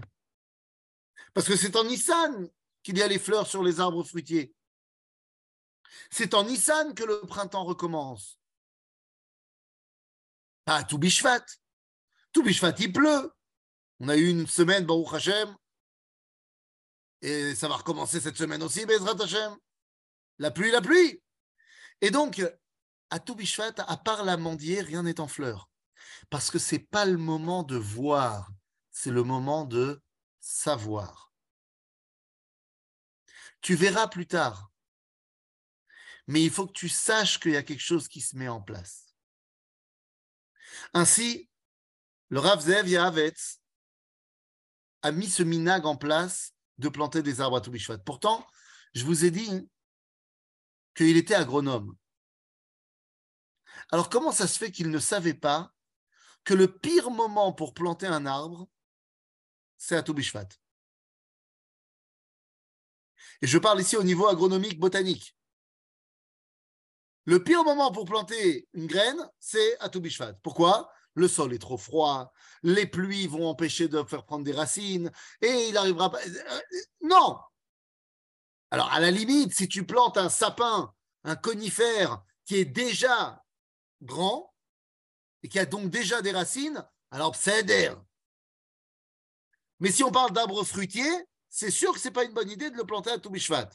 Parce 1.34 1.48
que 1.48 1.58
c'est 1.58 1.76
en 1.76 1.84
Nissan 1.84 2.50
qu'il 2.86 3.00
y 3.00 3.02
a 3.02 3.08
les 3.08 3.18
fleurs 3.18 3.48
sur 3.48 3.64
les 3.64 3.80
arbres 3.80 4.04
fruitiers. 4.04 4.54
C'est 6.12 6.36
en 6.36 6.44
Nissan 6.44 6.94
que 6.94 7.04
le 7.04 7.20
printemps 7.22 7.66
recommence. 7.66 8.40
Pas 10.66 10.84
tout 10.84 11.00
Bishvat. 11.00 11.44
Tout 12.32 12.44
Bishvat, 12.44 12.76
il 12.78 12.94
pleut. 12.94 13.34
On 14.00 14.08
a 14.08 14.16
eu 14.16 14.30
une 14.30 14.46
semaine, 14.46 14.86
Baruch 14.86 15.14
Hashem. 15.14 15.58
Et 17.22 17.56
ça 17.56 17.68
va 17.68 17.78
recommencer 17.78 18.22
cette 18.22 18.38
semaine 18.38 18.62
aussi, 18.62 18.86
Bezrat 18.86 19.20
Hashem. 19.20 19.58
La 20.38 20.52
pluie, 20.52 20.70
la 20.70 20.82
pluie. 20.82 21.24
Et 22.02 22.12
donc, 22.12 22.46
à 23.10 23.20
tout 23.20 23.34
Bishvat, 23.34 23.74
à 23.78 23.98
part 23.98 24.24
l'amandier, 24.24 24.82
rien 24.82 25.02
n'est 25.02 25.20
en 25.20 25.28
fleurs. 25.28 25.70
Parce 26.30 26.52
que 26.52 26.60
ce 26.60 26.76
n'est 26.76 26.84
pas 26.84 27.06
le 27.06 27.18
moment 27.18 27.64
de 27.64 27.78
voir, 27.78 28.52
c'est 28.92 29.12
le 29.12 29.24
moment 29.24 29.66
de 29.66 30.04
savoir. 30.40 31.32
Tu 33.66 33.74
verras 33.74 34.08
plus 34.08 34.28
tard. 34.28 34.72
Mais 36.28 36.44
il 36.44 36.52
faut 36.52 36.68
que 36.68 36.72
tu 36.72 36.88
saches 36.88 37.40
qu'il 37.40 37.54
y 37.54 37.58
a 37.58 37.64
quelque 37.64 37.82
chose 37.82 38.08
qui 38.08 38.22
se 38.22 38.36
met 38.36 38.48
en 38.48 38.62
place. 38.62 39.16
Ainsi, 40.94 41.50
le 42.30 42.38
Rav 42.38 42.62
Zev 42.62 42.88
Yahavetz 42.88 43.60
a 45.02 45.12
mis 45.12 45.28
ce 45.28 45.42
minag 45.42 45.88
en 45.88 45.98
place 45.98 46.54
de 46.78 46.90
planter 46.90 47.24
des 47.24 47.42
arbres 47.42 47.58
à 47.58 47.62
Toubishvat. 47.62 47.98
Pourtant, 47.98 48.46
je 48.94 49.04
vous 49.04 49.26
ai 49.26 49.32
dit 49.32 49.68
qu'il 50.94 51.18
était 51.18 51.34
agronome. 51.34 51.98
Alors 53.92 54.10
comment 54.10 54.32
ça 54.32 54.46
se 54.46 54.60
fait 54.60 54.72
qu'il 54.72 54.92
ne 54.92 55.00
savait 55.00 55.34
pas 55.34 55.74
que 56.44 56.54
le 56.54 56.72
pire 56.72 57.10
moment 57.10 57.52
pour 57.52 57.74
planter 57.74 58.06
un 58.06 58.28
arbre, 58.28 58.70
c'est 59.80 59.96
à 59.96 60.04
Toubishvat 60.04 60.50
Et 63.42 63.48
je 63.48 63.58
parle 63.58 63.82
ici 63.82 63.98
au 63.98 64.04
niveau 64.04 64.28
agronomique 64.28 64.80
botanique. 64.80 65.36
Le 67.26 67.44
pire 67.44 67.64
moment 67.64 67.92
pour 67.92 68.06
planter 68.06 68.68
une 68.74 68.86
graine, 68.86 69.20
c'est 69.40 69.80
à 69.80 69.90
Toubishvat. 69.90 70.34
Pourquoi? 70.44 70.92
Le 71.16 71.28
sol 71.28 71.54
est 71.54 71.60
trop 71.60 71.78
froid, 71.78 72.34
les 72.62 72.86
pluies 72.86 73.28
vont 73.28 73.48
empêcher 73.48 73.88
de 73.88 74.04
faire 74.04 74.26
prendre 74.26 74.44
des 74.44 74.52
racines, 74.52 75.12
et 75.42 75.70
il 75.70 75.78
arrivera 75.78 76.12
pas. 76.12 76.20
Euh, 76.20 76.62
non 77.02 77.40
Alors, 78.70 78.92
à 78.92 79.00
la 79.00 79.12
limite, 79.12 79.56
si 79.56 79.70
tu 79.70 79.86
plantes 79.86 80.18
un 80.18 80.28
sapin, 80.28 80.94
un 81.24 81.38
conifère 81.38 82.22
qui 82.44 82.58
est 82.58 82.66
déjà 82.66 83.42
grand, 84.02 84.54
et 85.42 85.48
qui 85.48 85.58
a 85.58 85.66
donc 85.66 85.90
déjà 85.90 86.22
des 86.22 86.32
racines, 86.32 86.86
alors 87.12 87.36
c'est 87.36 87.64
d'air. 87.64 88.02
Mais 89.80 89.92
si 89.92 90.04
on 90.04 90.12
parle 90.12 90.32
d'arbres 90.32 90.64
fruitiers, 90.64 91.28
c'est 91.56 91.72
sûr 91.72 91.94
que 91.94 92.00
ce 92.02 92.10
n'est 92.10 92.14
pas 92.14 92.26
une 92.26 92.34
bonne 92.34 92.50
idée 92.50 92.70
de 92.70 92.76
le 92.76 92.84
planter 92.84 93.12
à 93.12 93.18
Toubishvat. 93.18 93.70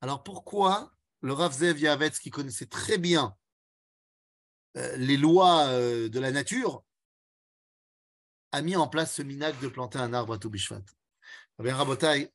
Alors 0.00 0.24
pourquoi 0.24 0.92
le 1.20 1.32
Rav 1.32 1.52
Zev 1.52 1.78
Yavetz, 1.78 2.18
qui 2.18 2.30
connaissait 2.30 2.66
très 2.66 2.98
bien 2.98 3.36
euh, 4.76 4.96
les 4.96 5.16
lois 5.16 5.66
euh, 5.68 6.08
de 6.08 6.18
la 6.18 6.32
nature, 6.32 6.82
a 8.50 8.62
mis 8.62 8.74
en 8.74 8.88
place 8.88 9.14
ce 9.14 9.22
minac 9.22 9.60
de 9.60 9.68
planter 9.68 10.00
un 10.00 10.12
arbre 10.12 10.32
à 10.32 10.38
Toubishvat? 10.38 10.82
Eh 11.60 11.62
bien, 11.62 11.76
Rabotai, 11.76 12.32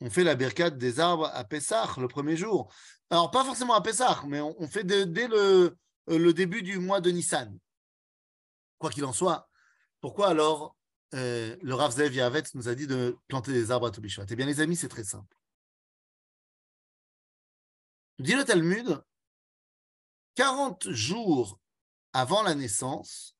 on 0.00 0.08
fait 0.08 0.22
la 0.22 0.36
bercade 0.36 0.78
des 0.78 1.00
arbres 1.00 1.32
à 1.34 1.42
Pessah 1.42 1.92
le 1.98 2.06
premier 2.06 2.36
jour. 2.36 2.72
Alors, 3.10 3.32
pas 3.32 3.44
forcément 3.44 3.74
à 3.74 3.80
Pessah, 3.80 4.22
mais 4.28 4.40
on, 4.40 4.68
fait 4.68 4.84
dès 4.84 5.28
euh, 5.32 5.70
le 6.06 6.32
début 6.32 6.62
du 6.62 6.78
mois 6.78 7.00
de 7.00 7.10
Nissan. 7.10 7.58
Quoi 8.78 8.90
qu'il 8.90 9.04
en 9.04 9.12
soit, 9.12 9.50
pourquoi 10.00 10.28
alors 10.28 10.77
le 11.12 11.72
Rav 11.72 11.92
Zev 11.92 12.14
Yavetz 12.14 12.54
nous 12.54 12.68
a 12.68 12.74
dit 12.74 12.86
de 12.86 13.16
planter 13.28 13.52
des 13.52 13.70
arbres 13.70 13.86
à 13.86 13.90
Toubishvat 13.90 14.26
Eh 14.30 14.36
bien, 14.36 14.46
les 14.46 14.60
amis, 14.60 14.76
c'est 14.76 14.88
très 14.88 15.04
simple. 15.04 15.36
Dit 18.18 18.34
le 18.34 18.44
Talmud, 18.44 19.00
40 20.34 20.90
jours 20.90 21.58
avant 22.12 22.42
la 22.42 22.54
naissance, 22.54 23.36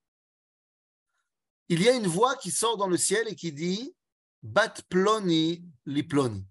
il 1.69 1.83
y 1.83 1.89
a 1.89 1.93
une 1.93 2.07
voix 2.07 2.37
qui 2.37 2.51
sort 2.51 2.77
dans 2.77 2.87
le 2.87 2.97
ciel 2.97 3.29
et 3.29 3.35
qui 3.35 3.53
dit 3.53 3.95
Bat 4.43 4.75
ploni 4.89 5.65
li 5.85 6.03
ploni. 6.03 6.47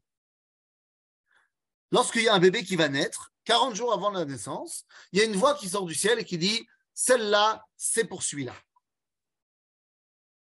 Lorsqu'il 1.91 2.23
y 2.23 2.27
a 2.27 2.33
un 2.33 2.39
bébé 2.39 2.63
qui 2.63 2.75
va 2.75 2.89
naître, 2.89 3.31
40 3.45 3.75
jours 3.75 3.93
avant 3.93 4.11
la 4.11 4.25
naissance, 4.25 4.85
il 5.13 5.19
y 5.19 5.21
a 5.21 5.25
une 5.25 5.37
voix 5.37 5.55
qui 5.55 5.69
sort 5.69 5.85
du 5.85 5.95
ciel 5.95 6.19
et 6.19 6.25
qui 6.25 6.37
dit 6.37 6.67
Celle-là, 6.93 7.65
c'est 7.77 8.05
pour 8.05 8.23
celui-là. 8.23 8.53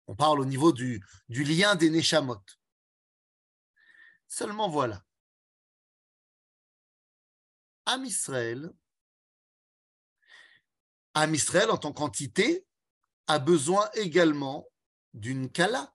On 0.07 0.15
parle 0.15 0.39
au 0.39 0.45
niveau 0.45 0.71
du, 0.71 1.03
lien 1.29 1.75
des 1.75 1.89
Neshamot. 1.89 2.41
Seulement 4.27 4.69
voilà. 4.69 5.03
Am 7.85 8.05
Israël 8.05 8.71
en 11.13 11.77
tant 11.77 11.93
qu'entité 11.93 12.65
a 13.27 13.39
besoin 13.39 13.89
également 13.93 14.67
d'une 15.13 15.51
kala. 15.51 15.93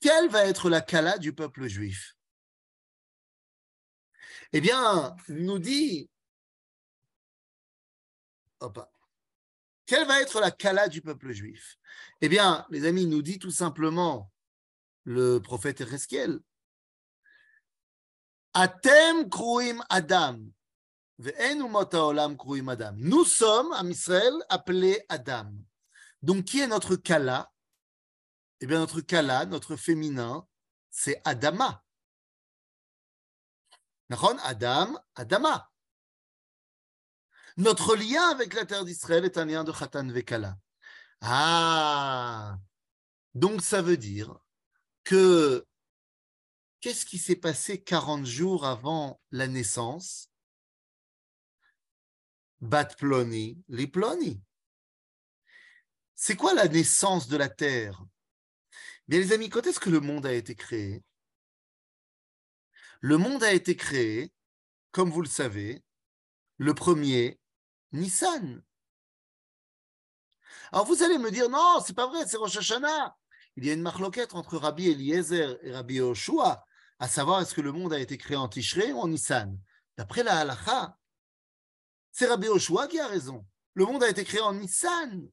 Quelle 0.00 0.28
va 0.28 0.46
être 0.46 0.68
la 0.70 0.80
kala 0.80 1.18
du 1.18 1.34
peuple 1.34 1.66
juif? 1.66 2.16
Eh 4.52 4.60
bien, 4.60 5.16
nous 5.28 5.58
dit, 5.58 6.08
quelle 9.86 10.06
va 10.06 10.20
être 10.20 10.40
la 10.40 10.50
kala 10.50 10.88
du 10.88 11.02
peuple 11.02 11.32
juif? 11.32 11.76
Eh 12.20 12.28
bien, 12.28 12.66
les 12.70 12.86
amis, 12.86 13.06
nous 13.06 13.22
dit 13.22 13.38
tout 13.38 13.50
simplement 13.50 14.30
le 15.04 15.38
prophète 15.38 15.80
Ezekiel 15.80 16.40
Atem 18.54 19.28
kruim 19.28 19.84
Adam. 19.88 20.38
Adam. 21.18 22.92
Nous 22.96 23.24
sommes, 23.24 23.72
à 23.72 23.82
Israël, 23.84 24.32
appelés 24.48 25.04
Adam. 25.08 25.52
Donc, 26.22 26.44
qui 26.44 26.60
est 26.60 26.66
notre 26.66 26.96
Kala 26.96 27.52
Eh 28.60 28.66
bien, 28.66 28.78
notre 28.78 29.00
Kala, 29.00 29.44
notre 29.46 29.76
féminin, 29.76 30.46
c'est 30.90 31.20
Adama. 31.24 31.82
Adam, 34.10 34.98
Adama. 35.16 35.70
Notre 37.56 37.94
lien 37.94 38.30
avec 38.30 38.52
la 38.54 38.66
terre 38.66 38.84
d'Israël 38.84 39.24
est 39.24 39.38
un 39.38 39.44
lien 39.44 39.62
de 39.62 39.70
Khatan 39.70 40.08
Vekala. 40.08 40.58
Ah 41.20 42.58
Donc, 43.34 43.62
ça 43.62 43.80
veut 43.80 43.96
dire 43.96 44.36
que 45.04 45.64
qu'est-ce 46.80 47.06
qui 47.06 47.18
s'est 47.18 47.36
passé 47.36 47.80
40 47.80 48.26
jours 48.26 48.66
avant 48.66 49.20
la 49.30 49.46
naissance? 49.46 50.30
Bat 52.60 52.96
ploni, 52.96 53.62
li 53.68 53.86
ploni. 53.86 54.42
C'est 56.16 56.36
quoi 56.36 56.54
la 56.54 56.66
naissance 56.66 57.28
de 57.28 57.36
la 57.36 57.48
Terre? 57.48 58.04
Bien 59.06 59.20
les 59.20 59.32
amis, 59.32 59.48
quand 59.48 59.64
est-ce 59.66 59.80
que 59.80 59.90
le 59.90 60.00
monde 60.00 60.26
a 60.26 60.32
été 60.32 60.56
créé? 60.56 61.04
Le 63.00 63.16
monde 63.16 63.44
a 63.44 63.52
été 63.52 63.76
créé, 63.76 64.32
comme 64.90 65.10
vous 65.10 65.22
le 65.22 65.28
savez, 65.28 65.84
le 66.56 66.74
premier 66.74 67.38
Nissan. 67.94 68.62
Alors 70.72 70.86
vous 70.86 71.02
allez 71.02 71.18
me 71.18 71.30
dire, 71.30 71.48
non, 71.48 71.80
c'est 71.84 71.94
pas 71.94 72.06
vrai, 72.06 72.26
c'est 72.26 72.36
Rosh 72.36 72.56
Hashanah. 72.56 73.16
Il 73.56 73.64
y 73.64 73.70
a 73.70 73.72
une 73.72 73.82
marloquette 73.82 74.34
entre 74.34 74.56
Rabbi 74.56 74.88
Eliezer 74.88 75.58
et 75.62 75.72
Rabbi 75.72 75.94
Yoshua 75.94 76.64
à 76.98 77.08
savoir 77.08 77.40
est-ce 77.40 77.54
que 77.54 77.60
le 77.60 77.72
monde 77.72 77.92
a 77.92 77.98
été 77.98 78.18
créé 78.18 78.36
en 78.36 78.48
Tishrei 78.48 78.92
ou 78.92 78.98
en 78.98 79.08
Nissan? 79.08 79.56
D'après 79.96 80.22
la 80.22 80.38
halacha, 80.38 80.96
c'est 82.10 82.26
Rabbi 82.26 82.48
Oshua 82.48 82.88
qui 82.88 82.98
a 82.98 83.06
raison. 83.06 83.46
Le 83.74 83.84
monde 83.84 84.02
a 84.02 84.08
été 84.08 84.24
créé 84.24 84.40
en 84.40 84.54
Nissan 84.54 85.28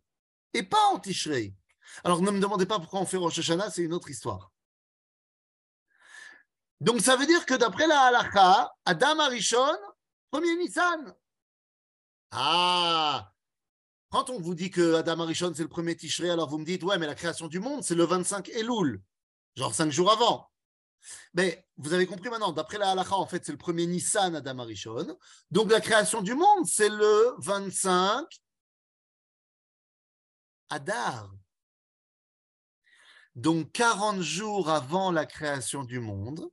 et 0.53 0.64
pas 0.64 0.86
en 0.91 0.99
Tishrei. 0.99 1.55
Alors 2.03 2.22
ne 2.22 2.32
me 2.32 2.39
demandez 2.39 2.66
pas 2.66 2.80
pourquoi 2.80 2.99
on 2.99 3.05
fait 3.05 3.18
Rosh 3.18 3.39
Hashanah, 3.39 3.72
c'est 3.72 3.84
une 3.84 3.93
autre 3.93 4.09
histoire. 4.09 4.51
Donc 6.80 7.01
ça 7.01 7.16
veut 7.16 7.26
dire 7.26 7.45
que 7.45 7.53
d'après 7.53 7.88
la 7.88 8.01
halacha, 8.01 8.72
Adam 8.86 9.20
Arishon, 9.20 9.78
premier 10.30 10.55
Nissan. 10.57 11.16
Ah 12.32 13.32
Quand 14.09 14.29
on 14.29 14.39
vous 14.39 14.55
dit 14.55 14.71
que 14.71 14.95
Adam 14.95 15.19
Arishon 15.19 15.53
c'est 15.53 15.63
le 15.63 15.69
premier 15.69 15.95
Tishrei, 15.95 16.29
alors 16.29 16.49
vous 16.49 16.57
me 16.57 16.65
dites, 16.65 16.84
ouais, 16.84 16.97
mais 16.97 17.07
la 17.07 17.15
création 17.15 17.47
du 17.47 17.59
monde, 17.59 17.84
c'est 17.84 17.95
le 17.95 18.05
25 18.05 18.49
Elul, 18.49 19.01
genre 19.55 19.75
cinq 19.75 19.91
jours 19.91 20.11
avant. 20.11 20.49
Mais 21.34 21.67
vous 21.77 21.93
avez 21.93 22.05
compris 22.05 22.29
maintenant, 22.29 22.51
d'après 22.51 22.77
la 22.77 22.91
halakha, 22.91 23.15
en 23.15 23.25
fait, 23.25 23.43
c'est 23.45 23.51
le 23.51 23.57
premier 23.57 23.86
Nissan 23.88 24.36
Adam 24.36 24.59
Arishon. 24.59 25.17
Donc 25.49 25.71
la 25.71 25.82
création 25.82 26.21
du 26.21 26.36
monde, 26.36 26.65
c'est 26.65 26.89
le 26.89 27.34
25 27.39 28.25
Adar. 30.69 31.29
Donc 33.36 33.71
40 33.71 34.21
jours 34.21 34.69
avant 34.69 35.11
la 35.11 35.25
création 35.25 35.84
du 35.84 35.99
monde, 35.99 36.49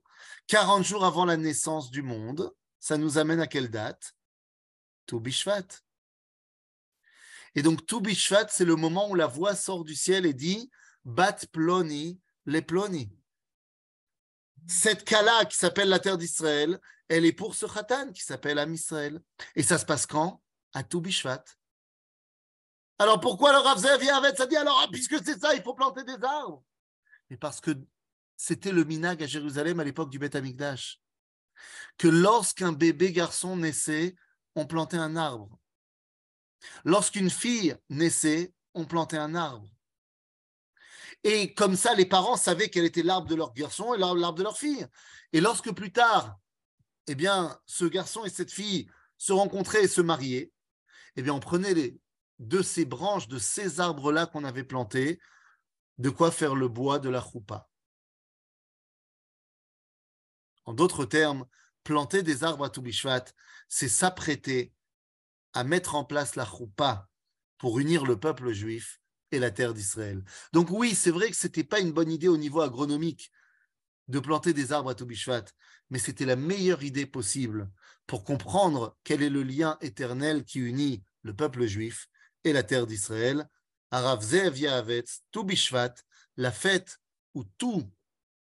40 0.47 0.83
jours 0.83 1.05
avant 1.05 1.25
la 1.25 1.37
naissance 1.37 1.91
du 1.91 2.01
monde, 2.01 2.51
ça 2.79 2.97
nous 2.97 3.17
amène 3.17 3.39
à 3.39 3.47
quelle 3.47 3.69
date? 3.69 4.13
Toubishvat. 5.09 5.81
Et 7.55 7.63
donc 7.63 7.85
Toubishvat, 7.85 8.47
c'est 8.49 8.65
le 8.65 8.75
moment 8.75 9.09
où 9.09 9.15
la 9.15 9.27
voix 9.27 9.55
sort 9.55 9.83
du 9.83 9.95
ciel 9.95 10.25
et 10.25 10.33
dit 10.33 10.69
Bat 11.03 11.47
ploni 11.51 12.19
les 12.45 12.61
ploni 12.61 13.11
cette 14.67 15.03
Kala 15.03 15.45
qui 15.45 15.57
s'appelle 15.57 15.89
la 15.89 15.99
terre 15.99 16.17
d'Israël, 16.17 16.79
elle 17.07 17.25
est 17.25 17.33
pour 17.33 17.55
ce 17.55 17.65
Khatan 17.65 18.11
qui 18.11 18.23
s'appelle 18.23 18.59
Am 18.59 18.73
Israël. 18.73 19.19
Et 19.55 19.63
ça 19.63 19.77
se 19.77 19.85
passe 19.85 20.05
quand? 20.05 20.41
À 20.73 20.83
Toubishvat. 20.83 21.43
Alors 22.99 23.19
pourquoi 23.19 23.51
le 23.51 23.59
Rav 23.59 23.79
Zev 23.79 24.03
ça 24.35 24.45
dit 24.45 24.57
alors, 24.57 24.81
ah, 24.83 24.89
puisque 24.91 25.23
c'est 25.23 25.39
ça, 25.39 25.55
il 25.55 25.63
faut 25.63 25.73
planter 25.73 26.03
des 26.03 26.23
arbres 26.23 26.63
Mais 27.29 27.37
parce 27.37 27.61
que 27.61 27.71
c'était 28.35 28.71
le 28.71 28.83
minag 28.83 29.23
à 29.23 29.27
Jérusalem 29.27 29.79
à 29.79 29.83
l'époque 29.83 30.09
du 30.09 30.19
Beth 30.19 30.35
Amikdash. 30.35 31.01
Que 31.97 32.07
lorsqu'un 32.07 32.71
bébé 32.71 33.11
garçon 33.11 33.57
naissait, 33.57 34.15
on 34.59 34.67
plantait 34.67 34.97
un 34.97 35.15
arbre. 35.15 35.57
Lorsqu'une 36.83 37.29
fille 37.29 37.75
naissait, 37.89 38.53
on 38.73 38.85
plantait 38.85 39.17
un 39.17 39.35
arbre. 39.35 39.69
Et 41.23 41.53
comme 41.53 41.75
ça, 41.75 41.95
les 41.95 42.05
parents 42.05 42.37
savaient 42.37 42.69
quel 42.69 42.85
était 42.85 43.03
l'arbre 43.03 43.27
de 43.27 43.35
leur 43.35 43.53
garçon 43.53 43.93
et 43.93 43.97
l'arbre 43.97 44.33
de 44.33 44.43
leur 44.43 44.57
fille. 44.57 44.85
Et 45.33 45.41
lorsque 45.41 45.71
plus 45.73 45.91
tard, 45.91 46.37
eh 47.07 47.15
bien, 47.15 47.59
ce 47.65 47.85
garçon 47.85 48.23
et 48.25 48.29
cette 48.29 48.51
fille 48.51 48.89
se 49.17 49.33
rencontraient 49.33 49.85
et 49.85 49.87
se 49.87 50.01
mariaient, 50.01 50.51
eh 51.15 51.21
bien, 51.21 51.33
on 51.33 51.39
prenait 51.39 51.73
les, 51.73 51.99
de 52.39 52.61
ces 52.61 52.85
branches, 52.85 53.27
de 53.27 53.39
ces 53.39 53.79
arbres-là 53.79 54.25
qu'on 54.25 54.43
avait 54.43 54.63
plantés, 54.63 55.19
de 55.97 56.09
quoi 56.09 56.31
faire 56.31 56.55
le 56.55 56.67
bois 56.67 56.99
de 56.99 57.09
la 57.09 57.21
choupa. 57.21 57.69
En 60.65 60.73
d'autres 60.73 61.05
termes, 61.05 61.45
planter 61.89 62.21
des 62.21 62.43
arbres 62.43 62.65
à 62.65 62.69
Toubishvat, 62.69 63.25
c'est 63.67 63.89
s'apprêter 63.89 64.71
à 65.53 65.63
mettre 65.63 65.95
en 65.95 66.05
place 66.05 66.35
la 66.35 66.45
choupa 66.45 67.09
pour 67.57 67.79
unir 67.79 68.05
le 68.05 68.15
peuple 68.15 68.51
juif 68.51 69.01
et 69.31 69.39
la 69.39 69.49
terre 69.49 69.73
d'Israël. 69.73 70.23
Donc 70.53 70.69
oui, 70.69 70.93
c'est 70.93 71.09
vrai 71.09 71.31
que 71.31 71.35
ce 71.35 71.47
n'était 71.47 71.63
pas 71.63 71.79
une 71.79 71.91
bonne 71.91 72.11
idée 72.11 72.27
au 72.27 72.37
niveau 72.37 72.61
agronomique 72.61 73.31
de 74.07 74.19
planter 74.19 74.53
des 74.53 74.71
arbres 74.71 74.91
à 74.91 74.93
Toubishvat, 74.93 75.45
mais 75.89 75.97
c'était 75.97 76.27
la 76.27 76.35
meilleure 76.35 76.83
idée 76.83 77.07
possible 77.07 77.71
pour 78.05 78.23
comprendre 78.23 78.95
quel 79.03 79.23
est 79.23 79.31
le 79.31 79.41
lien 79.41 79.75
éternel 79.81 80.45
qui 80.45 80.59
unit 80.59 81.03
le 81.23 81.35
peuple 81.35 81.65
juif 81.65 82.07
et 82.43 82.53
la 82.53 82.61
terre 82.61 82.85
d'Israël. 82.85 83.49
Arav 83.89 84.21
Zev 84.21 84.59
Yahavetz, 84.59 85.23
tout 85.31 85.43
Bishvat, 85.43 85.95
la 86.37 86.51
fête 86.51 86.99
où 87.33 87.45
tout 87.57 87.91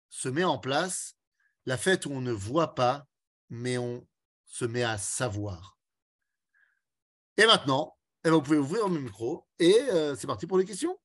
se 0.09 0.29
met 0.29 0.45
en 0.45 0.59
place, 0.59 1.17
la 1.65 1.75
fête 1.77 2.05
où 2.05 2.11
on 2.11 2.21
ne 2.21 2.31
voit 2.31 2.73
pas, 2.73 3.05
mais 3.53 3.77
on 3.77 4.05
se 4.45 4.65
met 4.65 4.83
à 4.83 4.97
savoir. 4.97 5.77
Et 7.37 7.45
maintenant, 7.45 7.95
eh 8.23 8.29
ben, 8.29 8.35
vous 8.35 8.41
pouvez 8.41 8.57
ouvrir 8.57 8.89
le 8.89 8.99
micro 8.99 9.45
et 9.59 9.79
euh, 9.91 10.15
c'est 10.15 10.27
parti 10.27 10.47
pour 10.47 10.57
les 10.57 10.65
questions. 10.65 10.97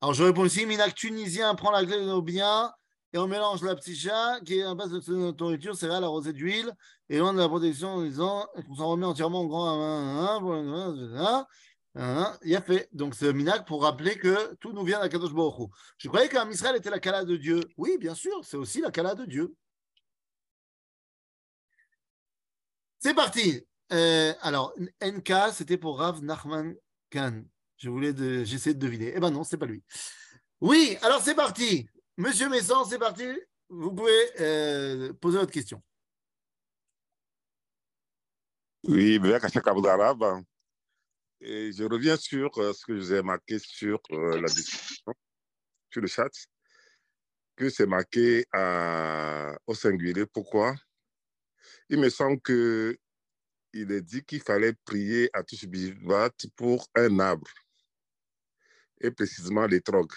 Alors, 0.00 0.12
je 0.12 0.24
réponds 0.24 0.44
ici, 0.44 0.66
Minak 0.66 0.94
tunisien 0.94 1.54
prend 1.54 1.70
la 1.70 1.84
clé 1.84 1.96
de 1.96 2.04
nos 2.04 2.20
biens 2.20 2.72
et 3.14 3.18
on 3.18 3.26
mélange 3.26 3.62
la 3.62 3.74
pticha 3.76 4.40
qui 4.44 4.58
est 4.58 4.62
à 4.62 4.74
base 4.74 4.90
de 4.90 5.14
notre 5.14 5.42
nourriture, 5.42 5.74
céréales 5.74 6.04
arrosée 6.04 6.34
d'huile 6.34 6.70
et 7.08 7.18
loin 7.18 7.32
de 7.32 7.38
la 7.38 7.48
protection 7.48 7.94
en 7.94 8.02
disant 8.02 8.46
qu'on 8.66 8.74
s'en 8.74 8.88
remet 8.88 9.06
entièrement 9.06 9.40
au 9.40 9.48
grand. 9.48 11.46
Il 11.96 12.56
a 12.56 12.60
fait. 12.60 12.88
Donc, 12.92 13.14
c'est 13.14 13.32
Minak 13.32 13.66
pour 13.66 13.82
rappeler 13.82 14.18
que 14.18 14.54
tout 14.56 14.72
nous 14.72 14.84
vient 14.84 15.00
d'Akadosh 15.00 15.32
Baruch 15.32 15.70
Je 15.96 16.08
croyais 16.08 16.28
qu'un 16.28 16.50
Israël 16.50 16.76
était 16.76 16.90
la 16.90 16.98
Kala 16.98 17.24
de 17.24 17.36
Dieu. 17.36 17.60
Oui, 17.76 17.96
bien 17.98 18.14
sûr, 18.14 18.44
c'est 18.44 18.56
aussi 18.56 18.80
la 18.80 18.90
Kala 18.90 19.14
de 19.14 19.24
Dieu. 19.24 19.54
C'est 22.98 23.14
parti. 23.14 23.64
Euh, 23.92 24.32
alors, 24.40 24.74
NK, 25.02 25.32
c'était 25.52 25.76
pour 25.76 25.98
Rav 25.98 26.22
Nachman 26.22 26.74
Khan. 27.10 27.42
Je 27.76 27.90
voulais 27.90 28.12
de... 28.12 28.44
j'essaie 28.44 28.74
de 28.74 28.78
deviner. 28.78 29.12
Eh 29.14 29.20
ben 29.20 29.30
non, 29.30 29.44
c'est 29.44 29.58
pas 29.58 29.66
lui. 29.66 29.84
Oui, 30.60 30.96
alors 31.02 31.20
c'est 31.20 31.34
parti. 31.34 31.86
Monsieur 32.16 32.48
Messan, 32.48 32.84
c'est 32.84 32.98
parti. 32.98 33.26
Vous 33.68 33.92
pouvez 33.92 34.40
euh, 34.40 35.12
poser 35.14 35.38
votre 35.38 35.52
question. 35.52 35.82
Oui, 38.84 39.18
Et 41.46 41.72
je 41.72 41.84
reviens 41.84 42.16
sur 42.16 42.56
euh, 42.56 42.72
ce 42.72 42.86
que 42.86 42.94
je 42.94 43.00
vous 43.00 43.12
ai 43.12 43.22
marqué 43.22 43.58
sur 43.58 44.00
euh, 44.12 44.40
la 44.40 44.48
discussion, 44.48 45.12
sur 45.90 46.00
le 46.00 46.06
chat, 46.06 46.30
que 47.54 47.68
c'est 47.68 47.86
marqué 47.86 48.46
au 49.66 49.74
singulier. 49.74 50.24
Pourquoi? 50.24 50.74
Il 51.90 52.00
me 52.00 52.08
semble 52.08 52.40
que 52.40 52.96
il 53.74 53.92
est 53.92 54.00
dit 54.00 54.24
qu'il 54.24 54.40
fallait 54.40 54.72
prier 54.86 55.28
à 55.34 55.42
Touchbivat 55.42 56.30
pour 56.56 56.88
un 56.94 57.18
arbre, 57.18 57.50
et 59.02 59.10
précisément 59.10 59.66
les 59.66 59.82
trogues. 59.82 60.14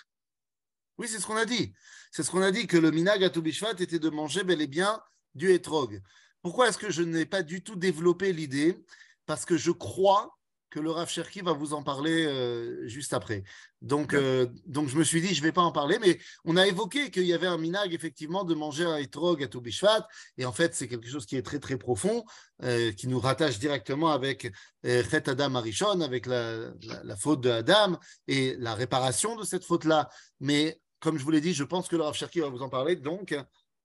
Oui, 0.98 1.10
c'est 1.10 1.20
ce 1.20 1.26
qu'on 1.26 1.36
a 1.36 1.46
dit. 1.46 1.74
C'est 2.10 2.24
ce 2.24 2.32
qu'on 2.32 2.42
a 2.42 2.52
dit, 2.52 2.68
que 2.68 2.78
le 2.78 2.92
minag 2.92 3.22
à 3.24 3.30
Toubishvat 3.30 3.76
était 3.80 4.00
de 4.00 4.10
manger 4.10 4.44
bel 4.46 4.62
et 4.62 4.68
bien 4.68 5.02
du 5.36 5.52
etrog. 5.52 6.02
Pourquoi 6.42 6.70
est-ce 6.70 6.78
que 6.78 6.90
je 6.90 7.02
n'ai 7.02 7.26
pas 7.26 7.44
du 7.44 7.62
tout 7.62 7.76
développé 7.76 8.32
l'idée? 8.32 8.82
Parce 9.26 9.44
que 9.44 9.58
je 9.58 9.72
crois 9.72 10.37
que 10.70 10.80
le 10.80 10.92
Rav 10.92 11.10
Cherki 11.10 11.42
va 11.42 11.54
vous 11.54 11.74
en 11.74 11.84
parler 11.84 12.26
euh, 12.26 12.88
juste 12.88 13.14
après. 13.14 13.44
Donc, 13.82 14.14
euh, 14.14 14.48
donc, 14.66 14.90
je 14.90 14.98
me 14.98 15.04
suis 15.04 15.22
dit, 15.22 15.34
je 15.34 15.42
ne 15.42 15.46
vais 15.46 15.52
pas 15.52 15.62
en 15.62 15.72
parler, 15.72 15.98
mais 16.00 16.20
on 16.46 16.58
a 16.58 16.68
évoqué 16.68 17.10
qu'il 17.12 17.24
y 17.24 17.34
avait 17.34 17.48
un 17.48 17.58
minag, 17.58 17.94
effectivement, 17.94 18.44
de 18.44 18.54
manger 18.54 18.84
un 18.86 18.98
etrog 18.98 19.42
à 19.44 19.48
Toubishvat. 19.48 20.08
Et 20.38 20.46
en 20.46 20.52
fait, 20.52 20.76
c'est 20.76 20.88
quelque 20.88 21.08
chose 21.08 21.26
qui 21.26 21.38
est 21.38 21.42
très, 21.42 21.60
très 21.60 21.78
profond, 21.78 22.26
euh, 22.64 22.92
qui 22.92 23.08
nous 23.08 23.20
rattache 23.20 23.60
directement 23.60 24.12
avec 24.12 24.52
Chet 24.84 25.30
Adam 25.30 25.56
Arishon, 25.56 26.02
avec 26.02 26.26
la, 26.26 26.72
la, 27.04 27.16
faute 27.16 27.42
de 27.42 27.50
Adam 27.50 27.98
et 28.28 28.56
la 28.58 28.76
réparation 28.76 29.36
de 29.36 29.44
cette 29.44 29.64
faute-là. 29.64 30.10
Mais 30.40 30.82
comme 31.00 31.18
je 31.18 31.24
vous 31.24 31.32
l'ai 31.32 31.42
dit, 31.42 31.54
je 31.54 31.64
pense 31.64 31.88
que 31.88 31.96
le 31.96 32.04
Rav 32.04 32.16
Cherki 32.16 32.40
va 32.40 32.50
vous 32.50 32.62
en 32.62 32.70
parler, 32.70 32.96
donc 32.96 33.36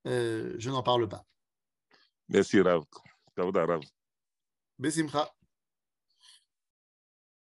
je 0.04 0.70
n'en 0.70 0.82
parle 0.82 1.08
pas. 1.08 1.24
Merci 2.28 2.60
Rav. 2.60 2.84
Rav. 3.36 3.80
Besimcha. 4.78 5.32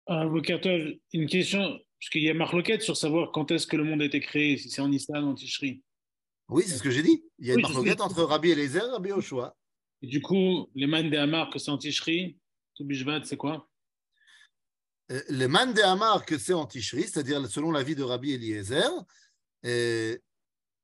Avocateur, 0.06 0.80
une 1.14 1.28
question, 1.28 1.80
parce 1.99 2.10
qu'il 2.12 2.24
y 2.24 2.30
a 2.30 2.34
marloquette 2.34 2.82
sur 2.82 2.97
savoir 2.97 3.32
quand 3.32 3.51
est-ce 3.51 3.68
que 3.68 3.78
le 3.78 3.84
monde 3.84 4.01
a 4.01 4.06
été 4.06 4.20
créé, 4.20 4.58
si 4.58 4.70
c'est 4.70 4.82
en 4.82 4.91
Islam 4.91 5.26
ou 5.26 5.32
en 5.32 5.36
Tishri. 5.36 5.82
Oui, 6.49 6.64
c'est 6.68 6.76
ce 6.76 6.84
que 6.84 6.91
j'ai 6.91 7.04
dit. 7.04 7.24
Il 7.39 7.47
y 7.47 7.51
a 7.51 7.54
une 7.54 7.62
marloquette 7.62 8.01
entre 8.01 8.24
Rabbi 8.24 8.51
Eliezer 8.51 8.84
et 8.84 8.91
Rabbi 8.91 9.12
Oshua. 9.12 9.56
Et 10.01 10.08
du 10.08 10.22
coup, 10.22 10.70
les 10.76 10.88
man 10.88 11.10
de 11.10 11.16
Hamar 11.16 11.49
que 11.49 11.58
c'est 11.60 11.72
en 11.72 11.78
Tishri, 11.78 12.38
Toubishvat, 12.76 13.24
c'est 13.24 13.38
quoi? 13.38 13.70
Euh, 15.12 15.22
Les 15.30 15.47
man 15.47 15.74
de 15.74 15.82
Hamar 15.82 16.26
que 16.26 16.38
c'est 16.38 16.54
en 16.54 16.66
Tishri, 16.66 17.04
c'est-à-dire 17.04 17.45
selon 17.47 17.72
l'avis 17.72 17.95
de 17.95 18.04
Rabbi 18.04 18.34
Eliezer, 18.34 18.89
le, 19.64 20.20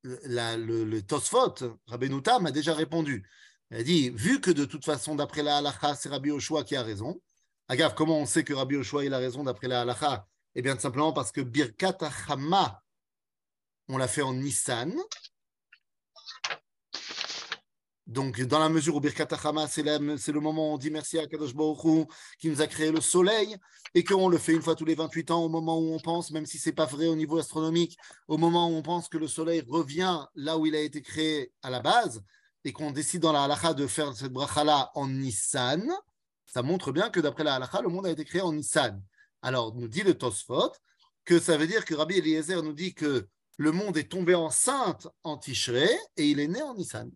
le 0.03 1.01
Tosfot, 1.01 1.55
Rabbeinu 1.87 2.21
Tam, 2.21 2.45
a 2.45 2.51
déjà 2.51 2.73
répondu. 2.73 3.27
Il 3.71 3.77
a 3.77 3.83
dit, 3.83 4.09
vu 4.11 4.39
que 4.39 4.51
de 4.51 4.63
toute 4.63 4.85
façon, 4.85 5.15
d'après 5.15 5.43
la 5.43 5.57
halacha, 5.57 5.95
c'est 5.95 6.09
Rabbi 6.09 6.31
Oshua 6.31 6.63
qui 6.63 6.77
a 6.77 6.83
raison. 6.83 7.21
Agave, 7.71 7.93
comment 7.93 8.17
on 8.17 8.25
sait 8.25 8.43
que 8.43 8.53
Rabbi 8.53 8.75
Oshua 8.77 9.03
a 9.13 9.17
raison 9.19 9.43
d'après 9.43 9.67
la 9.67 9.81
halacha? 9.81 10.25
Eh 10.55 10.63
bien, 10.63 10.77
simplement 10.79 11.13
parce 11.13 11.31
que 11.31 11.41
Birkat 11.41 11.99
Hama, 12.27 12.81
on 13.87 13.97
l'a 13.97 14.07
fait 14.07 14.23
en 14.23 14.33
Nissan. 14.33 14.91
Donc, 18.07 18.41
dans 18.41 18.57
la 18.57 18.69
mesure 18.69 18.95
où 18.95 18.99
Birkat 18.99 19.27
Hama, 19.43 19.67
c'est 19.67 19.83
le 19.83 20.39
moment 20.39 20.71
où 20.71 20.73
on 20.73 20.77
dit 20.79 20.89
merci 20.89 21.19
à 21.19 21.27
Kadosh 21.27 21.53
Baruch 21.53 22.07
qui 22.39 22.49
nous 22.49 22.59
a 22.59 22.65
créé 22.65 22.91
le 22.91 23.01
soleil 23.01 23.55
et 23.93 24.03
qu'on 24.03 24.29
le 24.29 24.39
fait 24.39 24.53
une 24.53 24.63
fois 24.63 24.73
tous 24.73 24.85
les 24.85 24.95
28 24.95 25.29
ans 25.29 25.43
au 25.43 25.49
moment 25.49 25.77
où 25.77 25.93
on 25.93 25.99
pense, 25.99 26.31
même 26.31 26.47
si 26.47 26.57
ce 26.57 26.69
n'est 26.69 26.75
pas 26.75 26.87
vrai 26.87 27.05
au 27.05 27.15
niveau 27.15 27.37
astronomique, 27.37 27.95
au 28.27 28.37
moment 28.37 28.67
où 28.67 28.73
on 28.73 28.81
pense 28.81 29.09
que 29.09 29.19
le 29.19 29.27
Soleil 29.27 29.63
revient 29.67 30.25
là 30.33 30.57
où 30.57 30.65
il 30.65 30.75
a 30.75 30.81
été 30.81 31.03
créé 31.03 31.53
à 31.61 31.69
la 31.69 31.81
base, 31.81 32.23
et 32.65 32.73
qu'on 32.73 32.89
décide 32.89 33.21
dans 33.21 33.31
la 33.31 33.43
halakha 33.43 33.75
de 33.75 33.85
faire 33.85 34.15
cette 34.15 34.33
bracha-là 34.33 34.89
en 34.95 35.07
Nissan, 35.07 35.87
ça 36.49 36.63
montre 36.63 36.91
bien 36.91 37.11
que 37.11 37.19
d'après 37.19 37.43
la 37.43 37.55
halakha, 37.55 37.81
le 37.81 37.89
monde 37.89 38.07
a 38.07 38.11
été 38.11 38.25
créé 38.25 38.41
en 38.41 38.51
Nissan. 38.51 39.01
Alors, 39.43 39.75
nous 39.75 39.87
dit 39.87 40.01
le 40.01 40.17
Tosfot 40.17 40.73
que 41.23 41.39
ça 41.39 41.57
veut 41.57 41.67
dire 41.67 41.85
que 41.85 41.93
Rabbi 41.93 42.17
Eliezer 42.17 42.63
nous 42.63 42.73
dit 42.73 42.95
que 42.95 43.29
le 43.57 43.71
monde 43.71 43.97
est 43.97 44.09
tombé 44.09 44.33
enceinte 44.33 45.07
en 45.23 45.37
Tishrei 45.37 45.95
et 46.17 46.27
il 46.27 46.39
est 46.39 46.47
né 46.47 46.61
en 46.63 46.73
Nissan. 46.73 47.11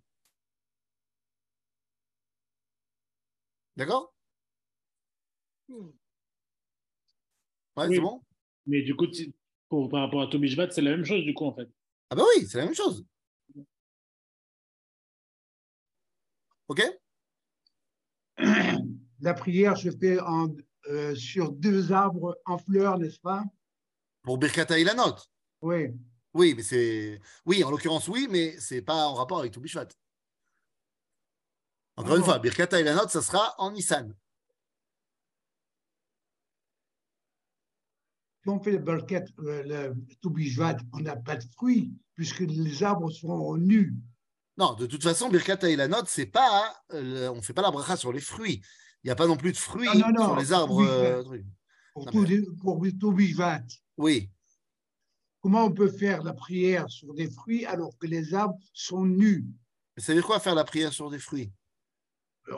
D'accord? 3.76 4.14
Ouais, 7.76 7.88
c'est 7.90 8.00
bon? 8.00 8.22
Mais 8.68 8.84
du 8.84 8.96
coup, 8.96 9.08
pour, 9.68 9.90
par 9.90 10.02
rapport 10.02 10.22
à 10.22 10.28
Tobishvat, 10.28 10.70
c'est 10.70 10.82
la 10.82 10.92
même 10.92 11.06
chose, 11.06 11.24
du 11.24 11.34
coup, 11.34 11.46
en 11.46 11.56
fait. 11.56 11.68
Ah 12.12 12.16
bah 12.16 12.24
oui, 12.36 12.46
c'est 12.48 12.60
la 12.60 12.66
même 12.66 12.76
chose. 12.76 13.04
OK? 16.68 16.84
La 19.24 19.34
prière 19.34 19.78
se 19.78 19.90
fait 19.90 20.20
en, 20.20 20.54
euh, 20.90 21.16
sur 21.16 21.54
deux 21.54 21.94
arbres 21.94 22.38
en 22.46 22.58
fleurs, 22.58 23.00
n'est-ce 23.00 23.22
pas? 23.22 23.42
Pour 24.22 24.38
Birkata 24.38 24.78
Ilanot 24.78 25.16
Oui. 25.62 25.94
Oui, 26.34 26.54
mais 26.58 26.64
c'est. 26.64 27.22
Oui, 27.46 27.64
en 27.64 27.72
l'occurrence, 27.72 28.10
oui, 28.10 28.28
mais 28.30 28.60
c'est 28.60 28.82
pas 28.82 29.08
en 29.08 29.14
rapport 29.14 29.40
avec 29.40 29.54
Tobishvat. 29.54 29.88
Encore 31.96 32.18
une 32.18 32.24
fois, 32.24 32.38
Birkata 32.40 32.82
Ilanot, 32.82 33.08
ça 33.08 33.22
sera 33.22 33.56
en 33.60 33.72
Nissan. 33.72 34.14
si 38.44 38.50
on 38.50 38.60
fait 38.62 38.72
le 38.72 38.80
barquette, 38.80 39.30
euh, 39.40 39.64
le 39.64 40.86
on 40.92 41.00
n'a 41.00 41.16
pas 41.16 41.38
de 41.38 41.46
fruits, 41.56 41.94
puisque 42.14 42.42
les 42.42 42.84
arbres 42.84 43.10
seront 43.10 43.56
nus. 43.56 43.94
Non, 44.58 44.74
de 44.74 44.86
toute 44.86 45.02
façon, 45.02 45.30
Birkat 45.30 45.60
Ilanot, 45.64 46.04
c'est 46.08 46.26
pas, 46.26 46.76
euh, 46.92 47.30
on 47.30 47.38
ne 47.38 47.42
fait 47.42 47.54
pas 47.54 47.62
la 47.62 47.72
bracha 47.72 47.96
sur 47.96 48.12
les 48.12 48.20
fruits. 48.20 48.62
Il 49.04 49.08
n'y 49.08 49.12
a 49.12 49.16
pas 49.16 49.28
non 49.28 49.36
plus 49.36 49.52
de 49.52 49.58
fruits 49.58 49.88
sur 49.88 50.36
les 50.38 50.54
arbres. 50.54 50.82
Euh, 50.84 51.24
pour, 51.94 52.10
tout, 52.10 52.26
Oui. 53.98 54.30
Comment 55.42 55.66
on 55.66 55.72
peut 55.72 55.92
faire 55.92 56.24
la 56.24 56.34
prière 56.34 56.90
sur 56.90 57.14
des 57.14 57.30
fruits 57.30 57.66
alors 57.66 57.98
que 57.98 58.08
les 58.08 58.34
arbres 58.34 58.58
sont 58.74 59.06
nus? 59.06 59.46
Ça 59.98 60.14
veut 60.14 60.20
dire 60.20 60.26
quoi 60.26 60.40
faire 60.40 60.56
la 60.56 60.64
prière 60.64 60.94
sur 60.94 61.10
des 61.10 61.20
fruits? 61.20 61.52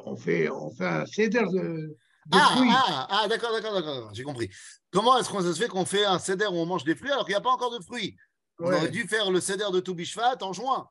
On 0.05 0.15
fait, 0.15 0.49
on 0.49 0.69
fait 0.71 0.85
un 0.85 1.05
céder 1.05 1.41
de, 1.51 1.97
ah, 2.31 2.55
ah, 2.57 3.07
ah, 3.09 3.27
d'accord, 3.27 3.51
d'accord, 3.51 3.73
d'accord, 3.73 4.09
j'ai 4.13 4.23
compris. 4.23 4.49
Comment 4.91 5.17
est-ce 5.17 5.29
qu'on 5.29 5.41
se 5.41 5.53
fait 5.53 5.67
qu'on 5.67 5.85
fait 5.85 6.05
un 6.05 6.17
céder 6.17 6.45
où 6.45 6.55
on 6.55 6.65
mange 6.65 6.83
des 6.83 6.95
fruits 6.95 7.11
alors 7.11 7.25
qu'il 7.25 7.33
n'y 7.33 7.37
a 7.37 7.41
pas 7.41 7.51
encore 7.51 7.77
de 7.77 7.83
fruits? 7.83 8.15
On 8.59 8.71
aurait 8.71 8.89
dû 8.89 9.07
faire 9.07 9.29
le 9.29 9.39
céder 9.41 9.65
de 9.71 9.79
Toubishvat 9.79 10.37
en 10.41 10.53
juin. 10.53 10.89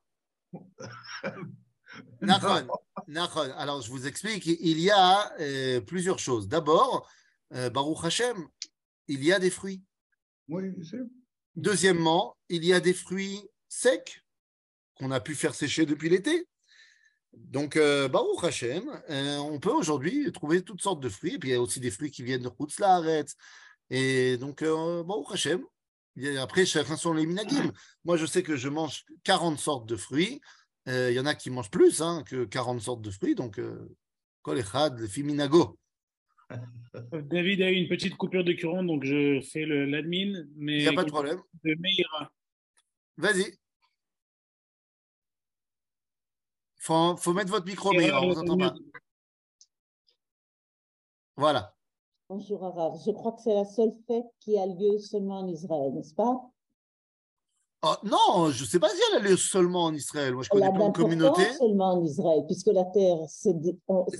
Alors, 3.56 3.82
je 3.82 3.90
vous 3.90 4.06
explique, 4.06 4.46
il 4.46 4.80
y 4.80 4.90
a 4.90 5.32
euh, 5.40 5.80
plusieurs 5.80 6.18
choses. 6.18 6.48
D'abord, 6.48 7.08
euh, 7.52 7.70
Baruch 7.70 8.04
Hashem, 8.04 8.46
il 9.08 9.24
y 9.24 9.32
a 9.32 9.38
des 9.38 9.50
fruits. 9.50 9.82
Oui, 10.48 10.72
Deuxièmement, 11.56 12.36
il 12.48 12.64
y 12.64 12.72
a 12.72 12.80
des 12.80 12.94
fruits 12.94 13.40
secs 13.68 14.22
qu'on 14.96 15.10
a 15.10 15.20
pu 15.20 15.34
faire 15.34 15.54
sécher 15.54 15.86
depuis 15.86 16.08
l'été. 16.08 16.48
Donc, 17.32 17.76
euh, 17.76 18.08
Baruch 18.08 18.44
Hashem, 18.44 18.84
on 19.08 19.58
peut 19.60 19.72
aujourd'hui 19.72 20.30
trouver 20.32 20.62
toutes 20.62 20.82
sortes 20.82 21.00
de 21.00 21.08
fruits. 21.08 21.34
Et 21.34 21.38
puis, 21.38 21.50
il 21.50 21.52
y 21.52 21.56
a 21.56 21.60
aussi 21.60 21.80
des 21.80 21.90
fruits 21.90 22.10
qui 22.10 22.22
viennent 22.22 22.42
de 22.42 22.48
Kutzlaaretz. 22.48 23.36
Et 23.90 24.36
donc, 24.36 24.62
Baruch 24.62 25.32
Hashem. 25.32 25.64
après, 26.40 26.66
chacun 26.66 26.96
sont 26.96 27.12
les 27.12 27.26
minagim. 27.26 27.72
Moi, 28.04 28.16
je 28.16 28.26
sais 28.26 28.42
que 28.42 28.56
je 28.56 28.68
mange 28.68 29.04
40 29.24 29.58
sortes 29.58 29.88
de 29.88 29.96
fruits. 29.96 30.40
Euh, 30.88 31.10
Il 31.10 31.14
y 31.14 31.20
en 31.20 31.26
a 31.26 31.34
qui 31.34 31.50
mangent 31.50 31.70
plus 31.70 32.00
hein, 32.02 32.22
que 32.26 32.44
40 32.44 32.80
sortes 32.80 33.02
de 33.02 33.10
fruits, 33.10 33.34
donc 33.34 33.58
euh, 33.58 33.88
kol 34.42 34.58
echad 34.58 34.98
lefi 34.98 35.22
minago. 35.22 35.78
David 37.12 37.62
a 37.62 37.70
eu 37.70 37.74
une 37.76 37.88
petite 37.88 38.16
coupure 38.16 38.44
de 38.44 38.52
courant, 38.52 38.84
donc 38.84 39.04
je 39.04 39.40
fais 39.40 39.64
le- 39.64 39.86
l'admin. 39.86 40.44
Mais 40.56 40.76
Il 40.78 40.82
n'y 40.82 40.88
a 40.88 40.92
pas 40.92 41.04
de 41.04 41.10
problème. 41.10 41.40
de. 41.64 41.74
Vas-y. 43.16 43.56
Faut, 46.76 47.16
faut 47.16 47.32
mettre 47.32 47.50
votre 47.50 47.66
micro, 47.66 47.92
Meira, 47.92 48.20
on 48.20 48.28
ne 48.28 48.34
vous 48.34 48.40
entend 48.40 48.58
pas. 48.58 48.74
Voilà. 51.36 51.74
Bonjour 52.28 52.62
Arav. 52.64 53.00
Je 53.04 53.10
crois 53.10 53.32
que 53.32 53.40
c'est 53.42 53.54
la 53.54 53.64
seule 53.64 53.94
fête 54.06 54.26
qui 54.40 54.58
a 54.58 54.66
lieu 54.66 54.98
seulement 54.98 55.40
en 55.40 55.48
Israël, 55.48 55.94
n'est-ce 55.94 56.14
pas? 56.14 56.50
Oh, 57.86 57.96
non, 58.02 58.50
je 58.50 58.62
ne 58.62 58.68
sais 58.68 58.78
pas 58.78 58.88
si 58.88 58.96
elle 59.10 59.20
a 59.20 59.28
lieu 59.28 59.36
seulement 59.36 59.84
en 59.84 59.94
Israël. 59.94 60.32
Moi, 60.32 60.42
je 60.42 60.48
connais 60.48 60.66
de 60.66 60.72
d'importance 60.72 60.96
communautés. 60.96 61.52
seulement 61.58 61.98
en 61.98 62.04
Israël, 62.04 62.40
puisque 62.46 62.68
la 62.68 62.84
terre, 62.84 63.18
c'est 63.28 63.52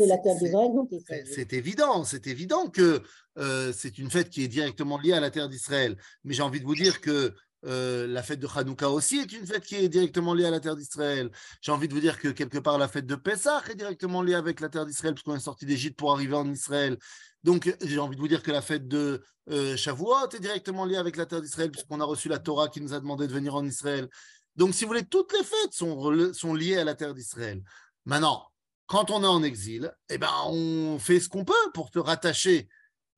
la 0.07 0.19
terre 0.19 0.37
d'Israël, 0.37 0.71
donc 0.75 0.91
c'est 1.25 1.53
évident, 1.55 2.05
c'est 2.05 2.27
évident 2.27 2.69
que 2.69 3.01
euh, 3.39 3.73
c'est 3.75 3.99
une 3.99 4.11
fête 4.11 4.29
qui 4.29 4.45
est 4.45 4.49
directement 4.49 4.99
liée 4.99 5.15
à 5.15 5.21
la 5.21 5.31
terre 5.31 5.49
d'Israël. 5.49 5.97
Mais 6.25 6.35
j'ai 6.35 6.43
envie 6.43 6.61
de 6.61 6.67
vous 6.67 6.75
dire 6.75 7.01
que 7.01 7.35
euh, 7.67 8.07
la 8.07 8.23
fête 8.23 8.41
de 8.41 8.47
Hanouka 8.47 8.91
aussi 8.91 9.19
est 9.19 9.33
une 9.33 9.47
fête 9.47 9.65
qui 9.65 9.77
est 9.77 9.89
directement 9.89 10.35
liée 10.35 10.45
à 10.45 10.51
la 10.51 10.61
terre 10.61 10.77
d'Israël. 10.77 11.31
J'ai 11.61 11.73
envie 11.73 11.89
de 11.89 11.95
vous 11.95 12.01
dire 12.01 12.19
que 12.19 12.29
quelque 12.29 12.59
part 12.59 12.79
la 12.79 12.89
fête 12.89 13.07
de 13.07 13.15
Pessah 13.15 13.63
est 13.71 13.75
directement 13.75 14.23
liée 14.23 14.35
avec 14.35 14.61
la 14.61 14.69
terre 14.69 14.87
d'Israël, 14.87 15.15
puisqu'on 15.15 15.37
est 15.37 15.41
sorti 15.41 15.67
d'Égypte 15.67 15.99
pour 15.99 16.13
arriver 16.13 16.35
en 16.35 16.51
Israël. 16.51 16.99
Donc 17.43 17.75
j'ai 17.83 17.99
envie 17.99 18.17
de 18.17 18.21
vous 18.21 18.29
dire 18.29 18.43
que 18.43 18.51
la 18.51 18.63
fête 18.63 18.89
de 18.89 19.23
euh, 19.51 19.77
Shavuot 19.77 20.29
est 20.35 20.41
directement 20.41 20.85
liée 20.85 20.97
avec 20.97 21.17
la 21.17 21.27
terre 21.27 21.41
d'Israël, 21.43 21.71
puisqu'on 21.71 22.01
a 22.01 22.05
reçu 22.05 22.29
la 22.29 22.39
Torah 22.39 22.69
qui 22.69 22.81
nous 22.81 22.93
a 22.93 23.01
demandé 23.01 23.27
de 23.27 23.33
venir 23.33 23.55
en 23.55 23.65
Israël. 23.65 24.09
Donc 24.57 24.75
si 24.75 24.85
vous 24.85 24.89
voulez, 24.89 25.05
toutes 25.05 25.33
les 25.33 25.45
fêtes 25.45 25.73
sont, 25.73 26.33
sont 26.33 26.55
liées 26.55 26.77
à 26.77 26.85
la 26.85 26.95
terre 26.95 27.15
d'Israël. 27.15 27.63
Maintenant, 28.05 28.47
quand 28.87 29.11
on 29.11 29.23
est 29.23 29.27
en 29.27 29.43
exil, 29.43 29.93
eh 30.11 30.19
ben, 30.19 30.31
on 30.47 30.99
fait 30.99 31.21
ce 31.21 31.29
qu'on 31.29 31.45
peut 31.45 31.55
pour 31.73 31.91
te 31.91 31.99
rattacher 31.99 32.69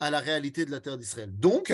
à 0.01 0.11
la 0.11 0.21
réalité 0.21 0.65
de 0.65 0.71
la 0.71 0.81
terre 0.81 0.99
d'Israël. 0.99 1.31
Donc, 1.33 1.73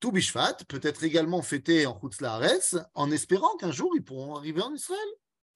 tout 0.00 0.12
Bishvat 0.12 0.56
peut 0.68 0.80
être 0.82 1.04
également 1.04 1.42
fêté 1.42 1.86
en 1.86 1.98
Chutz 1.98 2.20
Laaretz, 2.20 2.76
en 2.94 3.10
espérant 3.10 3.56
qu'un 3.58 3.70
jour 3.72 3.90
ils 3.96 4.04
pourront 4.04 4.36
arriver 4.36 4.60
en 4.62 4.72
Israël. 4.74 4.98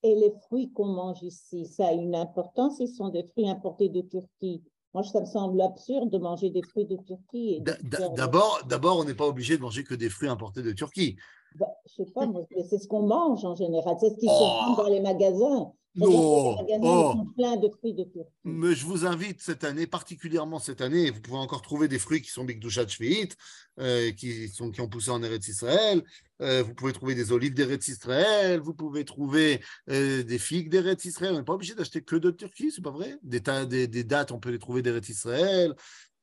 Et 0.03 0.15
les 0.15 0.33
fruits 0.47 0.73
qu'on 0.73 0.87
mange 0.87 1.23
ici, 1.23 1.67
ça 1.67 1.89
a 1.89 1.93
une 1.93 2.15
importance. 2.15 2.77
Ils 2.79 2.89
sont 2.89 3.09
des 3.09 3.25
fruits 3.25 3.49
importés 3.49 3.89
de 3.89 4.01
Turquie. 4.01 4.63
Moi, 4.95 5.03
ça 5.03 5.21
me 5.21 5.27
semble 5.27 5.61
absurde 5.61 6.09
de 6.09 6.19
manger 6.19 6.51
des 6.51 6.63
fruits 6.63 6.87
de 6.87 6.97
Turquie. 6.97 7.61
D'abord, 7.83 8.61
d'abord, 8.67 8.99
on 9.01 9.05
n'est 9.05 9.15
pas 9.15 9.27
obligé 9.27 9.57
de 9.57 9.63
manger 9.63 9.85
que 9.85 9.95
des 9.95 10.09
fruits 10.09 10.29
importés 10.29 10.63
de 10.63 10.73
Turquie. 10.73 11.17
Bah, 11.57 11.67
je 11.87 12.05
sais 12.05 12.11
pas, 12.13 12.27
c'est 12.69 12.79
ce 12.79 12.87
qu'on 12.89 13.03
mange 13.07 13.45
en 13.45 13.55
général. 13.57 13.97
C'est 14.01 14.11
ce 14.11 14.17
qui 14.17 14.29
Oh. 14.31 14.33
se 14.33 14.77
vend 14.77 14.83
dans 14.85 14.89
les 14.89 15.01
magasins. 15.01 15.73
Oh. 16.01 16.57
de 16.61 17.69
fruits 17.77 17.95
de. 17.95 18.05
Mais 18.45 18.75
je 18.75 18.85
vous 18.87 19.05
invite 19.05 19.41
cette 19.41 19.65
année, 19.65 19.87
particulièrement 19.87 20.59
cette 20.59 20.81
année, 20.81 21.11
vous 21.11 21.21
pouvez 21.21 21.39
encore 21.39 21.63
trouver 21.63 21.89
des 21.89 21.99
fruits 21.99 22.23
qui 22.23 22.31
sont 22.31 22.45
Bigdushat 22.45 22.87
Shvi'it, 22.87 23.37
euh, 23.81 24.13
qui, 24.13 24.49
sont, 24.49 24.71
qui 24.71 24.81
ont 24.81 24.89
poussé 24.89 25.11
en 25.11 25.23
Eretz 25.23 25.49
Israël. 25.49 26.05
Euh, 26.41 26.63
vous 26.63 26.75
pouvez 26.75 26.93
trouver 26.93 27.15
des 27.15 27.33
olives 27.33 27.55
d'Eretz 27.55 27.89
Israël. 27.89 28.61
Vous 28.61 28.75
pouvez 28.75 29.05
trouver 29.05 29.61
euh, 29.91 30.23
des 30.23 30.39
figues 30.39 30.69
d'Eretz 30.71 31.05
Israël. 31.05 31.33
On 31.35 31.39
n'est 31.39 31.45
pas 31.45 31.55
obligé 31.55 31.75
d'acheter 31.75 32.03
que 32.03 32.17
de 32.17 32.31
Turquie, 32.31 32.71
c'est 32.71 32.83
pas 32.83 32.93
vrai? 32.93 33.17
Des, 33.23 33.41
tas- 33.41 33.67
des, 33.67 33.89
des 33.89 34.05
dates, 34.05 34.31
on 34.31 34.39
peut 34.39 34.51
les 34.51 34.59
trouver 34.59 34.83
d'Eretz 34.83 35.09
Israël. 35.09 35.75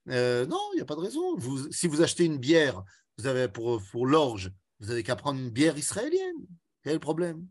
Non, 0.08 0.60
il 0.74 0.76
n'y 0.76 0.82
a 0.82 0.86
pas 0.86 0.96
de 0.96 1.02
raison. 1.02 1.36
Vous, 1.38 1.70
si 1.72 1.88
vous 1.88 2.02
achetez 2.02 2.24
une 2.26 2.38
bière, 2.38 2.84
vous 3.18 3.28
avez 3.28 3.48
pour, 3.48 3.82
pour 3.92 4.06
l'orge, 4.06 4.52
vous 4.80 4.92
avez 4.92 5.04
qu'à 5.04 5.16
prendre 5.16 5.40
une 5.40 5.50
bière 5.50 5.78
israélienne. 5.78 6.46
Quel 6.84 6.92
est 6.92 6.96
le 6.96 7.00
problème? 7.00 7.48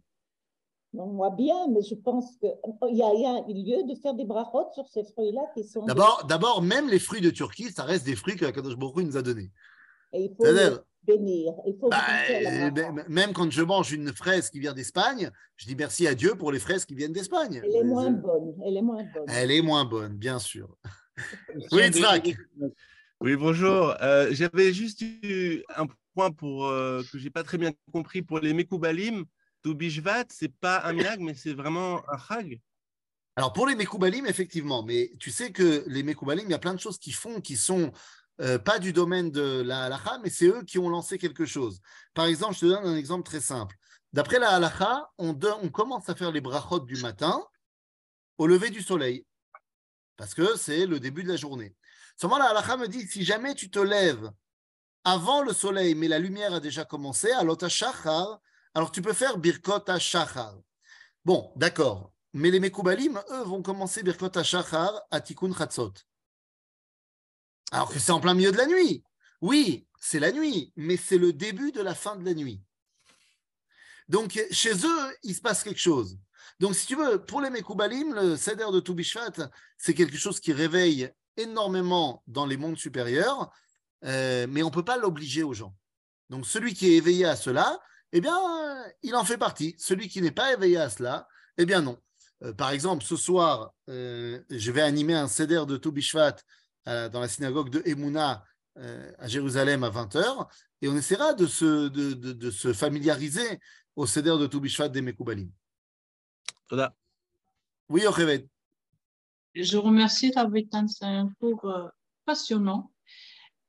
Non, 0.94 1.06
moi 1.08 1.30
bien, 1.30 1.66
mais 1.72 1.82
je 1.82 1.94
pense 1.96 2.36
qu'il 2.38 2.48
y 2.96 3.02
a, 3.02 3.12
il 3.14 3.20
y 3.20 3.26
a 3.26 3.42
lieu 3.76 3.82
de 3.92 3.94
faire 4.00 4.14
des 4.14 4.24
brachot 4.24 4.68
sur 4.74 4.86
ces 4.88 5.02
fruits-là 5.04 5.42
qui 5.54 5.64
sont. 5.64 5.84
D'abord, 5.86 6.24
d'abord, 6.28 6.62
même 6.62 6.88
les 6.88 7.00
fruits 7.00 7.20
de 7.20 7.30
Turquie, 7.30 7.70
ça 7.72 7.82
reste 7.82 8.06
des 8.06 8.14
fruits 8.16 8.36
que 8.36 8.46
Kadosh 8.46 8.76
Baruch 8.76 9.04
nous 9.04 9.16
a 9.16 9.22
donnés. 9.22 9.50
Et 10.12 10.24
il 10.26 10.34
faut 10.36 10.44
les 10.46 10.70
bénir. 11.02 11.52
Il 11.66 11.76
faut 11.80 11.88
Bah, 11.90 11.98
la 12.42 12.70
bracha. 12.70 12.88
m- 12.88 13.04
même 13.08 13.32
quand 13.32 13.50
je 13.50 13.62
mange 13.62 13.92
une 13.92 14.12
fraise 14.12 14.48
qui 14.50 14.60
vient 14.60 14.72
d'Espagne, 14.72 15.30
je 15.56 15.66
dis 15.66 15.74
merci 15.74 16.06
à 16.06 16.14
Dieu 16.14 16.36
pour 16.36 16.52
les 16.52 16.60
fraises 16.60 16.84
qui 16.84 16.94
viennent 16.94 17.12
d'Espagne. 17.12 17.60
Elle 17.64 17.74
est 17.74 17.84
moins 17.84 18.10
bonne. 18.12 18.54
Elle 18.64 18.76
est 18.76 18.82
moins 18.82 19.02
bonne. 19.02 19.24
Elle 19.28 19.50
est 19.50 19.62
moins 19.62 19.84
bonne, 19.84 20.14
bien 20.16 20.38
sûr. 20.38 20.76
Oui, 21.72 21.90
Tzrak. 21.92 22.36
Oui, 23.20 23.36
bonjour. 23.36 23.94
Euh, 24.02 24.28
J'avais 24.32 24.72
juste 24.72 25.02
eu 25.02 25.62
un 25.76 25.86
point 26.14 26.30
pour, 26.30 26.66
euh, 26.66 27.02
que 27.12 27.18
j'ai 27.18 27.30
pas 27.30 27.42
très 27.44 27.58
bien 27.58 27.72
compris 27.92 28.22
pour 28.22 28.38
les 28.40 28.52
Mekoubalim. 28.54 29.24
Toubishvat, 29.64 30.26
c'est 30.28 30.54
pas 30.54 30.84
un 30.84 30.92
minag, 30.92 31.20
mais 31.20 31.34
c'est 31.34 31.54
vraiment 31.54 32.02
un 32.08 32.18
chag. 32.18 32.60
Alors 33.34 33.52
pour 33.52 33.66
les 33.66 33.74
Mekoubalim, 33.74 34.26
effectivement, 34.26 34.84
mais 34.84 35.10
tu 35.18 35.30
sais 35.30 35.50
que 35.50 35.82
les 35.88 36.04
Mekoubalim, 36.04 36.44
il 36.44 36.50
y 36.50 36.54
a 36.54 36.58
plein 36.58 36.74
de 36.74 36.78
choses 36.78 36.98
qui 36.98 37.10
font 37.10 37.40
qui 37.40 37.56
sont 37.56 37.90
euh, 38.40 38.58
pas 38.58 38.78
du 38.78 38.92
domaine 38.92 39.30
de 39.30 39.62
la 39.62 39.84
halacha, 39.84 40.18
mais 40.22 40.30
c'est 40.30 40.46
eux 40.46 40.62
qui 40.62 40.78
ont 40.78 40.88
lancé 40.88 41.18
quelque 41.18 41.46
chose. 41.46 41.80
Par 42.12 42.26
exemple, 42.26 42.54
je 42.54 42.60
te 42.60 42.66
donne 42.66 42.86
un 42.86 42.96
exemple 42.96 43.24
très 43.24 43.40
simple. 43.40 43.74
D'après 44.12 44.38
la 44.38 44.50
halacha, 44.50 45.10
on, 45.18 45.34
commence 45.70 46.08
à 46.08 46.14
faire 46.14 46.30
les 46.30 46.40
brachot 46.40 46.80
du 46.80 47.00
matin 47.00 47.42
au 48.38 48.46
lever 48.46 48.70
du 48.70 48.82
soleil, 48.82 49.26
parce 50.16 50.34
que 50.34 50.56
c'est 50.56 50.86
le 50.86 51.00
début 51.00 51.24
de 51.24 51.28
la 51.28 51.36
journée. 51.36 51.74
Seulement, 52.16 52.38
la 52.38 52.50
halacha 52.50 52.76
me 52.76 52.86
dit, 52.86 53.06
si 53.06 53.24
jamais 53.24 53.54
tu 53.54 53.70
te 53.70 53.80
lèves 53.80 54.30
avant 55.04 55.42
le 55.42 55.52
soleil, 55.52 55.94
mais 55.94 56.08
la 56.08 56.18
lumière 56.18 56.54
a 56.54 56.60
déjà 56.60 56.84
commencé, 56.84 57.30
à 57.32 57.42
l'ota 57.42 57.68
shachar, 57.68 58.40
alors 58.74 58.90
tu 58.90 59.02
peux 59.02 59.12
faire 59.12 59.38
birkot 59.38 59.98
shachar. 59.98 60.56
Bon, 61.24 61.52
d'accord. 61.56 62.14
Mais 62.34 62.50
les 62.50 62.58
Mekoubalim, 62.58 63.22
eux, 63.30 63.44
vont 63.44 63.62
commencer 63.62 64.02
Birkot 64.02 64.36
HaShachar 64.36 64.92
à 65.12 65.20
Tikkun 65.20 65.54
Chatzot. 65.54 65.94
Alors 67.70 67.90
que 67.90 68.00
c'est 68.00 68.10
en 68.10 68.20
plein 68.20 68.34
milieu 68.34 68.50
de 68.50 68.56
la 68.56 68.66
nuit. 68.66 69.04
Oui, 69.40 69.86
c'est 70.00 70.18
la 70.18 70.32
nuit, 70.32 70.72
mais 70.74 70.96
c'est 70.96 71.16
le 71.16 71.32
début 71.32 71.70
de 71.70 71.80
la 71.80 71.94
fin 71.94 72.16
de 72.16 72.24
la 72.24 72.34
nuit. 72.34 72.60
Donc, 74.08 74.38
chez 74.50 74.74
eux, 74.74 75.16
il 75.22 75.34
se 75.34 75.40
passe 75.40 75.62
quelque 75.62 75.80
chose. 75.80 76.18
Donc, 76.58 76.74
si 76.74 76.86
tu 76.86 76.96
veux, 76.96 77.24
pour 77.24 77.40
les 77.40 77.50
Mekoubalim, 77.50 78.12
le 78.14 78.36
Seder 78.36 78.72
de 78.72 78.80
Toubishvat, 78.80 79.50
c'est 79.78 79.94
quelque 79.94 80.16
chose 80.16 80.40
qui 80.40 80.52
réveille 80.52 81.08
énormément 81.36 82.22
dans 82.26 82.46
les 82.46 82.56
mondes 82.56 82.76
supérieurs, 82.76 83.50
euh, 84.04 84.46
mais 84.50 84.64
on 84.64 84.70
ne 84.70 84.74
peut 84.74 84.84
pas 84.84 84.96
l'obliger 84.96 85.44
aux 85.44 85.54
gens. 85.54 85.74
Donc, 86.30 86.46
celui 86.46 86.74
qui 86.74 86.88
est 86.88 86.96
éveillé 86.96 87.26
à 87.26 87.36
cela, 87.36 87.80
eh 88.14 88.20
bien, 88.22 88.34
euh, 88.36 88.88
il 89.02 89.14
en 89.14 89.24
fait 89.24 89.36
partie. 89.36 89.74
Celui 89.78 90.08
qui 90.08 90.22
n'est 90.22 90.30
pas 90.30 90.52
éveillé 90.54 90.78
à 90.78 90.88
cela, 90.88 91.28
eh 91.58 91.66
bien 91.66 91.82
non. 91.82 91.98
Euh, 92.42 92.52
par 92.54 92.70
exemple, 92.70 93.04
ce 93.04 93.16
soir, 93.16 93.74
euh, 93.90 94.40
je 94.50 94.70
vais 94.72 94.80
animer 94.82 95.14
un 95.14 95.28
Seder 95.28 95.64
de 95.66 95.76
Toubishvat 95.76 96.36
euh, 96.88 97.08
dans 97.10 97.20
la 97.20 97.28
synagogue 97.28 97.70
de 97.70 97.82
Emouna 97.84 98.44
euh, 98.78 99.12
à 99.18 99.28
Jérusalem 99.28 99.84
à 99.84 99.90
20h, 99.90 100.48
et 100.82 100.88
on 100.88 100.96
essaiera 100.96 101.34
de 101.34 101.46
se, 101.46 101.88
de, 101.88 102.12
de- 102.14 102.32
de 102.32 102.50
se 102.50 102.72
familiariser 102.72 103.60
au 103.96 104.06
Seder 104.06 104.36
de 104.38 104.46
Toubishvat 104.46 104.88
des 104.88 105.00
Mekoubalim. 105.02 105.50
Toda. 106.68 106.94
Oui, 107.88 108.02
Yocheved. 108.02 108.48
Je 109.54 109.76
remercie 109.76 110.32
Ravitan, 110.34 110.88
c'est 110.88 111.04
un 111.04 111.30
cours 111.38 111.64
euh, 111.66 111.88
passionnant. 112.24 112.90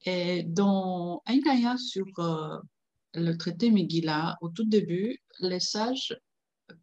Et 0.06 0.44
dans 0.44 1.22
Aïnaya 1.26 1.78
sur 1.78 2.06
euh, 2.20 2.58
le 3.16 3.38
traité 3.38 3.72
Megillah, 3.72 4.38
au 4.42 4.50
tout 4.50 4.66
début, 4.66 5.18
les 5.40 5.60
sages 5.60 6.16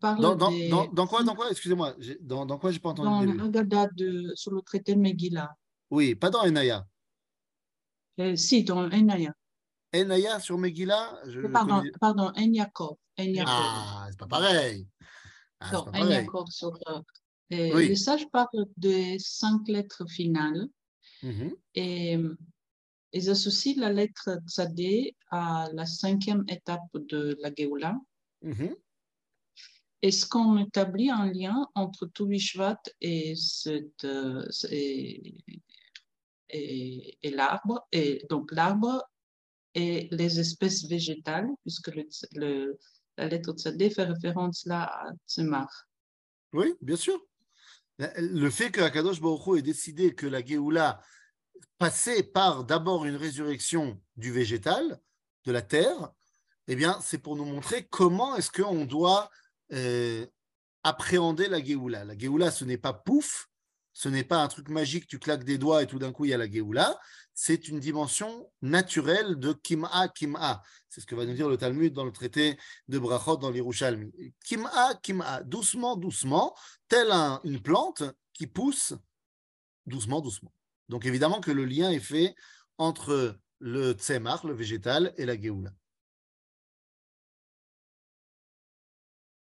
parlent 0.01 0.21
Dans, 0.23 0.35
dans, 0.37 0.51
des... 0.51 0.69
dans, 0.69 0.87
dans 0.89 1.07
quoi, 1.07 1.23
dans 1.23 1.35
quoi? 1.35 1.51
Excusez-moi, 1.51 1.95
dans, 2.21 2.47
dans 2.47 2.59
quoi 2.59 2.71
j'ai 2.71 2.79
pas 2.79 2.91
entendu 2.91 3.27
dans 3.27 3.33
le 3.33 3.41
Haggadah 3.45 3.89
de, 3.97 4.33
sur 4.35 4.53
le 4.53 4.63
traité 4.63 4.95
Megillah. 4.97 5.51
Oui, 5.91 6.15
pas 6.15 6.31
dans 6.31 6.43
Enaya. 6.45 6.87
Euh, 8.21 8.37
si, 8.37 8.65
dans 8.65 8.89
Aïnaya. 8.91 9.33
Enaya 9.95 10.39
sur 10.41 10.57
Megillah 10.59 11.21
je 11.27 11.41
Pardon, 11.49 11.79
connais- 11.79 11.91
pardon, 12.01 12.33
Ein 12.37 12.53
Yaakov. 12.55 12.97
Ah, 13.47 14.07
c'est 14.11 14.19
pas 14.19 14.27
pareil. 14.27 14.87
Ah, 15.61 15.71
Non, 15.73 15.85
pas 15.85 15.91
pareil. 15.93 16.27
Sur, 16.49 16.73
euh, 16.89 17.01
Oui. 17.51 17.89
Les 17.89 17.97
sages 17.97 18.27
parlent 18.31 18.49
des 18.77 19.19
cinq 19.19 19.69
lettres 19.69 20.07
finales 20.09 20.67
Mhm. 21.23 21.55
et 21.75 22.19
ils 23.13 23.29
associent 23.31 23.81
la 23.81 23.93
lettre 23.93 24.39
Tzadé 24.47 25.17
à 25.31 25.69
la 25.73 25.87
cinquième 25.87 26.45
étape 26.49 26.91
de 26.95 27.37
la 27.41 27.51
Géoula. 27.55 27.97
Mhm. 28.43 28.75
Est-ce 30.03 30.27
qu'on 30.27 30.59
établit 30.59 31.11
un 31.11 31.31
lien 31.33 31.69
entre 31.75 32.07
Toubishvat 32.07 32.81
et, 33.01 33.35
cette, 33.37 34.05
euh, 34.05 34.45
et, 34.71 35.35
et, 36.49 37.19
et 37.23 37.31
l'arbre, 37.31 37.87
et 37.93 38.27
donc 38.29 38.51
l'arbre 38.53 39.05
et 39.75 40.09
les 40.11 40.41
espèces 40.41 40.85
végétales, 40.87 41.49
puisque 41.63 41.95
le, 41.95 42.05
le- 42.35 42.79
la 43.17 43.29
lettre 43.29 43.53
Tzadé 43.53 43.91
fait 43.91 44.05
référence 44.05 44.65
là 44.67 44.85
à 44.85 45.13
Tzemar. 45.29 45.69
Oui, 46.53 46.75
bien 46.81 46.97
sûr. 46.97 47.25
Le 47.99 48.51
fait 48.51 48.71
que 48.71 48.81
Akadosh 48.81 49.21
Baruch 49.21 49.47
Hu 49.47 49.59
ait 49.59 49.63
décidé 49.63 50.15
que 50.15 50.27
la 50.27 50.45
Géoula 50.45 51.01
passait 51.79 52.23
par 52.23 52.65
d'abord 52.65 53.05
une 53.05 53.17
résurrection 53.17 54.01
du 54.17 54.33
végétal, 54.33 55.01
de 55.45 55.53
la 55.53 55.63
terre, 55.63 56.13
eh 56.69 56.77
bien, 56.77 56.99
c'est 57.03 57.19
pour 57.19 57.37
nous 57.37 57.45
montrer 57.45 57.87
comment 57.89 58.37
est-ce 58.37 58.51
qu'on 58.51 58.85
doit 58.85 59.29
euh, 59.73 60.27
appréhender 60.85 61.49
la 61.49 61.63
Géoula. 61.63 62.05
La 62.05 62.17
Géoula, 62.17 62.51
ce 62.51 62.65
n'est 62.65 62.79
pas 62.79 62.93
pouf, 62.93 63.49
ce 63.93 64.09
n'est 64.09 64.25
pas 64.25 64.43
un 64.43 64.49
truc 64.49 64.69
magique, 64.69 65.07
tu 65.07 65.19
claques 65.19 65.45
des 65.45 65.59
doigts 65.59 65.83
et 65.83 65.87
tout 65.87 65.99
d'un 65.99 66.13
coup 66.13 66.25
il 66.25 66.31
y 66.31 66.35
a 66.35 66.39
la 66.39 66.51
Géoula. 66.51 66.99
C'est 67.35 67.69
une 67.69 67.81
dimension 67.81 68.51
naturelle 68.61 69.37
de 69.37 69.53
Kim'a, 69.53 70.09
Kim'a. 70.09 70.63
C'est 70.89 71.01
ce 71.01 71.07
que 71.07 71.15
va 71.15 71.25
nous 71.25 71.35
dire 71.35 71.49
le 71.49 71.57
Talmud 71.57 71.93
dans 71.93 72.05
le 72.05 72.13
traité 72.13 72.59
de 72.89 72.99
Brachot 72.99 73.39
dans 73.39 73.51
l'Irushalmi. 73.51 74.13
Kim'a, 74.45 74.95
Kim'a, 75.03 75.43
doucement, 75.43 75.97
doucement, 75.97 76.55
telle 76.89 77.11
un- 77.11 77.41
une 77.45 77.61
plante 77.61 78.03
qui 78.33 78.47
pousse 78.47 78.95
doucement, 79.87 80.21
doucement. 80.21 80.53
Donc 80.93 81.07
évidemment 81.07 81.41
que 81.41 81.51
le 81.51 81.65
lien 81.65 81.91
est 81.91 82.01
fait 82.01 82.35
entre 82.77 83.41
le 83.61 83.93
tzemach, 83.93 84.45
le 84.45 84.53
végétal, 84.53 85.15
et 85.17 85.25
la 85.25 85.41
Géoula. 85.41 85.71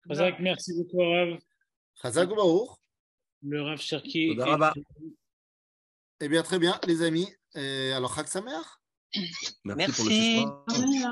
Razak, 0.10 0.40
merci 0.40 0.74
beaucoup, 0.76 0.98
Rav. 0.98 1.38
Chazak 2.02 2.30
Baruch. 2.30 2.72
Le 3.44 3.62
Rav 3.62 3.80
Cherki. 3.80 4.36
Eh 6.20 6.28
bien, 6.30 6.42
très 6.42 6.58
bien, 6.58 6.80
les 6.88 7.04
amis. 7.04 7.32
Et 7.54 7.92
alors, 7.92 8.16
Chag 8.16 8.26
Sameach 8.26 8.66
Merci, 9.66 10.02
pour 10.02 10.10
le 10.10 10.88
Merci. 10.88 11.06